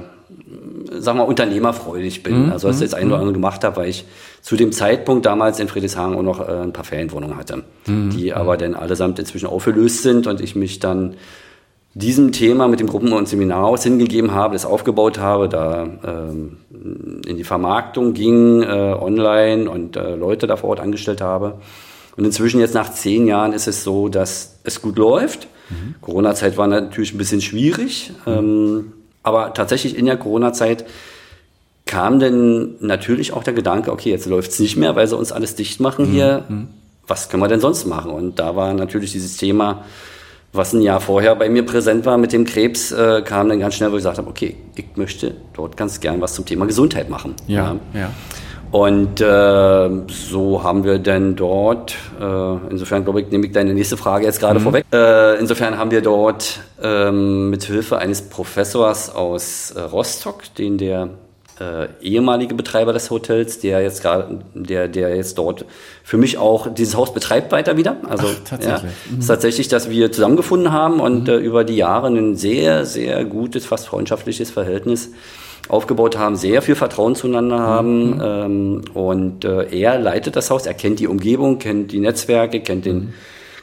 wir 0.90 1.14
mal, 1.14 1.24
unternehmerfreudig 1.24 2.22
bin. 2.22 2.46
Mhm. 2.46 2.52
Also 2.52 2.68
dass 2.68 2.80
ich 2.80 2.88
das 2.88 2.94
eine 2.94 3.08
oder 3.10 3.18
andere 3.18 3.34
gemacht 3.34 3.64
habe, 3.64 3.76
weil 3.78 3.88
ich 3.88 4.04
zu 4.40 4.56
dem 4.56 4.70
Zeitpunkt 4.70 5.26
damals 5.26 5.58
in 5.58 5.66
Friedrichshagen 5.66 6.16
auch 6.16 6.22
noch 6.22 6.48
äh, 6.48 6.52
ein 6.62 6.72
paar 6.72 6.84
Ferienwohnungen 6.84 7.36
hatte, 7.36 7.64
die 7.86 8.32
aber 8.32 8.56
dann 8.56 8.74
allesamt 8.74 9.18
inzwischen 9.18 9.48
aufgelöst 9.48 10.02
sind 10.02 10.28
und 10.28 10.40
ich 10.40 10.54
mich 10.54 10.78
dann 10.78 11.16
diesem 11.94 12.32
Thema 12.32 12.68
mit 12.68 12.80
dem 12.80 12.86
Gruppen- 12.86 13.12
und 13.12 13.28
Seminarhaus 13.28 13.82
hingegeben 13.82 14.32
habe, 14.32 14.54
das 14.54 14.64
aufgebaut 14.64 15.18
habe, 15.18 15.48
da 15.48 15.82
ähm, 16.04 16.58
in 17.26 17.36
die 17.36 17.44
Vermarktung 17.44 18.14
ging, 18.14 18.62
äh, 18.62 18.66
online 18.66 19.70
und 19.70 19.96
äh, 19.96 20.14
Leute 20.14 20.46
da 20.46 20.56
vor 20.56 20.70
Ort 20.70 20.80
angestellt 20.80 21.20
habe. 21.20 21.58
Und 22.16 22.24
inzwischen 22.24 22.60
jetzt 22.60 22.74
nach 22.74 22.92
zehn 22.92 23.26
Jahren 23.26 23.52
ist 23.52 23.68
es 23.68 23.84
so, 23.84 24.08
dass 24.08 24.58
es 24.64 24.82
gut 24.82 24.98
läuft. 24.98 25.46
Mhm. 25.70 25.94
Corona-Zeit 26.00 26.56
war 26.56 26.66
natürlich 26.66 27.14
ein 27.14 27.18
bisschen 27.18 27.40
schwierig, 27.40 28.12
mhm. 28.26 28.32
ähm, 28.32 28.92
aber 29.22 29.54
tatsächlich 29.54 29.96
in 29.96 30.06
der 30.06 30.16
Corona-Zeit 30.16 30.84
kam 31.86 32.20
dann 32.20 32.74
natürlich 32.80 33.32
auch 33.32 33.42
der 33.42 33.54
Gedanke, 33.54 33.92
okay, 33.92 34.10
jetzt 34.10 34.26
läuft 34.26 34.50
es 34.50 34.58
nicht 34.58 34.76
mehr, 34.76 34.94
weil 34.96 35.06
sie 35.06 35.16
uns 35.16 35.32
alles 35.32 35.54
dicht 35.54 35.80
machen 35.80 36.08
mhm. 36.08 36.12
hier. 36.12 36.44
Mhm. 36.48 36.68
Was 37.06 37.28
können 37.28 37.42
wir 37.42 37.48
denn 37.48 37.60
sonst 37.60 37.86
machen? 37.86 38.10
Und 38.10 38.38
da 38.38 38.54
war 38.54 38.74
natürlich 38.74 39.12
dieses 39.12 39.38
Thema, 39.38 39.84
was 40.58 40.74
ein 40.74 40.82
Jahr 40.82 41.00
vorher 41.00 41.34
bei 41.36 41.48
mir 41.48 41.64
präsent 41.64 42.04
war 42.04 42.18
mit 42.18 42.34
dem 42.34 42.44
Krebs, 42.44 42.92
äh, 42.92 43.22
kam 43.22 43.48
dann 43.48 43.60
ganz 43.60 43.76
schnell, 43.76 43.90
wo 43.90 43.94
ich 43.94 44.00
gesagt 44.00 44.18
habe, 44.18 44.28
okay, 44.28 44.56
ich 44.76 44.96
möchte 44.96 45.34
dort 45.54 45.76
ganz 45.78 46.00
gern 46.00 46.20
was 46.20 46.34
zum 46.34 46.44
Thema 46.44 46.66
Gesundheit 46.66 47.08
machen. 47.08 47.34
Ja, 47.46 47.76
ja. 47.94 48.00
ja. 48.00 48.10
Und 48.70 49.20
äh, 49.22 49.90
so 50.08 50.62
haben 50.62 50.84
wir 50.84 50.98
dann 50.98 51.36
dort, 51.36 51.96
äh, 52.20 52.56
insofern 52.70 53.04
glaube 53.04 53.22
ich, 53.22 53.30
nehme 53.30 53.46
ich 53.46 53.52
deine 53.52 53.72
nächste 53.72 53.96
Frage 53.96 54.26
jetzt 54.26 54.40
gerade 54.40 54.58
mhm. 54.58 54.64
vorweg. 54.64 54.84
Äh, 54.92 55.38
insofern 55.38 55.78
haben 55.78 55.90
wir 55.90 56.02
dort 56.02 56.60
ähm, 56.82 57.48
mit 57.48 57.64
Hilfe 57.64 57.96
eines 57.96 58.20
Professors 58.20 59.14
aus 59.14 59.70
äh, 59.70 59.80
Rostock, 59.80 60.54
den 60.58 60.76
der 60.76 61.08
äh, 61.60 61.88
ehemalige 62.00 62.54
Betreiber 62.54 62.92
des 62.92 63.10
Hotels, 63.10 63.58
der 63.60 63.82
jetzt 63.82 64.02
gerade, 64.02 64.40
der, 64.54 64.88
der 64.88 65.14
jetzt 65.16 65.38
dort 65.38 65.64
für 66.04 66.16
mich 66.16 66.38
auch 66.38 66.72
dieses 66.72 66.96
Haus 66.96 67.12
betreibt 67.12 67.52
weiter 67.52 67.76
wieder. 67.76 67.96
Also 68.08 68.26
Ach, 68.28 68.48
tatsächlich. 68.48 68.82
Ja, 68.82 69.12
mhm. 69.12 69.18
ist 69.20 69.26
tatsächlich, 69.26 69.68
dass 69.68 69.90
wir 69.90 70.12
zusammengefunden 70.12 70.72
haben 70.72 71.00
und 71.00 71.24
mhm. 71.24 71.28
äh, 71.28 71.36
über 71.36 71.64
die 71.64 71.76
Jahre 71.76 72.08
ein 72.08 72.36
sehr, 72.36 72.84
sehr 72.84 73.24
gutes, 73.24 73.66
fast 73.66 73.88
freundschaftliches 73.88 74.50
Verhältnis 74.50 75.10
aufgebaut 75.68 76.16
haben, 76.16 76.36
sehr 76.36 76.62
viel 76.62 76.74
Vertrauen 76.74 77.14
zueinander 77.14 77.58
haben. 77.58 78.14
Mhm. 78.14 78.22
Ähm, 78.22 78.82
und 78.94 79.44
äh, 79.44 79.64
er 79.78 79.98
leitet 79.98 80.36
das 80.36 80.50
Haus, 80.50 80.66
er 80.66 80.74
kennt 80.74 81.00
die 81.00 81.06
Umgebung, 81.06 81.58
kennt 81.58 81.92
die 81.92 82.00
Netzwerke, 82.00 82.60
kennt 82.60 82.86
den 82.86 82.96
mhm. 82.96 83.14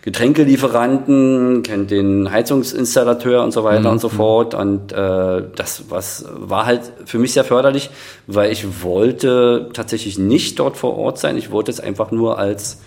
Getränkelieferanten, 0.05 1.63
kennt 1.63 1.89
den 1.89 2.31
Heizungsinstallateur 2.31 3.43
und 3.43 3.51
so 3.51 3.63
weiter 3.63 3.81
mhm. 3.81 3.93
und 3.93 3.99
so 3.99 4.09
fort. 4.09 4.53
Und 4.53 4.91
äh, 4.91 5.41
das 5.55 5.85
was 5.89 6.25
war 6.31 6.67
halt 6.67 6.81
für 7.05 7.17
mich 7.17 7.33
sehr 7.33 7.43
förderlich, 7.43 7.89
weil 8.27 8.51
ich 8.51 8.83
wollte 8.83 9.71
tatsächlich 9.73 10.19
nicht 10.19 10.59
dort 10.59 10.77
vor 10.77 10.95
Ort 10.95 11.17
sein. 11.17 11.37
Ich 11.37 11.49
wollte 11.49 11.71
es 11.71 11.79
einfach 11.79 12.11
nur 12.11 12.37
als 12.37 12.81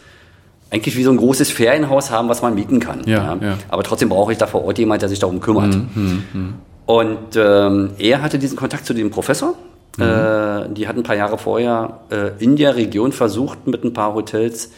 eigentlich 0.71 0.97
wie 0.97 1.03
so 1.03 1.11
ein 1.11 1.17
großes 1.17 1.51
Ferienhaus 1.51 2.13
haben, 2.13 2.29
was 2.29 2.41
man 2.41 2.55
mieten 2.55 2.79
kann. 2.79 3.03
Ja, 3.05 3.37
ja. 3.41 3.49
ja. 3.49 3.59
Aber 3.69 3.83
trotzdem 3.83 4.11
brauche 4.11 4.31
ich 4.31 4.39
da 4.39 4.47
vor 4.47 4.65
Ort 4.65 4.79
jemand, 4.79 5.03
der 5.03 5.09
sich 5.09 5.19
darum 5.19 5.41
kümmert. 5.41 5.75
Mhm, 5.75 5.89
mhm, 5.95 6.23
mhm. 6.33 6.55
Und 6.87 7.35
ähm, 7.35 7.91
er 7.99 8.23
hatte 8.23 8.39
diesen 8.39 8.57
Kontakt 8.57 8.87
zu 8.87 8.95
dem 8.95 9.11
Professor. 9.11 9.55
Mhm. 9.97 10.05
Äh, 10.05 10.69
die 10.75 10.87
hatten 10.87 11.01
ein 11.01 11.03
paar 11.03 11.17
Jahre 11.17 11.37
vorher 11.37 11.99
äh, 12.11 12.31
in 12.39 12.55
der 12.55 12.77
Region 12.77 13.11
versucht, 13.11 13.67
mit 13.67 13.83
ein 13.83 13.93
paar 13.93 14.15
Hotels 14.15 14.71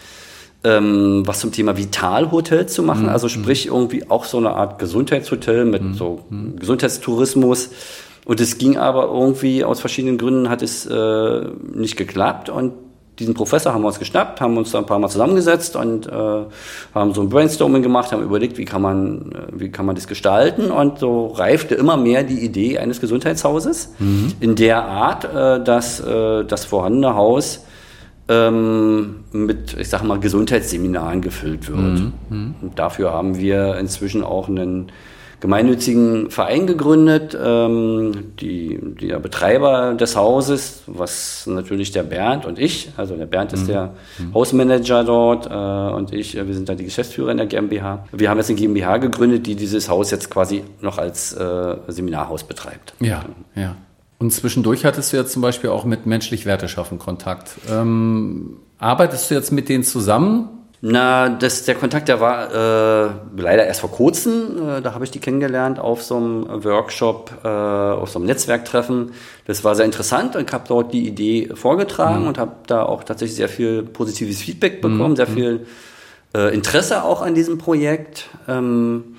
ähm, 0.62 1.22
was 1.26 1.40
zum 1.40 1.52
Thema 1.52 1.76
Vitalhotel 1.76 2.66
zu 2.66 2.82
machen, 2.82 3.04
mhm. 3.04 3.08
also 3.10 3.28
sprich 3.28 3.66
irgendwie 3.66 4.10
auch 4.10 4.24
so 4.24 4.38
eine 4.38 4.50
Art 4.50 4.78
Gesundheitshotel 4.78 5.64
mit 5.64 5.82
mhm. 5.82 5.94
so 5.94 6.20
mhm. 6.28 6.56
Gesundheitstourismus. 6.56 7.70
Und 8.26 8.40
es 8.40 8.58
ging 8.58 8.76
aber 8.76 9.06
irgendwie 9.06 9.64
aus 9.64 9.80
verschiedenen 9.80 10.18
Gründen 10.18 10.50
hat 10.50 10.62
es 10.62 10.86
äh, 10.86 11.40
nicht 11.74 11.96
geklappt 11.96 12.50
und 12.50 12.72
diesen 13.20 13.34
Professor 13.34 13.74
haben 13.74 13.82
wir 13.82 13.88
uns 13.88 13.98
geschnappt, 13.98 14.40
haben 14.40 14.56
uns 14.56 14.70
da 14.70 14.78
ein 14.78 14.86
paar 14.86 14.98
Mal 14.98 15.08
zusammengesetzt 15.08 15.76
und 15.76 16.06
äh, 16.06 16.10
haben 16.94 17.14
so 17.14 17.20
ein 17.20 17.28
Brainstorming 17.28 17.82
gemacht, 17.82 18.12
haben 18.12 18.22
überlegt, 18.22 18.56
wie 18.56 18.64
kann 18.64 18.82
man, 18.82 19.32
äh, 19.32 19.60
wie 19.60 19.70
kann 19.70 19.84
man 19.84 19.94
das 19.94 20.06
gestalten 20.06 20.70
und 20.70 20.98
so 20.98 21.26
reifte 21.26 21.74
immer 21.74 21.96
mehr 21.96 22.24
die 22.24 22.40
Idee 22.42 22.78
eines 22.78 23.00
Gesundheitshauses 23.00 23.94
mhm. 23.98 24.32
in 24.40 24.56
der 24.56 24.84
Art, 24.84 25.24
äh, 25.24 25.62
dass 25.62 26.00
äh, 26.00 26.44
das 26.44 26.64
vorhandene 26.64 27.14
Haus 27.14 27.60
ähm, 28.30 29.24
mit, 29.32 29.76
ich 29.78 29.88
sag 29.88 30.04
mal, 30.04 30.20
Gesundheitsseminaren 30.20 31.20
gefüllt 31.20 31.68
wird. 31.68 32.00
Mhm. 32.30 32.54
Und 32.62 32.78
dafür 32.78 33.12
haben 33.12 33.38
wir 33.38 33.76
inzwischen 33.76 34.22
auch 34.22 34.48
einen 34.48 34.92
gemeinnützigen 35.40 36.30
Verein 36.30 36.66
gegründet, 36.66 37.36
ähm, 37.42 38.34
die, 38.40 38.78
der 39.00 39.18
Betreiber 39.18 39.94
des 39.94 40.14
Hauses, 40.14 40.82
was 40.86 41.46
natürlich 41.46 41.92
der 41.92 42.02
Bernd 42.02 42.44
und 42.44 42.58
ich, 42.58 42.90
also 42.96 43.16
der 43.16 43.26
Bernd 43.26 43.54
ist 43.54 43.62
mhm. 43.62 43.68
der 43.68 43.94
mhm. 44.18 44.34
Hausmanager 44.34 45.02
dort 45.02 45.46
äh, 45.46 45.94
und 45.94 46.12
ich, 46.12 46.36
äh, 46.36 46.46
wir 46.46 46.54
sind 46.54 46.68
da 46.68 46.74
die 46.74 46.84
Geschäftsführer 46.84 47.30
in 47.30 47.38
der 47.38 47.46
GmbH. 47.46 48.04
Wir 48.12 48.28
haben 48.28 48.36
jetzt 48.36 48.50
eine 48.50 48.58
GmbH 48.58 48.98
gegründet, 48.98 49.46
die 49.46 49.54
dieses 49.54 49.88
Haus 49.88 50.10
jetzt 50.10 50.30
quasi 50.30 50.62
noch 50.82 50.98
als 50.98 51.32
äh, 51.32 51.76
Seminarhaus 51.88 52.44
betreibt. 52.44 52.92
Ja, 53.00 53.24
ja. 53.56 53.76
Und 54.20 54.32
zwischendurch 54.32 54.84
hattest 54.84 55.12
du 55.12 55.16
ja 55.16 55.24
zum 55.24 55.40
Beispiel 55.40 55.70
auch 55.70 55.84
mit 55.84 56.04
menschlich 56.04 56.44
Werte 56.44 56.68
schaffen 56.68 56.98
Kontakt. 56.98 57.52
Ähm, 57.70 58.58
arbeitest 58.78 59.30
du 59.30 59.34
jetzt 59.34 59.50
mit 59.50 59.70
denen 59.70 59.82
zusammen? 59.82 60.50
Na, 60.82 61.30
das, 61.30 61.64
der 61.64 61.74
Kontakt, 61.74 62.08
der 62.08 62.20
war 62.20 62.54
äh, 62.54 63.10
leider 63.36 63.66
erst 63.66 63.80
vor 63.80 63.90
kurzem. 63.90 64.68
Äh, 64.68 64.82
da 64.82 64.92
habe 64.92 65.04
ich 65.04 65.10
die 65.10 65.20
kennengelernt 65.20 65.78
auf 65.78 66.02
so 66.02 66.16
einem 66.16 66.64
Workshop, 66.64 67.32
äh, 67.44 67.48
auf 67.48 68.10
so 68.10 68.18
einem 68.18 68.26
Netzwerktreffen. 68.26 69.12
Das 69.46 69.64
war 69.64 69.74
sehr 69.74 69.86
interessant 69.86 70.36
und 70.36 70.52
habe 70.52 70.64
dort 70.68 70.92
die 70.92 71.06
Idee 71.06 71.50
vorgetragen 71.54 72.22
mhm. 72.22 72.28
und 72.28 72.38
habe 72.38 72.52
da 72.66 72.82
auch 72.82 73.04
tatsächlich 73.04 73.36
sehr 73.36 73.48
viel 73.48 73.82
positives 73.82 74.42
Feedback 74.42 74.82
bekommen, 74.82 75.12
mhm. 75.12 75.16
sehr 75.16 75.26
viel 75.26 75.66
äh, 76.34 76.54
Interesse 76.54 77.04
auch 77.04 77.22
an 77.22 77.34
diesem 77.34 77.56
Projekt. 77.56 78.28
Ähm, 78.48 79.16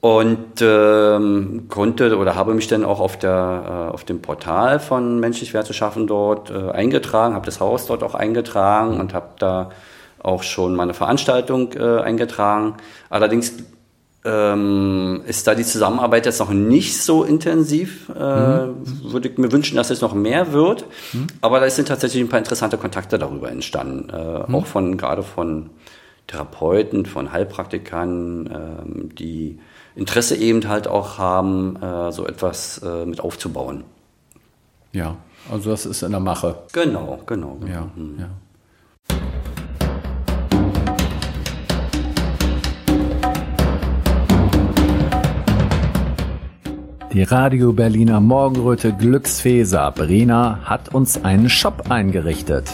und 0.00 0.62
ähm, 0.62 1.66
konnte 1.68 2.16
oder 2.16 2.34
habe 2.34 2.54
mich 2.54 2.68
dann 2.68 2.84
auch 2.84 3.00
auf, 3.00 3.18
der, 3.18 3.88
äh, 3.90 3.92
auf 3.92 4.04
dem 4.04 4.22
Portal 4.22 4.80
von 4.80 5.20
Menschlich 5.20 5.52
Werte 5.52 5.74
schaffen 5.74 6.06
dort 6.06 6.50
äh, 6.50 6.70
eingetragen, 6.70 7.34
habe 7.34 7.44
das 7.44 7.60
Haus 7.60 7.86
dort 7.86 8.02
auch 8.02 8.14
eingetragen 8.14 8.98
und 8.98 9.12
habe 9.12 9.28
da 9.38 9.70
auch 10.18 10.42
schon 10.42 10.74
meine 10.74 10.94
Veranstaltung 10.94 11.74
äh, 11.74 12.00
eingetragen. 12.00 12.76
Allerdings 13.10 13.54
ähm, 14.24 15.22
ist 15.26 15.46
da 15.46 15.54
die 15.54 15.64
Zusammenarbeit 15.64 16.26
jetzt 16.26 16.40
noch 16.40 16.50
nicht 16.50 17.02
so 17.02 17.24
intensiv. 17.24 18.10
Äh, 18.10 18.66
mhm. 18.66 18.76
Würde 19.02 19.28
ich 19.28 19.38
mir 19.38 19.52
wünschen, 19.52 19.76
dass 19.76 19.90
es 19.90 20.00
noch 20.00 20.14
mehr 20.14 20.52
wird. 20.52 20.84
Mhm. 21.12 21.26
Aber 21.40 21.60
da 21.60 21.68
sind 21.70 21.88
tatsächlich 21.88 22.22
ein 22.22 22.28
paar 22.28 22.38
interessante 22.38 22.76
Kontakte 22.76 23.18
darüber 23.18 23.50
entstanden. 23.50 24.10
Äh, 24.10 24.46
mhm. 24.46 24.54
Auch 24.54 24.66
von 24.66 24.96
gerade 24.96 25.22
von 25.22 25.70
Therapeuten, 26.26 27.06
von 27.06 27.32
Heilpraktikern, 27.32 28.46
äh, 28.46 29.14
die 29.18 29.58
Interesse 29.94 30.36
eben 30.36 30.68
halt 30.68 30.88
auch 30.88 31.18
haben, 31.18 31.76
äh, 31.76 32.12
so 32.12 32.26
etwas 32.26 32.78
äh, 32.78 33.04
mit 33.04 33.20
aufzubauen. 33.20 33.84
Ja, 34.92 35.16
also 35.50 35.70
das 35.70 35.86
ist 35.86 36.02
in 36.02 36.10
der 36.10 36.20
Mache. 36.20 36.56
Genau, 36.72 37.20
genau. 37.26 37.56
genau. 37.60 37.72
Ja, 37.72 37.90
mhm. 37.94 38.18
ja. 38.18 38.28
Die 47.12 47.24
Radio 47.24 47.72
Berliner 47.72 48.20
Morgenröte 48.20 48.92
Glücksfee 48.92 49.64
Sabrina 49.64 50.60
hat 50.62 50.94
uns 50.94 51.24
einen 51.24 51.48
Shop 51.48 51.90
eingerichtet. 51.90 52.70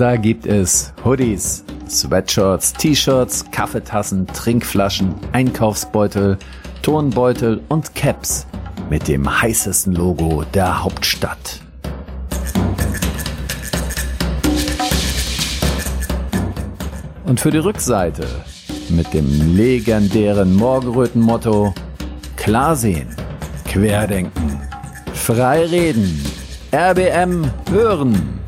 Da 0.00 0.16
gibt 0.16 0.46
es 0.46 0.94
Hoodies, 1.04 1.62
Sweatshirts, 1.86 2.72
T-Shirts, 2.72 3.44
Kaffeetassen, 3.50 4.26
Trinkflaschen, 4.28 5.14
Einkaufsbeutel, 5.32 6.38
Turnbeutel 6.80 7.60
und 7.68 7.94
Caps 7.94 8.46
mit 8.88 9.08
dem 9.08 9.28
heißesten 9.42 9.92
Logo 9.92 10.42
der 10.54 10.82
Hauptstadt. 10.82 11.60
Und 17.26 17.38
für 17.38 17.50
die 17.50 17.58
Rückseite 17.58 18.26
mit 18.88 19.12
dem 19.12 19.54
legendären 19.54 20.54
Morgenröten-Motto 20.56 21.74
Klar 22.36 22.74
sehen, 22.74 23.14
Querdenken, 23.66 24.62
frei 25.12 25.66
reden, 25.66 26.24
RBM 26.72 27.50
hören. 27.70 28.39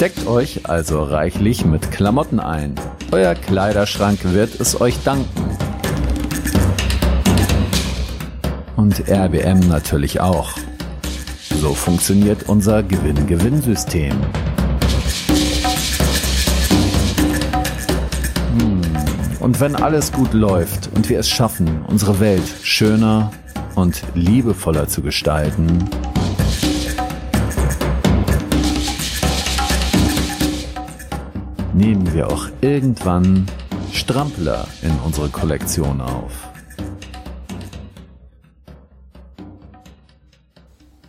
Deckt 0.00 0.26
euch 0.26 0.68
also 0.68 1.02
reichlich 1.02 1.64
mit 1.64 1.90
Klamotten 1.90 2.38
ein. 2.38 2.74
Euer 3.12 3.34
Kleiderschrank 3.34 4.18
wird 4.24 4.60
es 4.60 4.78
euch 4.78 5.02
danken. 5.02 5.56
Und 8.76 9.08
RBM 9.08 9.60
natürlich 9.60 10.20
auch. 10.20 10.50
So 11.62 11.72
funktioniert 11.72 12.42
unser 12.46 12.82
Gewinn-Gewinn-System. 12.82 14.12
Und 19.40 19.60
wenn 19.60 19.76
alles 19.76 20.12
gut 20.12 20.34
läuft 20.34 20.90
und 20.94 21.08
wir 21.08 21.20
es 21.20 21.30
schaffen, 21.30 21.82
unsere 21.86 22.20
Welt 22.20 22.42
schöner 22.62 23.30
und 23.76 24.02
liebevoller 24.14 24.88
zu 24.88 25.00
gestalten, 25.00 25.88
nehmen 31.76 32.14
wir 32.14 32.28
auch 32.28 32.48
irgendwann 32.62 33.46
Strampler 33.92 34.66
in 34.82 34.92
unsere 35.04 35.28
Kollektion 35.28 36.00
auf. 36.00 36.32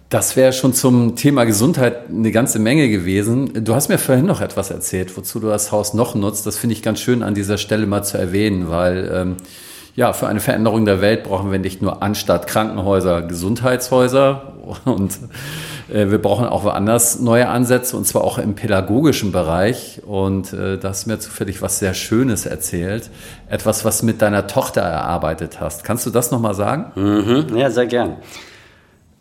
Das 0.09 0.35
wäre 0.35 0.53
schon 0.53 0.73
zum 0.73 1.15
Thema 1.15 1.45
Gesundheit 1.45 2.09
eine 2.09 2.31
ganze 2.31 2.59
Menge 2.59 2.89
gewesen. 2.89 3.63
Du 3.63 3.75
hast 3.75 3.89
mir 3.89 3.97
vorhin 3.97 4.25
noch 4.25 4.41
etwas 4.41 4.69
erzählt, 4.69 5.15
wozu 5.17 5.39
du 5.39 5.47
das 5.47 5.71
Haus 5.71 5.93
noch 5.93 6.15
nutzt. 6.15 6.45
Das 6.45 6.57
finde 6.57 6.73
ich 6.73 6.83
ganz 6.83 6.99
schön 6.99 7.23
an 7.23 7.33
dieser 7.33 7.57
Stelle 7.57 7.85
mal 7.87 8.03
zu 8.03 8.17
erwähnen, 8.17 8.69
weil 8.69 9.09
ähm, 9.13 9.37
ja, 9.95 10.13
für 10.13 10.27
eine 10.27 10.39
Veränderung 10.39 10.85
der 10.85 11.01
Welt 11.01 11.23
brauchen 11.23 11.51
wir 11.51 11.59
nicht 11.59 11.81
nur 11.81 12.03
anstatt 12.03 12.45
Krankenhäuser 12.47 13.21
Gesundheitshäuser 13.21 14.53
und 14.85 15.17
wir 15.89 16.17
brauchen 16.17 16.45
auch 16.45 16.63
woanders 16.63 17.19
neue 17.19 17.47
Ansätze 17.47 17.95
und 17.95 18.05
zwar 18.05 18.23
auch 18.23 18.37
im 18.37 18.55
pädagogischen 18.55 19.31
Bereich. 19.31 20.01
Und 20.05 20.53
äh, 20.53 20.77
da 20.77 20.89
hast 20.89 21.07
mir 21.07 21.19
zufällig 21.19 21.61
was 21.61 21.79
sehr 21.79 21.93
Schönes 21.93 22.45
erzählt. 22.45 23.09
Etwas, 23.49 23.85
was 23.85 24.03
mit 24.03 24.21
deiner 24.21 24.47
Tochter 24.47 24.81
erarbeitet 24.81 25.59
hast. 25.61 25.83
Kannst 25.83 26.05
du 26.05 26.09
das 26.09 26.31
nochmal 26.31 26.53
sagen? 26.53 26.91
Mhm, 26.95 27.57
ja, 27.57 27.69
sehr 27.69 27.85
gern. 27.85 28.17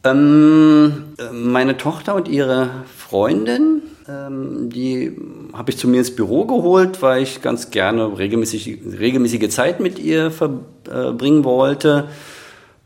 Ähm, 0.04 1.14
meine 1.32 1.76
Tochter 1.76 2.14
und 2.14 2.28
ihre 2.28 2.70
Freundin, 2.96 3.82
ähm, 4.08 4.70
die 4.70 5.16
habe 5.52 5.70
ich 5.70 5.78
zu 5.78 5.88
mir 5.88 5.98
ins 5.98 6.14
Büro 6.14 6.46
geholt, 6.46 7.02
weil 7.02 7.22
ich 7.22 7.42
ganz 7.42 7.70
gerne 7.70 8.18
regelmäßig, 8.18 8.78
regelmäßige 8.98 9.48
Zeit 9.48 9.80
mit 9.80 9.98
ihr 9.98 10.30
verbringen 10.30 11.44
wollte 11.44 12.08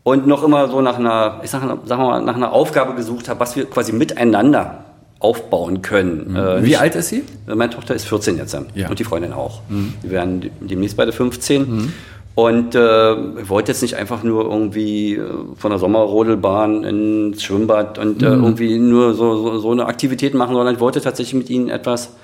und 0.02 0.26
noch 0.26 0.42
immer 0.42 0.68
so 0.68 0.80
nach 0.80 0.98
einer, 0.98 1.40
ich 1.42 1.50
sag, 1.50 1.62
sag 1.84 1.98
mal, 1.98 2.22
nach 2.22 2.36
einer 2.36 2.52
Aufgabe 2.52 2.94
gesucht 2.94 3.28
habe, 3.28 3.40
was 3.40 3.56
wir 3.56 3.66
quasi 3.66 3.92
miteinander 3.92 4.84
aufbauen 5.18 5.82
können. 5.82 6.30
Mhm. 6.30 6.36
Äh, 6.36 6.64
Wie 6.64 6.76
alt 6.76 6.94
ist 6.94 7.08
sie? 7.08 7.22
Meine 7.46 7.70
Tochter 7.70 7.94
ist 7.94 8.06
14 8.06 8.38
jetzt 8.38 8.56
ja. 8.74 8.88
und 8.88 8.98
die 8.98 9.04
Freundin 9.04 9.32
auch. 9.32 9.60
Mhm. 9.68 9.94
Die 10.02 10.10
werden 10.10 10.50
demnächst 10.60 10.96
beide 10.96 11.12
15. 11.12 11.62
Mhm. 11.62 11.92
Und 12.34 12.74
äh, 12.74 13.12
ich 13.40 13.48
wollte 13.50 13.72
jetzt 13.72 13.82
nicht 13.82 13.96
einfach 13.96 14.22
nur 14.22 14.44
irgendwie 14.44 15.16
äh, 15.16 15.28
von 15.56 15.70
der 15.70 15.78
Sommerrodelbahn 15.78 16.84
ins 16.84 17.42
Schwimmbad 17.42 17.98
und 17.98 18.22
äh, 18.22 18.30
mhm. 18.30 18.44
irgendwie 18.44 18.78
nur 18.78 19.12
so, 19.12 19.36
so, 19.36 19.58
so, 19.58 19.72
eine 19.72 19.84
Aktivität 19.84 20.32
machen, 20.32 20.54
sondern 20.54 20.74
ich 20.74 20.80
wollte 20.80 21.02
tatsächlich 21.02 21.34
mit 21.34 21.50
ihnen 21.50 21.68
etwas, 21.68 22.14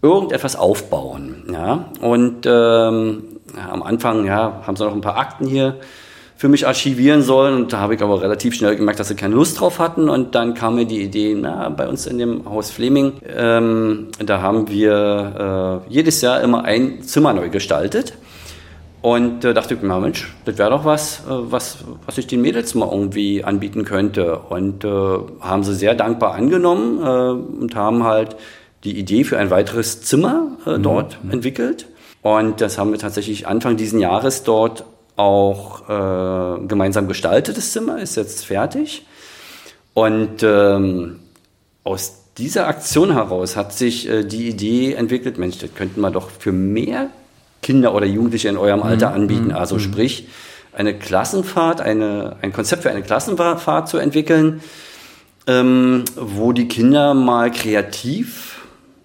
irgendetwas 0.00 0.56
aufbauen. 0.56 1.42
Ja? 1.52 1.86
Und 2.00 2.46
ähm, 2.46 3.24
am 3.70 3.82
Anfang 3.82 4.24
ja, 4.24 4.62
haben 4.66 4.76
sie 4.76 4.84
noch 4.84 4.94
ein 4.94 5.02
paar 5.02 5.18
Akten 5.18 5.46
hier 5.46 5.76
für 6.36 6.48
mich 6.48 6.66
archivieren 6.66 7.22
sollen 7.22 7.54
und 7.54 7.72
da 7.72 7.78
habe 7.78 7.94
ich 7.94 8.02
aber 8.02 8.20
relativ 8.20 8.54
schnell 8.54 8.76
gemerkt, 8.76 9.00
dass 9.00 9.08
sie 9.08 9.14
keine 9.14 9.34
Lust 9.34 9.60
drauf 9.60 9.78
hatten 9.78 10.08
und 10.08 10.34
dann 10.34 10.54
kam 10.54 10.74
mir 10.74 10.84
die 10.84 11.00
Idee, 11.00 11.36
na, 11.38 11.68
bei 11.68 11.88
uns 11.88 12.06
in 12.06 12.18
dem 12.18 12.44
Haus 12.48 12.70
Fleming, 12.70 13.14
ähm, 13.36 14.08
da 14.18 14.40
haben 14.40 14.68
wir 14.68 15.82
äh, 15.88 15.92
jedes 15.92 16.20
Jahr 16.20 16.40
immer 16.40 16.64
ein 16.64 17.02
Zimmer 17.02 17.32
neu 17.32 17.48
gestaltet 17.50 18.14
und 19.04 19.44
äh, 19.44 19.52
dachte 19.52 19.74
ich, 19.74 19.80
na 19.82 20.00
Mensch, 20.00 20.34
das 20.46 20.56
wäre 20.56 20.70
doch 20.70 20.86
was, 20.86 21.20
äh, 21.20 21.24
was, 21.28 21.84
was 22.06 22.16
ich 22.16 22.26
den 22.26 22.40
Mädels 22.40 22.74
mal 22.74 22.88
irgendwie 22.90 23.44
anbieten 23.44 23.84
könnte. 23.84 24.38
Und 24.38 24.82
äh, 24.82 24.88
haben 25.40 25.62
sie 25.62 25.74
sehr 25.74 25.94
dankbar 25.94 26.32
angenommen 26.32 27.02
äh, 27.02 27.60
und 27.60 27.74
haben 27.74 28.04
halt 28.04 28.34
die 28.82 28.98
Idee 28.98 29.24
für 29.24 29.36
ein 29.36 29.50
weiteres 29.50 30.00
Zimmer 30.00 30.56
äh, 30.64 30.78
mhm. 30.78 30.82
dort 30.82 31.22
mhm. 31.22 31.32
entwickelt. 31.32 31.86
Und 32.22 32.62
das 32.62 32.78
haben 32.78 32.92
wir 32.92 32.98
tatsächlich 32.98 33.46
Anfang 33.46 33.76
diesen 33.76 34.00
Jahres 34.00 34.42
dort 34.42 34.86
auch 35.16 35.88
äh, 35.88 36.66
gemeinsam 36.66 37.08
gestaltet. 37.08 37.56
Das 37.56 37.72
Zimmer 37.72 38.00
ist 38.00 38.16
jetzt 38.16 38.46
fertig. 38.46 39.06
Und 39.94 40.42
ähm, 40.42 41.20
aus 41.84 42.24
dieser 42.36 42.66
Aktion 42.66 43.12
heraus 43.12 43.56
hat 43.56 43.72
sich 43.72 44.08
äh, 44.08 44.24
die 44.24 44.48
Idee 44.48 44.94
entwickelt, 44.94 45.38
Mensch, 45.38 45.58
das 45.58 45.74
könnten 45.74 46.00
wir 46.00 46.10
doch 46.10 46.30
für 46.30 46.52
mehr 46.52 47.10
Kinder 47.62 47.94
oder 47.94 48.06
Jugendliche 48.06 48.48
in 48.48 48.56
eurem 48.56 48.82
Alter 48.82 49.10
mhm. 49.10 49.14
anbieten. 49.14 49.44
Mhm. 49.46 49.54
Also 49.56 49.76
mhm. 49.76 49.80
sprich, 49.80 50.28
eine 50.72 50.98
Klassenfahrt, 50.98 51.80
eine, 51.80 52.36
ein 52.42 52.52
Konzept 52.52 52.82
für 52.82 52.90
eine 52.90 53.02
Klassenfahrt 53.02 53.88
zu 53.88 53.98
entwickeln, 53.98 54.60
ähm, 55.46 56.04
wo 56.16 56.52
die 56.52 56.66
Kinder 56.66 57.14
mal 57.14 57.50
kreativ 57.52 58.62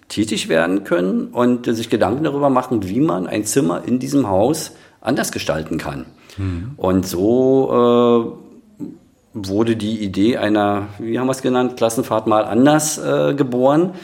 tätig 0.08 0.48
werden 0.48 0.82
können 0.84 1.28
und 1.28 1.68
äh, 1.68 1.74
sich 1.74 1.88
Gedanken 1.88 2.24
darüber 2.24 2.50
machen, 2.50 2.88
wie 2.88 3.00
man 3.00 3.26
ein 3.26 3.44
Zimmer 3.44 3.82
in 3.86 3.98
diesem 4.00 4.28
Haus 4.28 4.72
anders 5.00 5.32
gestalten 5.32 5.78
kann. 5.78 6.06
Mhm. 6.36 6.72
Und 6.76 7.06
so 7.06 8.36
äh, 8.80 8.86
wurde 9.34 9.76
die 9.76 10.02
Idee 10.02 10.36
einer, 10.36 10.88
wie 10.98 11.18
haben 11.18 11.26
wir 11.26 11.32
es 11.32 11.42
genannt, 11.42 11.76
Klassenfahrt 11.76 12.26
mal 12.26 12.44
anders 12.44 12.98
äh, 12.98 13.34
geboren, 13.34 13.94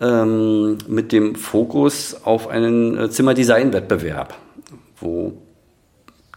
ähm, 0.00 0.78
mit 0.86 1.12
dem 1.12 1.34
Fokus 1.34 2.16
auf 2.24 2.48
einen 2.48 2.98
äh, 2.98 3.10
Zimmerdesign-Wettbewerb, 3.10 4.34
wo 5.00 5.32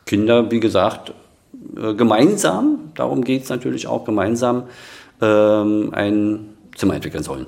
Kinder, 0.05 0.49
wie 0.49 0.59
gesagt, 0.59 1.13
äh, 1.75 1.93
gemeinsam, 1.93 2.91
darum 2.95 3.23
geht 3.23 3.43
es 3.43 3.49
natürlich 3.49 3.87
auch 3.87 4.05
gemeinsam, 4.05 4.63
ähm, 5.21 5.89
ein 5.93 6.53
Zimmer 6.75 6.95
entwickeln 6.95 7.23
sollen. 7.23 7.45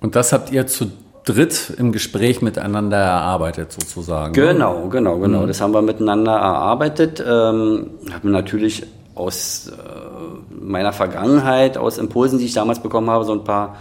Und 0.00 0.16
das 0.16 0.32
habt 0.32 0.50
ihr 0.52 0.66
zu 0.66 0.90
dritt 1.24 1.72
im 1.78 1.92
Gespräch 1.92 2.42
miteinander 2.42 2.98
erarbeitet, 2.98 3.72
sozusagen. 3.72 4.34
Genau, 4.34 4.88
genau, 4.88 5.18
genau. 5.18 5.42
Mhm. 5.42 5.46
Das 5.46 5.60
haben 5.60 5.72
wir 5.72 5.82
miteinander 5.82 6.32
erarbeitet. 6.32 7.24
Ähm, 7.26 7.90
habe 8.12 8.30
natürlich 8.30 8.84
aus 9.14 9.68
äh, 9.68 10.54
meiner 10.54 10.92
Vergangenheit, 10.92 11.78
aus 11.78 11.98
Impulsen, 11.98 12.38
die 12.38 12.46
ich 12.46 12.52
damals 12.52 12.80
bekommen 12.80 13.10
habe, 13.10 13.24
so 13.24 13.32
ein 13.32 13.44
paar 13.44 13.76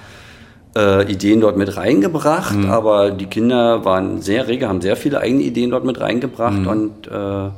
äh, 0.75 1.11
Ideen 1.11 1.41
dort 1.41 1.57
mit 1.57 1.75
reingebracht. 1.75 2.55
Mhm. 2.55 2.71
Aber 2.71 3.11
die 3.11 3.25
Kinder 3.25 3.83
waren 3.83 4.21
sehr 4.21 4.47
rege, 4.47 4.69
haben 4.69 4.81
sehr 4.81 4.95
viele 4.95 5.19
eigene 5.19 5.43
Ideen 5.43 5.71
dort 5.71 5.85
mit 5.85 5.99
reingebracht. 5.99 6.59
Mhm. 6.59 6.67
Und 6.67 7.07
äh, 7.07 7.49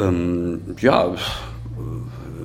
ähm, 0.00 0.60
ja, 0.80 1.14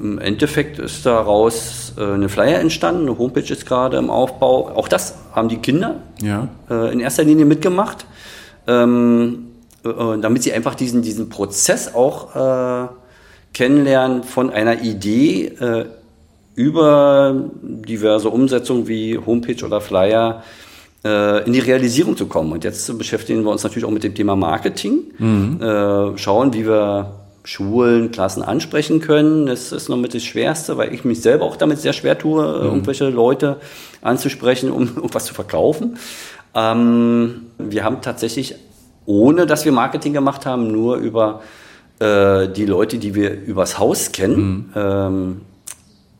im 0.02 0.20
Endeffekt 0.20 0.80
ist 0.80 1.06
daraus 1.06 1.83
äh, 1.98 2.14
eine 2.14 2.30
Flyer 2.30 2.60
entstanden, 2.60 3.04
eine 3.04 3.18
Homepage 3.18 3.42
ist 3.42 3.66
gerade 3.66 3.98
im 3.98 4.10
Aufbau. 4.10 4.72
Auch 4.76 4.88
das 4.88 5.16
haben 5.34 5.50
die 5.50 5.58
Kinder 5.58 5.96
ja. 6.22 6.48
äh, 6.70 6.92
in 6.92 7.00
erster 7.00 7.24
Linie 7.24 7.46
mitgemacht, 7.46 8.06
ähm, 8.68 9.48
äh, 9.84 9.90
damit 10.22 10.44
sie 10.44 10.54
einfach 10.54 10.76
diesen, 10.76 11.02
diesen 11.02 11.30
Prozess 11.30 11.94
auch 11.94 12.36
äh, 12.36 12.88
kennenlernen 13.54 14.24
von 14.24 14.50
einer 14.50 14.82
Idee 14.82 15.46
äh, 15.48 15.86
über 16.56 17.36
diverse 17.62 18.30
Umsetzungen 18.30 18.88
wie 18.88 19.18
Homepage 19.18 19.66
oder 19.66 19.82
Flyer 19.82 20.44
äh, 21.04 21.46
in 21.46 21.54
die 21.54 21.60
Realisierung 21.60 22.16
zu 22.16 22.28
kommen. 22.28 22.52
Und 22.52 22.64
jetzt 22.64 22.96
beschäftigen 22.98 23.44
wir 23.44 23.52
uns 23.52 23.64
natürlich 23.64 23.86
auch 23.86 23.92
mit 23.92 24.04
dem 24.04 24.14
Thema 24.14 24.36
Marketing, 24.36 25.00
mhm. 25.18 26.14
schauen, 26.16 26.54
wie 26.54 26.68
wir 26.68 27.23
Schulen, 27.44 28.12
Klassen 28.12 28.42
ansprechen 28.42 29.02
können. 29.02 29.46
Das 29.46 29.72
ist 29.72 29.90
noch 29.90 29.98
mit 29.98 30.14
das 30.14 30.24
Schwerste, 30.24 30.78
weil 30.78 30.94
ich 30.94 31.04
mich 31.04 31.22
selber 31.22 31.46
auch 31.46 31.58
damit 31.58 31.80
sehr 31.80 31.94
schwer 31.94 32.18
tue, 32.18 32.42
mhm. 32.42 32.64
irgendwelche 32.64 33.10
Leute 33.10 33.58
anzusprechen, 34.02 34.72
um 34.72 34.84
irgendwas 34.96 35.26
zu 35.26 35.34
verkaufen. 35.34 35.98
Ähm, 36.56 37.48
wir 37.58 37.84
haben 37.84 38.02
tatsächlich, 38.02 38.56
ohne 39.06 39.46
dass 39.46 39.66
wir 39.66 39.72
Marketing 39.72 40.14
gemacht 40.14 40.46
haben, 40.46 40.72
nur 40.72 40.98
über 40.98 41.42
äh, 42.00 42.48
die 42.48 42.66
Leute, 42.66 42.98
die 42.98 43.14
wir 43.14 43.32
übers 43.42 43.78
Haus 43.78 44.14
kennen, 44.14 44.38
mhm. 44.38 44.72
ähm, 44.76 45.42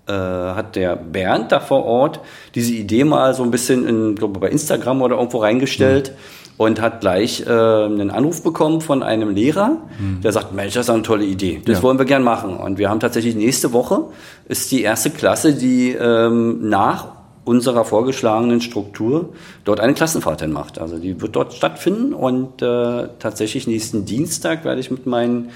äh, 0.06 0.12
hat 0.12 0.76
der 0.76 0.98
Bernd 0.98 1.54
da 1.54 1.62
vor 1.62 1.86
Ort 1.86 2.20
diese 2.56 2.74
Idee 2.74 3.06
mal 3.06 3.34
so 3.34 3.44
ein 3.44 3.52
bisschen 3.52 3.88
in, 3.88 4.16
glaube 4.16 4.40
bei 4.40 4.50
Instagram 4.50 5.02
oder 5.02 5.16
irgendwo 5.16 5.38
reingestellt. 5.38 6.12
Mhm 6.12 6.43
und 6.58 6.82
hat 6.82 7.02
gleich 7.02 7.46
äh, 7.46 7.50
einen 7.50 8.12
Anruf 8.12 8.44
bekommen 8.44 8.82
von 8.82 9.04
einem 9.04 9.30
Lehrer, 9.30 9.78
mhm. 10.00 10.22
der 10.22 10.32
sagt, 10.32 10.54
Mensch, 10.54 10.74
das 10.74 10.86
ist 10.86 10.90
eine 10.90 11.04
tolle 11.04 11.26
Idee, 11.26 11.62
das 11.66 11.78
ja. 11.78 11.84
wollen 11.84 11.98
wir 11.98 12.06
gern 12.06 12.24
machen. 12.24 12.58
Und 12.58 12.78
wir 12.78 12.90
haben 12.90 13.00
tatsächlich 13.00 13.36
nächste 13.36 13.74
Woche 13.74 14.06
ist 14.48 14.72
die 14.72 14.82
erste 14.82 15.10
Klasse, 15.10 15.54
die 15.54 15.92
ähm, 15.92 16.70
nach 16.70 17.08
unserer 17.46 17.84
vorgeschlagenen 17.84 18.62
Struktur 18.62 19.30
dort 19.66 19.80
eine 19.80 19.94
Klassenfahrt 19.94 20.42
hin 20.42 20.52
macht. 20.52 20.80
Also 20.80 20.98
die 20.98 21.20
wird 21.22 21.36
dort 21.36 21.54
stattfinden 21.54 22.14
und 22.14 22.62
äh, 22.62 23.10
tatsächlich 23.20 23.68
nächsten 23.68 24.06
Dienstag 24.06 24.64
werde 24.64 24.80
ich 24.80 24.92
mit 24.92 25.06
meinen 25.06 25.50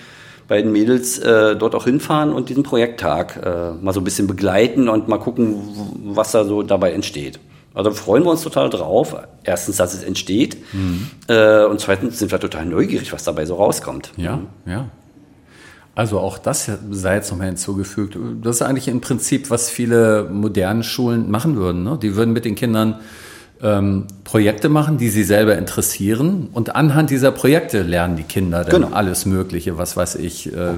beiden 0.48 0.72
Mädels 0.72 1.20
äh, 1.20 1.56
dort 1.56 1.76
auch 1.76 1.86
hinfahren 1.86 2.34
und 2.34 2.50
diesen 2.50 2.64
Projekttag 2.64 3.38
äh, 3.38 3.72
mal 3.84 3.94
so 3.94 4.02
ein 4.02 4.04
bisschen 4.04 4.28
begleiten 4.28 4.90
und 4.90 5.08
mal 5.08 5.18
gucken, 5.18 5.56
was 6.06 6.32
da 6.32 6.46
so 6.46 6.64
dabei 6.64 6.92
entsteht. 6.92 7.40
Also 7.78 7.92
freuen 7.92 8.24
wir 8.24 8.32
uns 8.32 8.42
total 8.42 8.70
drauf. 8.72 9.16
Erstens, 9.44 9.78
dass 9.78 9.94
es 9.94 10.04
entsteht. 10.04 10.58
Mhm. 10.74 11.12
Äh, 11.28 11.64
und 11.66 11.80
zweitens 11.80 12.18
sind 12.18 12.32
wir 12.32 12.40
total 12.40 12.66
neugierig, 12.66 13.14
was 13.14 13.24
dabei 13.24 13.46
so 13.46 13.56
rauskommt. 13.56 14.12
Ja, 14.18 14.38
mhm. 14.38 14.48
ja. 14.66 14.90
Also 15.94 16.20
auch 16.20 16.38
das 16.38 16.70
sei 16.92 17.16
jetzt 17.16 17.32
nochmal 17.32 17.48
hinzugefügt. 17.48 18.18
Das 18.44 18.58
ist 18.58 18.62
eigentlich 18.62 18.88
im 18.88 19.02
Prinzip, 19.02 19.50
was 19.50 19.70
viele 19.70 20.30
moderne 20.32 20.84
Schulen 20.84 21.30
machen 21.30 21.56
würden. 21.56 21.84
Ne? 21.84 21.98
Die 22.02 22.16
würden 22.16 22.34
mit 22.34 22.46
den 22.46 22.56
Kindern 22.56 23.00
ähm, 23.62 24.06
Projekte 24.24 24.70
machen, 24.70 24.98
die 24.98 25.10
sie 25.10 25.24
selber 25.24 25.58
interessieren. 25.58 26.50
Und 26.54 26.76
anhand 26.76 27.10
dieser 27.10 27.32
Projekte 27.32 27.82
lernen 27.82 28.16
die 28.16 28.24
Kinder 28.24 28.64
dann 28.64 28.82
genau. 28.84 28.96
alles 28.96 29.26
Mögliche, 29.26 29.78
was 29.78 29.98
weiß 29.98 30.16
ich, 30.16 30.54
äh, 30.54 30.74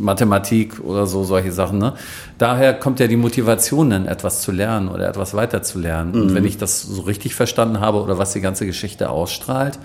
Mathematik 0.00 0.80
oder 0.80 1.06
so, 1.06 1.24
solche 1.24 1.52
Sachen. 1.52 1.78
Ne? 1.78 1.94
Daher 2.38 2.74
kommt 2.74 3.00
ja 3.00 3.06
die 3.06 3.16
Motivation, 3.16 3.90
dann 3.90 4.06
etwas 4.06 4.42
zu 4.42 4.52
lernen 4.52 4.88
oder 4.88 5.08
etwas 5.08 5.34
weiterzulernen. 5.34 6.12
Mhm. 6.14 6.22
Und 6.22 6.34
wenn 6.34 6.44
ich 6.44 6.58
das 6.58 6.82
so 6.82 7.02
richtig 7.02 7.34
verstanden 7.34 7.80
habe 7.80 8.02
oder 8.02 8.18
was 8.18 8.32
die 8.32 8.40
ganze 8.40 8.66
Geschichte 8.66 9.10
ausstrahlt, 9.10 9.78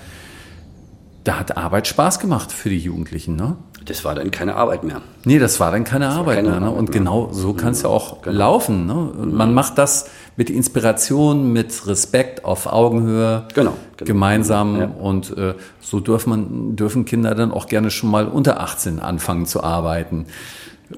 da 1.26 1.39
hat 1.39 1.57
Arbeit 1.57 1.88
Spaß 1.88 2.19
gemacht 2.19 2.51
für 2.51 2.69
die 2.69 2.78
Jugendlichen, 2.78 3.36
ne? 3.36 3.57
Das 3.84 4.03
war 4.05 4.15
dann 4.15 4.32
keine 4.32 4.55
Arbeit 4.55 4.84
mehr. 4.84 5.01
Nee, 5.26 5.38
das 5.38 5.59
war 5.59 5.71
dann 5.71 5.84
keine 5.84 6.05
das 6.05 6.15
Arbeit 6.15 6.38
keine 6.38 6.51
mehr. 6.51 6.59
Ne? 6.59 6.71
Und 6.71 6.89
mehr. 6.89 6.99
genau 6.99 7.30
so 7.32 7.53
kann 7.53 7.73
es 7.73 7.84
ja 7.84 7.89
auch 7.89 8.21
genau. 8.21 8.38
laufen. 8.38 8.88
Ne? 8.88 9.11
Man 9.26 9.53
macht 9.53 9.78
das 9.78 10.09
mit 10.38 10.49
Inspiration, 10.49 11.53
mit 11.53 11.86
Respekt 11.86 12.45
auf 12.45 12.65
Augenhöhe, 12.65 13.47
genau, 13.53 13.73
genau. 13.97 14.07
gemeinsam. 14.07 14.80
Ja. 14.80 14.88
Und 14.88 15.38
äh, 15.38 15.53
so 15.82 15.99
dürfen, 15.99 16.30
man, 16.30 16.76
dürfen 16.76 17.05
Kinder 17.05 17.36
dann 17.36 17.51
auch 17.51 17.67
gerne 17.67 17.91
schon 17.91 18.09
mal 18.09 18.28
unter 18.28 18.59
18 18.59 18.99
anfangen 18.99 19.45
zu 19.45 19.63
arbeiten. 19.63 20.26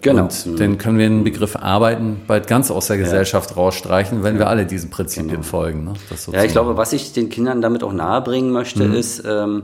Genau. 0.02 0.24
Und 0.24 0.46
mhm. 0.46 0.56
dann 0.58 0.78
können 0.78 0.98
wir 0.98 1.10
den 1.10 1.24
Begriff 1.26 1.58
Arbeiten 1.58 2.22
bald 2.26 2.48
ganz 2.48 2.72
aus 2.72 2.88
der 2.88 2.98
Gesellschaft 2.98 3.52
ja. 3.52 3.56
rausstreichen, 3.58 4.24
wenn 4.24 4.36
ja. 4.36 4.42
wir 4.42 4.48
alle 4.48 4.66
diesen 4.66 4.90
Prinzipien 4.90 5.30
genau. 5.30 5.44
folgen. 5.44 5.84
Ne? 5.84 5.94
ja, 6.32 6.44
ich 6.44 6.52
glaube, 6.52 6.78
was 6.78 6.94
ich 6.94 7.12
den 7.12 7.30
Kindern 7.30 7.62
damit 7.62 7.84
auch 7.84 7.94
nahebringen 7.94 8.52
möchte, 8.52 8.86
mhm. 8.86 8.94
ist, 8.94 9.24
ähm, 9.26 9.64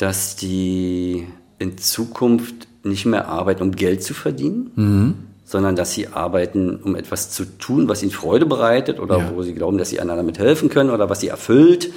dass 0.00 0.34
die 0.34 1.26
in 1.58 1.76
Zukunft 1.76 2.68
nicht 2.84 3.04
mehr 3.04 3.28
arbeiten, 3.28 3.62
um 3.62 3.72
Geld 3.72 4.02
zu 4.02 4.14
verdienen, 4.14 4.70
mhm. 4.74 5.14
sondern 5.44 5.76
dass 5.76 5.92
sie 5.92 6.08
arbeiten, 6.08 6.76
um 6.76 6.96
etwas 6.96 7.30
zu 7.30 7.44
tun, 7.44 7.86
was 7.86 8.02
ihnen 8.02 8.10
Freude 8.10 8.46
bereitet 8.46 8.98
oder 8.98 9.18
ja. 9.18 9.32
wo 9.34 9.42
sie 9.42 9.52
glauben, 9.52 9.76
dass 9.76 9.90
sie 9.90 10.00
anderen 10.00 10.20
damit 10.20 10.38
helfen 10.38 10.70
können 10.70 10.88
oder 10.88 11.10
was 11.10 11.20
sie 11.20 11.28
erfüllt. 11.28 11.92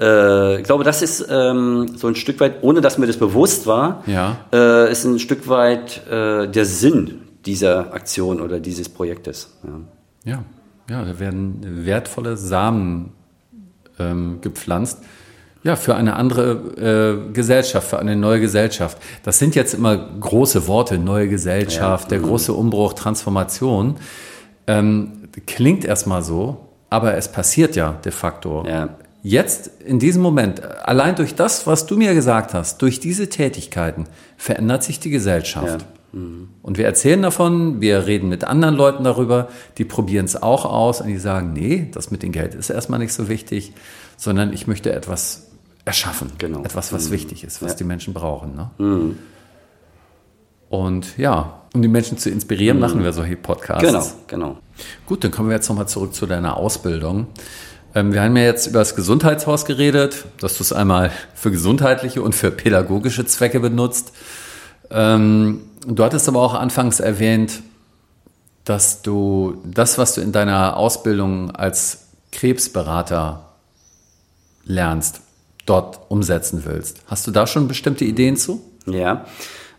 Äh, 0.00 0.58
ich 0.58 0.64
glaube, 0.64 0.82
das 0.82 1.00
ist 1.00 1.28
ähm, 1.30 1.86
so 1.94 2.08
ein 2.08 2.16
Stück 2.16 2.40
weit, 2.40 2.62
ohne 2.62 2.80
dass 2.80 2.98
mir 2.98 3.06
das 3.06 3.18
bewusst 3.18 3.68
war, 3.68 4.02
ja. 4.08 4.36
äh, 4.52 4.90
ist 4.90 5.04
ein 5.04 5.20
Stück 5.20 5.48
weit 5.48 6.04
äh, 6.08 6.48
der 6.48 6.64
Sinn 6.64 7.20
dieser 7.46 7.94
Aktion 7.94 8.40
oder 8.40 8.58
dieses 8.58 8.88
Projektes. 8.88 9.56
Ja, 9.62 10.32
ja, 10.32 10.44
ja 10.90 11.04
da 11.04 11.20
werden 11.20 11.86
wertvolle 11.86 12.36
Samen 12.36 13.12
ähm, 14.00 14.40
gepflanzt 14.40 14.98
ja, 15.64 15.76
für 15.76 15.96
eine 15.96 16.16
andere 16.16 17.26
äh, 17.30 17.32
Gesellschaft, 17.32 17.88
für 17.88 17.98
eine 17.98 18.16
neue 18.16 18.38
Gesellschaft. 18.38 18.98
Das 19.22 19.38
sind 19.38 19.54
jetzt 19.54 19.72
immer 19.72 19.96
große 19.96 20.68
Worte, 20.68 20.98
neue 20.98 21.28
Gesellschaft, 21.28 22.04
ja. 22.04 22.18
der 22.18 22.28
große 22.28 22.52
Umbruch, 22.52 22.92
Transformation. 22.92 23.96
Ähm, 24.66 25.28
klingt 25.46 25.86
erstmal 25.86 26.22
so, 26.22 26.68
aber 26.90 27.16
es 27.16 27.28
passiert 27.28 27.76
ja 27.76 27.94
de 28.04 28.12
facto. 28.12 28.64
Ja. 28.68 28.90
Jetzt, 29.22 29.70
in 29.82 29.98
diesem 29.98 30.20
Moment, 30.20 30.62
allein 30.62 31.16
durch 31.16 31.34
das, 31.34 31.66
was 31.66 31.86
du 31.86 31.96
mir 31.96 32.12
gesagt 32.12 32.52
hast, 32.52 32.82
durch 32.82 33.00
diese 33.00 33.30
Tätigkeiten, 33.30 34.04
verändert 34.36 34.84
sich 34.84 35.00
die 35.00 35.08
Gesellschaft. 35.08 35.86
Ja. 36.12 36.20
Mhm. 36.20 36.50
Und 36.60 36.76
wir 36.76 36.84
erzählen 36.84 37.22
davon, 37.22 37.80
wir 37.80 38.06
reden 38.06 38.28
mit 38.28 38.44
anderen 38.44 38.74
Leuten 38.74 39.02
darüber, 39.02 39.48
die 39.78 39.86
probieren 39.86 40.26
es 40.26 40.40
auch 40.40 40.66
aus 40.66 41.00
und 41.00 41.08
die 41.08 41.16
sagen, 41.16 41.54
nee, 41.54 41.88
das 41.90 42.10
mit 42.10 42.22
dem 42.22 42.32
Geld 42.32 42.54
ist 42.54 42.68
erstmal 42.68 42.98
nicht 42.98 43.14
so 43.14 43.30
wichtig, 43.30 43.72
sondern 44.18 44.52
ich 44.52 44.66
möchte 44.66 44.92
etwas 44.92 45.53
erschaffen. 45.84 46.32
Genau. 46.38 46.62
Etwas, 46.62 46.92
was 46.92 47.08
mhm. 47.08 47.12
wichtig 47.12 47.44
ist, 47.44 47.62
was 47.62 47.72
ja. 47.72 47.76
die 47.78 47.84
Menschen 47.84 48.14
brauchen. 48.14 48.54
Ne? 48.54 48.70
Mhm. 48.78 49.18
Und 50.70 51.18
ja, 51.18 51.62
um 51.74 51.82
die 51.82 51.88
Menschen 51.88 52.18
zu 52.18 52.30
inspirieren, 52.30 52.78
mhm. 52.78 52.80
machen 52.80 53.02
wir 53.02 53.12
solche 53.12 53.36
Podcasts. 53.36 53.84
Genau, 53.84 54.06
genau. 54.26 54.58
Gut, 55.06 55.24
dann 55.24 55.30
kommen 55.30 55.48
wir 55.48 55.56
jetzt 55.56 55.68
nochmal 55.68 55.88
zurück 55.88 56.14
zu 56.14 56.26
deiner 56.26 56.56
Ausbildung. 56.56 57.26
Ähm, 57.94 58.12
wir 58.12 58.22
haben 58.22 58.36
ja 58.36 58.44
jetzt 58.44 58.66
über 58.66 58.80
das 58.80 58.96
Gesundheitshaus 58.96 59.64
geredet, 59.66 60.24
dass 60.40 60.56
du 60.56 60.62
es 60.62 60.72
einmal 60.72 61.10
für 61.34 61.50
gesundheitliche 61.50 62.22
und 62.22 62.34
für 62.34 62.50
pädagogische 62.50 63.24
Zwecke 63.26 63.60
benutzt. 63.60 64.12
Ähm, 64.90 65.62
du 65.86 66.02
hattest 66.02 66.28
aber 66.28 66.40
auch 66.40 66.54
anfangs 66.54 67.00
erwähnt, 67.00 67.62
dass 68.64 69.02
du 69.02 69.60
das, 69.64 69.98
was 69.98 70.14
du 70.14 70.22
in 70.22 70.32
deiner 70.32 70.76
Ausbildung 70.76 71.50
als 71.50 72.08
Krebsberater 72.32 73.50
lernst, 74.64 75.20
dort 75.66 76.00
umsetzen 76.08 76.62
willst. 76.64 77.00
Hast 77.06 77.26
du 77.26 77.30
da 77.30 77.46
schon 77.46 77.68
bestimmte 77.68 78.04
Ideen 78.04 78.36
zu? 78.36 78.62
Ja. 78.86 79.24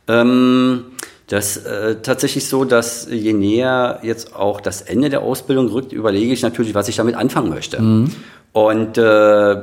Ähm, 0.07 0.85
Das 1.27 1.57
äh, 1.57 2.01
tatsächlich 2.03 2.45
so, 2.45 2.65
dass 2.65 3.07
je 3.09 3.33
näher 3.33 3.99
jetzt 4.03 4.35
auch 4.35 4.61
das 4.61 4.81
Ende 4.81 5.09
der 5.09 5.21
Ausbildung 5.21 5.69
rückt, 5.69 5.91
überlege 5.91 6.31
ich 6.31 6.43
natürlich, 6.43 6.75
was 6.75 6.87
ich 6.87 6.97
damit 6.97 7.15
anfangen 7.15 7.49
möchte. 7.49 7.81
Mhm. 7.81 8.11
Und 8.53 8.97
äh, 8.97 9.55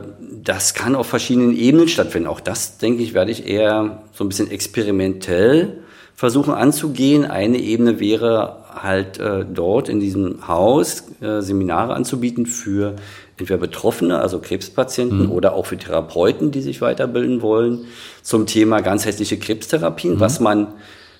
das 0.42 0.74
kann 0.74 0.96
auf 0.96 1.06
verschiedenen 1.06 1.56
Ebenen 1.56 1.86
stattfinden. 1.86 2.28
Auch 2.28 2.40
das, 2.40 2.78
denke 2.78 3.02
ich, 3.02 3.14
werde 3.14 3.30
ich 3.30 3.46
eher 3.46 4.02
so 4.12 4.24
ein 4.24 4.28
bisschen 4.28 4.50
experimentell 4.50 5.78
versuchen 6.16 6.52
anzugehen. 6.52 7.24
Eine 7.24 7.58
Ebene 7.58 8.00
wäre 8.00 8.61
halt 8.74 9.18
äh, 9.18 9.44
dort 9.44 9.88
in 9.88 10.00
diesem 10.00 10.46
Haus 10.48 11.04
äh, 11.20 11.40
Seminare 11.40 11.94
anzubieten 11.94 12.46
für 12.46 12.96
entweder 13.36 13.58
Betroffene, 13.58 14.20
also 14.20 14.38
Krebspatienten, 14.38 15.26
mhm. 15.26 15.32
oder 15.32 15.54
auch 15.54 15.66
für 15.66 15.76
Therapeuten, 15.76 16.50
die 16.50 16.62
sich 16.62 16.80
weiterbilden 16.80 17.42
wollen, 17.42 17.86
zum 18.22 18.46
Thema 18.46 18.80
ganzheitliche 18.80 19.38
Krebstherapien, 19.38 20.14
mhm. 20.14 20.20
was 20.20 20.40
man 20.40 20.68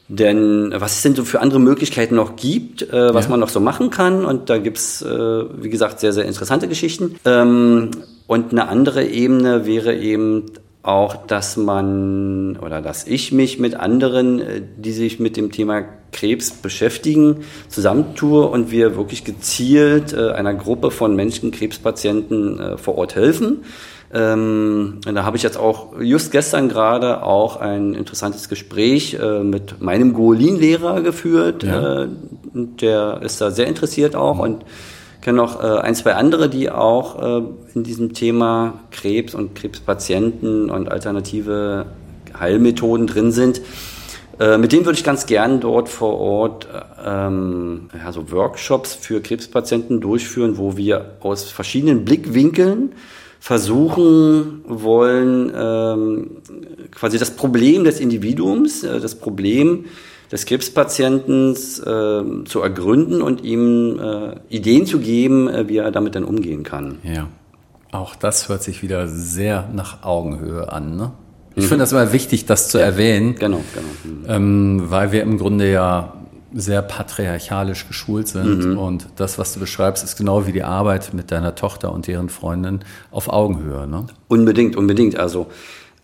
denn 0.09 0.75
was 0.77 0.97
es 0.97 1.03
denn 1.03 1.15
so 1.15 1.25
für 1.25 1.41
andere 1.41 1.61
Möglichkeiten 1.61 2.17
noch 2.17 2.37
gibt, 2.37 2.83
äh, 2.83 3.15
was 3.15 3.27
ja. 3.27 3.31
man 3.31 3.41
noch 3.41 3.49
so 3.49 3.61
machen 3.61 3.91
kann. 3.91 4.25
Und 4.25 4.51
da 4.51 4.59
gibt's 4.59 5.01
äh, 5.03 5.09
wie 5.09 5.71
gesagt, 5.71 6.01
sehr, 6.01 6.13
sehr 6.13 6.27
interessante 6.27 6.69
Geschichten. 6.69 7.17
Ähm, 7.25 7.91
und 8.27 8.53
eine 8.53 8.69
andere 8.69 9.05
Ebene 9.07 9.65
wäre 9.65 9.95
eben 9.95 10.47
auch, 10.83 11.27
dass 11.27 11.57
man 11.57 12.57
oder 12.57 12.83
dass 12.83 13.07
ich 13.07 13.33
mich 13.33 13.59
mit 13.59 13.75
anderen, 13.75 14.41
äh, 14.41 14.63
die 14.77 14.93
sich 14.93 15.21
mit 15.21 15.37
dem 15.37 15.53
Thema 15.53 15.85
Krebs 16.13 16.51
beschäftigen, 16.51 17.45
zusammentue 17.69 18.47
und 18.47 18.71
wir 18.71 18.97
wirklich 18.97 19.25
gezielt 19.25 20.13
äh, 20.13 20.31
einer 20.31 20.55
Gruppe 20.55 20.91
von 20.91 21.17
Menschen, 21.17 21.51
Krebspatienten 21.51 22.61
äh, 22.61 22.79
vor 22.79 22.97
Ort 22.97 23.17
helfen. 23.17 23.65
Ähm, 24.15 25.01
da 25.07 25.25
habe 25.25 25.39
ich 25.39 25.43
jetzt 25.43 25.57
auch 25.57 25.99
just 26.01 26.33
gestern 26.33 26.69
gerade 26.69 27.23
auch 27.23 27.57
ein 27.57 27.95
interessantes 27.95 28.51
Gespräch 28.51 29.15
äh, 29.15 29.43
mit 29.43 29.81
meinem 29.81 30.13
Goolin-Lehrer 30.13 31.01
geführt. 31.01 31.63
Ja. 31.63 32.03
Äh, 32.03 32.09
der 32.55 33.23
ist 33.23 33.41
da 33.41 33.51
sehr 33.51 33.67
interessiert 33.67 34.15
auch 34.15 34.35
mhm. 34.35 34.41
und 34.41 34.65
kenne 35.23 35.39
noch 35.39 35.63
äh, 35.63 35.79
ein, 35.79 35.95
zwei 35.95 36.15
andere, 36.15 36.51
die 36.51 36.71
auch 36.71 37.41
äh, 37.41 37.43
in 37.75 37.85
diesem 37.85 38.13
Thema 38.13 38.81
Krebs 38.91 39.35
und 39.35 39.55
Krebspatienten 39.55 40.69
und 40.69 40.91
alternative 40.91 41.87
Heilmethoden 42.39 43.07
drin 43.07 43.33
sind. 43.33 43.63
Äh, 44.43 44.59
mit 44.59 44.73
denen 44.73 44.85
würde 44.85 44.99
ich 44.99 45.05
ganz 45.05 45.27
gern 45.27 45.61
dort 45.61 45.89
vor 45.89 46.19
Ort 46.19 46.67
ähm, 47.05 47.89
ja, 47.95 48.13
Workshops 48.33 48.95
für 48.95 49.21
Krebspatienten 49.21 50.01
durchführen, 50.01 50.59
wo 50.59 50.77
wir 50.77 51.17
aus 51.21 51.45
verschiedenen 51.45 52.05
Blickwinkeln 52.05 52.93
versuchen 53.39 54.65
wollen, 54.67 55.53
ähm, 55.55 56.31
quasi 56.91 57.19
das 57.19 57.31
Problem 57.33 57.85
des 57.85 58.01
Individuums, 58.01 58.83
äh, 58.83 58.99
das 58.99 59.15
Problem 59.15 59.85
des 60.33 60.45
Krebspatienten 60.47 61.53
äh, 61.53 62.45
zu 62.45 62.63
ergründen 62.63 63.23
und 63.23 63.45
ihm 63.45 64.01
äh, 64.01 64.37
Ideen 64.49 64.87
zu 64.87 64.99
geben, 64.99 65.49
äh, 65.49 65.69
wie 65.69 65.77
er 65.77 65.93
damit 65.93 66.17
dann 66.17 66.25
umgehen 66.25 66.65
kann. 66.65 66.99
Ja, 67.05 67.29
auch 67.93 68.17
das 68.17 68.49
hört 68.49 68.65
sich 68.65 68.83
wieder 68.83 69.07
sehr 69.07 69.69
nach 69.73 70.03
Augenhöhe 70.03 70.73
an. 70.73 70.97
Ne? 70.97 71.13
Ich 71.55 71.65
mhm. 71.65 71.69
finde 71.69 71.83
das 71.83 71.93
immer 71.93 72.13
wichtig, 72.13 72.47
das 72.47 72.69
zu 72.69 72.79
ja. 72.79 72.85
erwähnen, 72.85 73.35
genau, 73.35 73.61
genau. 73.75 73.89
Mhm. 74.05 74.25
Ähm, 74.29 74.83
weil 74.87 75.13
wir 75.13 75.23
im 75.23 75.39
Grunde 75.39 75.71
ja 75.71 76.15
sehr 76.55 76.83
patriarchalisch 76.83 77.89
geschult 77.89 78.29
sind. 78.29 78.67
Mhm. 78.67 78.79
Und 78.79 79.07
das, 79.17 79.39
was 79.39 79.55
du 79.55 79.61
beschreibst, 79.61 80.05
ist 80.05 80.17
genau 80.17 80.47
wie 80.47 80.53
die 80.53 80.63
Arbeit 80.63 81.15
mit 81.15 81.31
deiner 81.31 81.55
Tochter 81.55 81.93
und 81.93 82.07
deren 82.07 82.29
Freundin 82.29 82.81
auf 83.11 83.29
Augenhöhe. 83.29 83.87
Ne? 83.87 84.07
Unbedingt, 84.29 84.77
unbedingt. 84.77 85.19
Also 85.19 85.47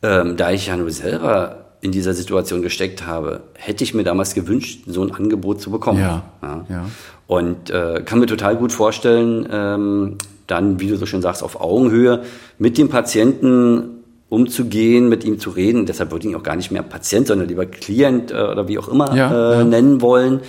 ähm, 0.03 0.37
da 0.37 0.51
ich 0.51 0.67
ja 0.67 0.77
nur 0.77 0.91
selber 0.91 1.67
in 1.81 1.93
dieser 1.93 2.15
Situation 2.15 2.63
gesteckt 2.63 3.07
habe, 3.07 3.43
hätte 3.55 3.85
ich 3.85 3.95
mir 3.95 4.05
damals 4.05 4.35
gewünscht, 4.35 4.85
so 4.87 5.03
ein 5.03 5.13
Angebot 5.13 5.61
zu 5.61 5.71
bekommen. 5.71 6.01
Ja, 6.01 6.25
ja. 6.43 6.67
ja. 6.69 6.87
Und 7.27 7.71
äh, 7.71 8.03
kann 8.05 8.19
mir 8.19 8.27
total 8.27 8.57
gut 8.57 8.73
vorstellen, 8.73 9.47
ähm, 9.51 10.17
dann, 10.47 10.81
wie 10.81 10.89
du 10.89 10.97
so 10.97 11.07
schön 11.07 11.23
sagst, 11.23 11.43
auf 11.43 11.61
Augenhöhe 11.61 12.23
mit 12.59 12.79
dem 12.79 12.89
Patienten 12.89 13.98
umzugehen, 14.29 15.09
mit 15.09 15.24
ihm 15.24 15.39
zu 15.39 15.51
reden. 15.51 15.87
Deshalb 15.87 16.11
würde 16.11 16.26
ich 16.26 16.33
ihn 16.33 16.37
auch 16.37 16.43
gar 16.43 16.57
nicht 16.57 16.70
mehr 16.70 16.83
Patient, 16.83 17.26
sondern 17.26 17.49
lieber 17.49 17.66
Klient 17.66 18.31
äh, 18.31 18.35
oder 18.35 18.68
wie 18.68 18.79
auch 18.79 18.89
immer 18.89 19.14
ja, 19.14 19.31
äh, 19.31 19.59
ja. 19.59 19.64
nennen 19.64 20.01
wollen. 20.01 20.41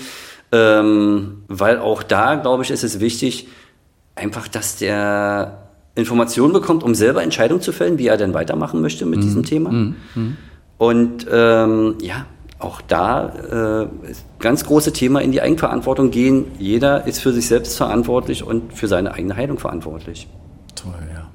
Ähm, 0.51 1.43
weil 1.47 1.79
auch 1.79 2.03
da, 2.03 2.35
glaube 2.35 2.63
ich, 2.63 2.71
ist 2.71 2.83
es 2.83 2.99
wichtig, 2.99 3.47
einfach, 4.15 4.47
dass 4.47 4.77
der 4.77 5.69
Informationen 5.95 6.53
bekommt, 6.53 6.83
um 6.83 6.95
selber 6.95 7.23
Entscheidungen 7.23 7.61
zu 7.61 7.71
fällen, 7.71 7.97
wie 7.97 8.07
er 8.07 8.17
denn 8.17 8.33
weitermachen 8.33 8.81
möchte 8.81 9.05
mit 9.05 9.19
mhm. 9.19 9.23
diesem 9.23 9.43
Thema. 9.43 9.71
Mhm. 9.71 9.95
mhm. 10.15 10.37
Und 10.77 11.27
ähm, 11.29 11.95
ja, 12.01 12.25
auch 12.57 12.79
da 12.81 13.83
äh, 13.83 13.87
ganz 14.39 14.65
große 14.65 14.93
Thema 14.93 15.21
in 15.21 15.31
die 15.31 15.41
Eigenverantwortung 15.41 16.09
gehen. 16.09 16.45
Jeder 16.57 17.05
ist 17.05 17.19
für 17.19 17.33
sich 17.33 17.47
selbst 17.47 17.75
verantwortlich 17.75 18.43
und 18.43 18.73
für 18.73 18.87
seine 18.87 19.13
eigene 19.13 19.35
Heilung 19.35 19.59
verantwortlich. 19.59 20.27
Toll, 20.75 20.93
ja. 21.13 21.27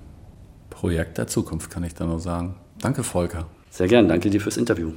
Projekt 0.85 1.17
der 1.17 1.27
Zukunft, 1.27 1.71
kann 1.71 1.83
ich 1.83 1.95
da 1.95 2.05
nur 2.05 2.21
sagen. 2.21 2.57
Danke, 2.79 3.05
Volker. 3.05 3.47
Sehr 3.71 3.89
gern, 3.89 4.07
danke 4.07 4.29
dir 4.29 4.39
fürs 4.39 4.59
Interview. 4.59 4.93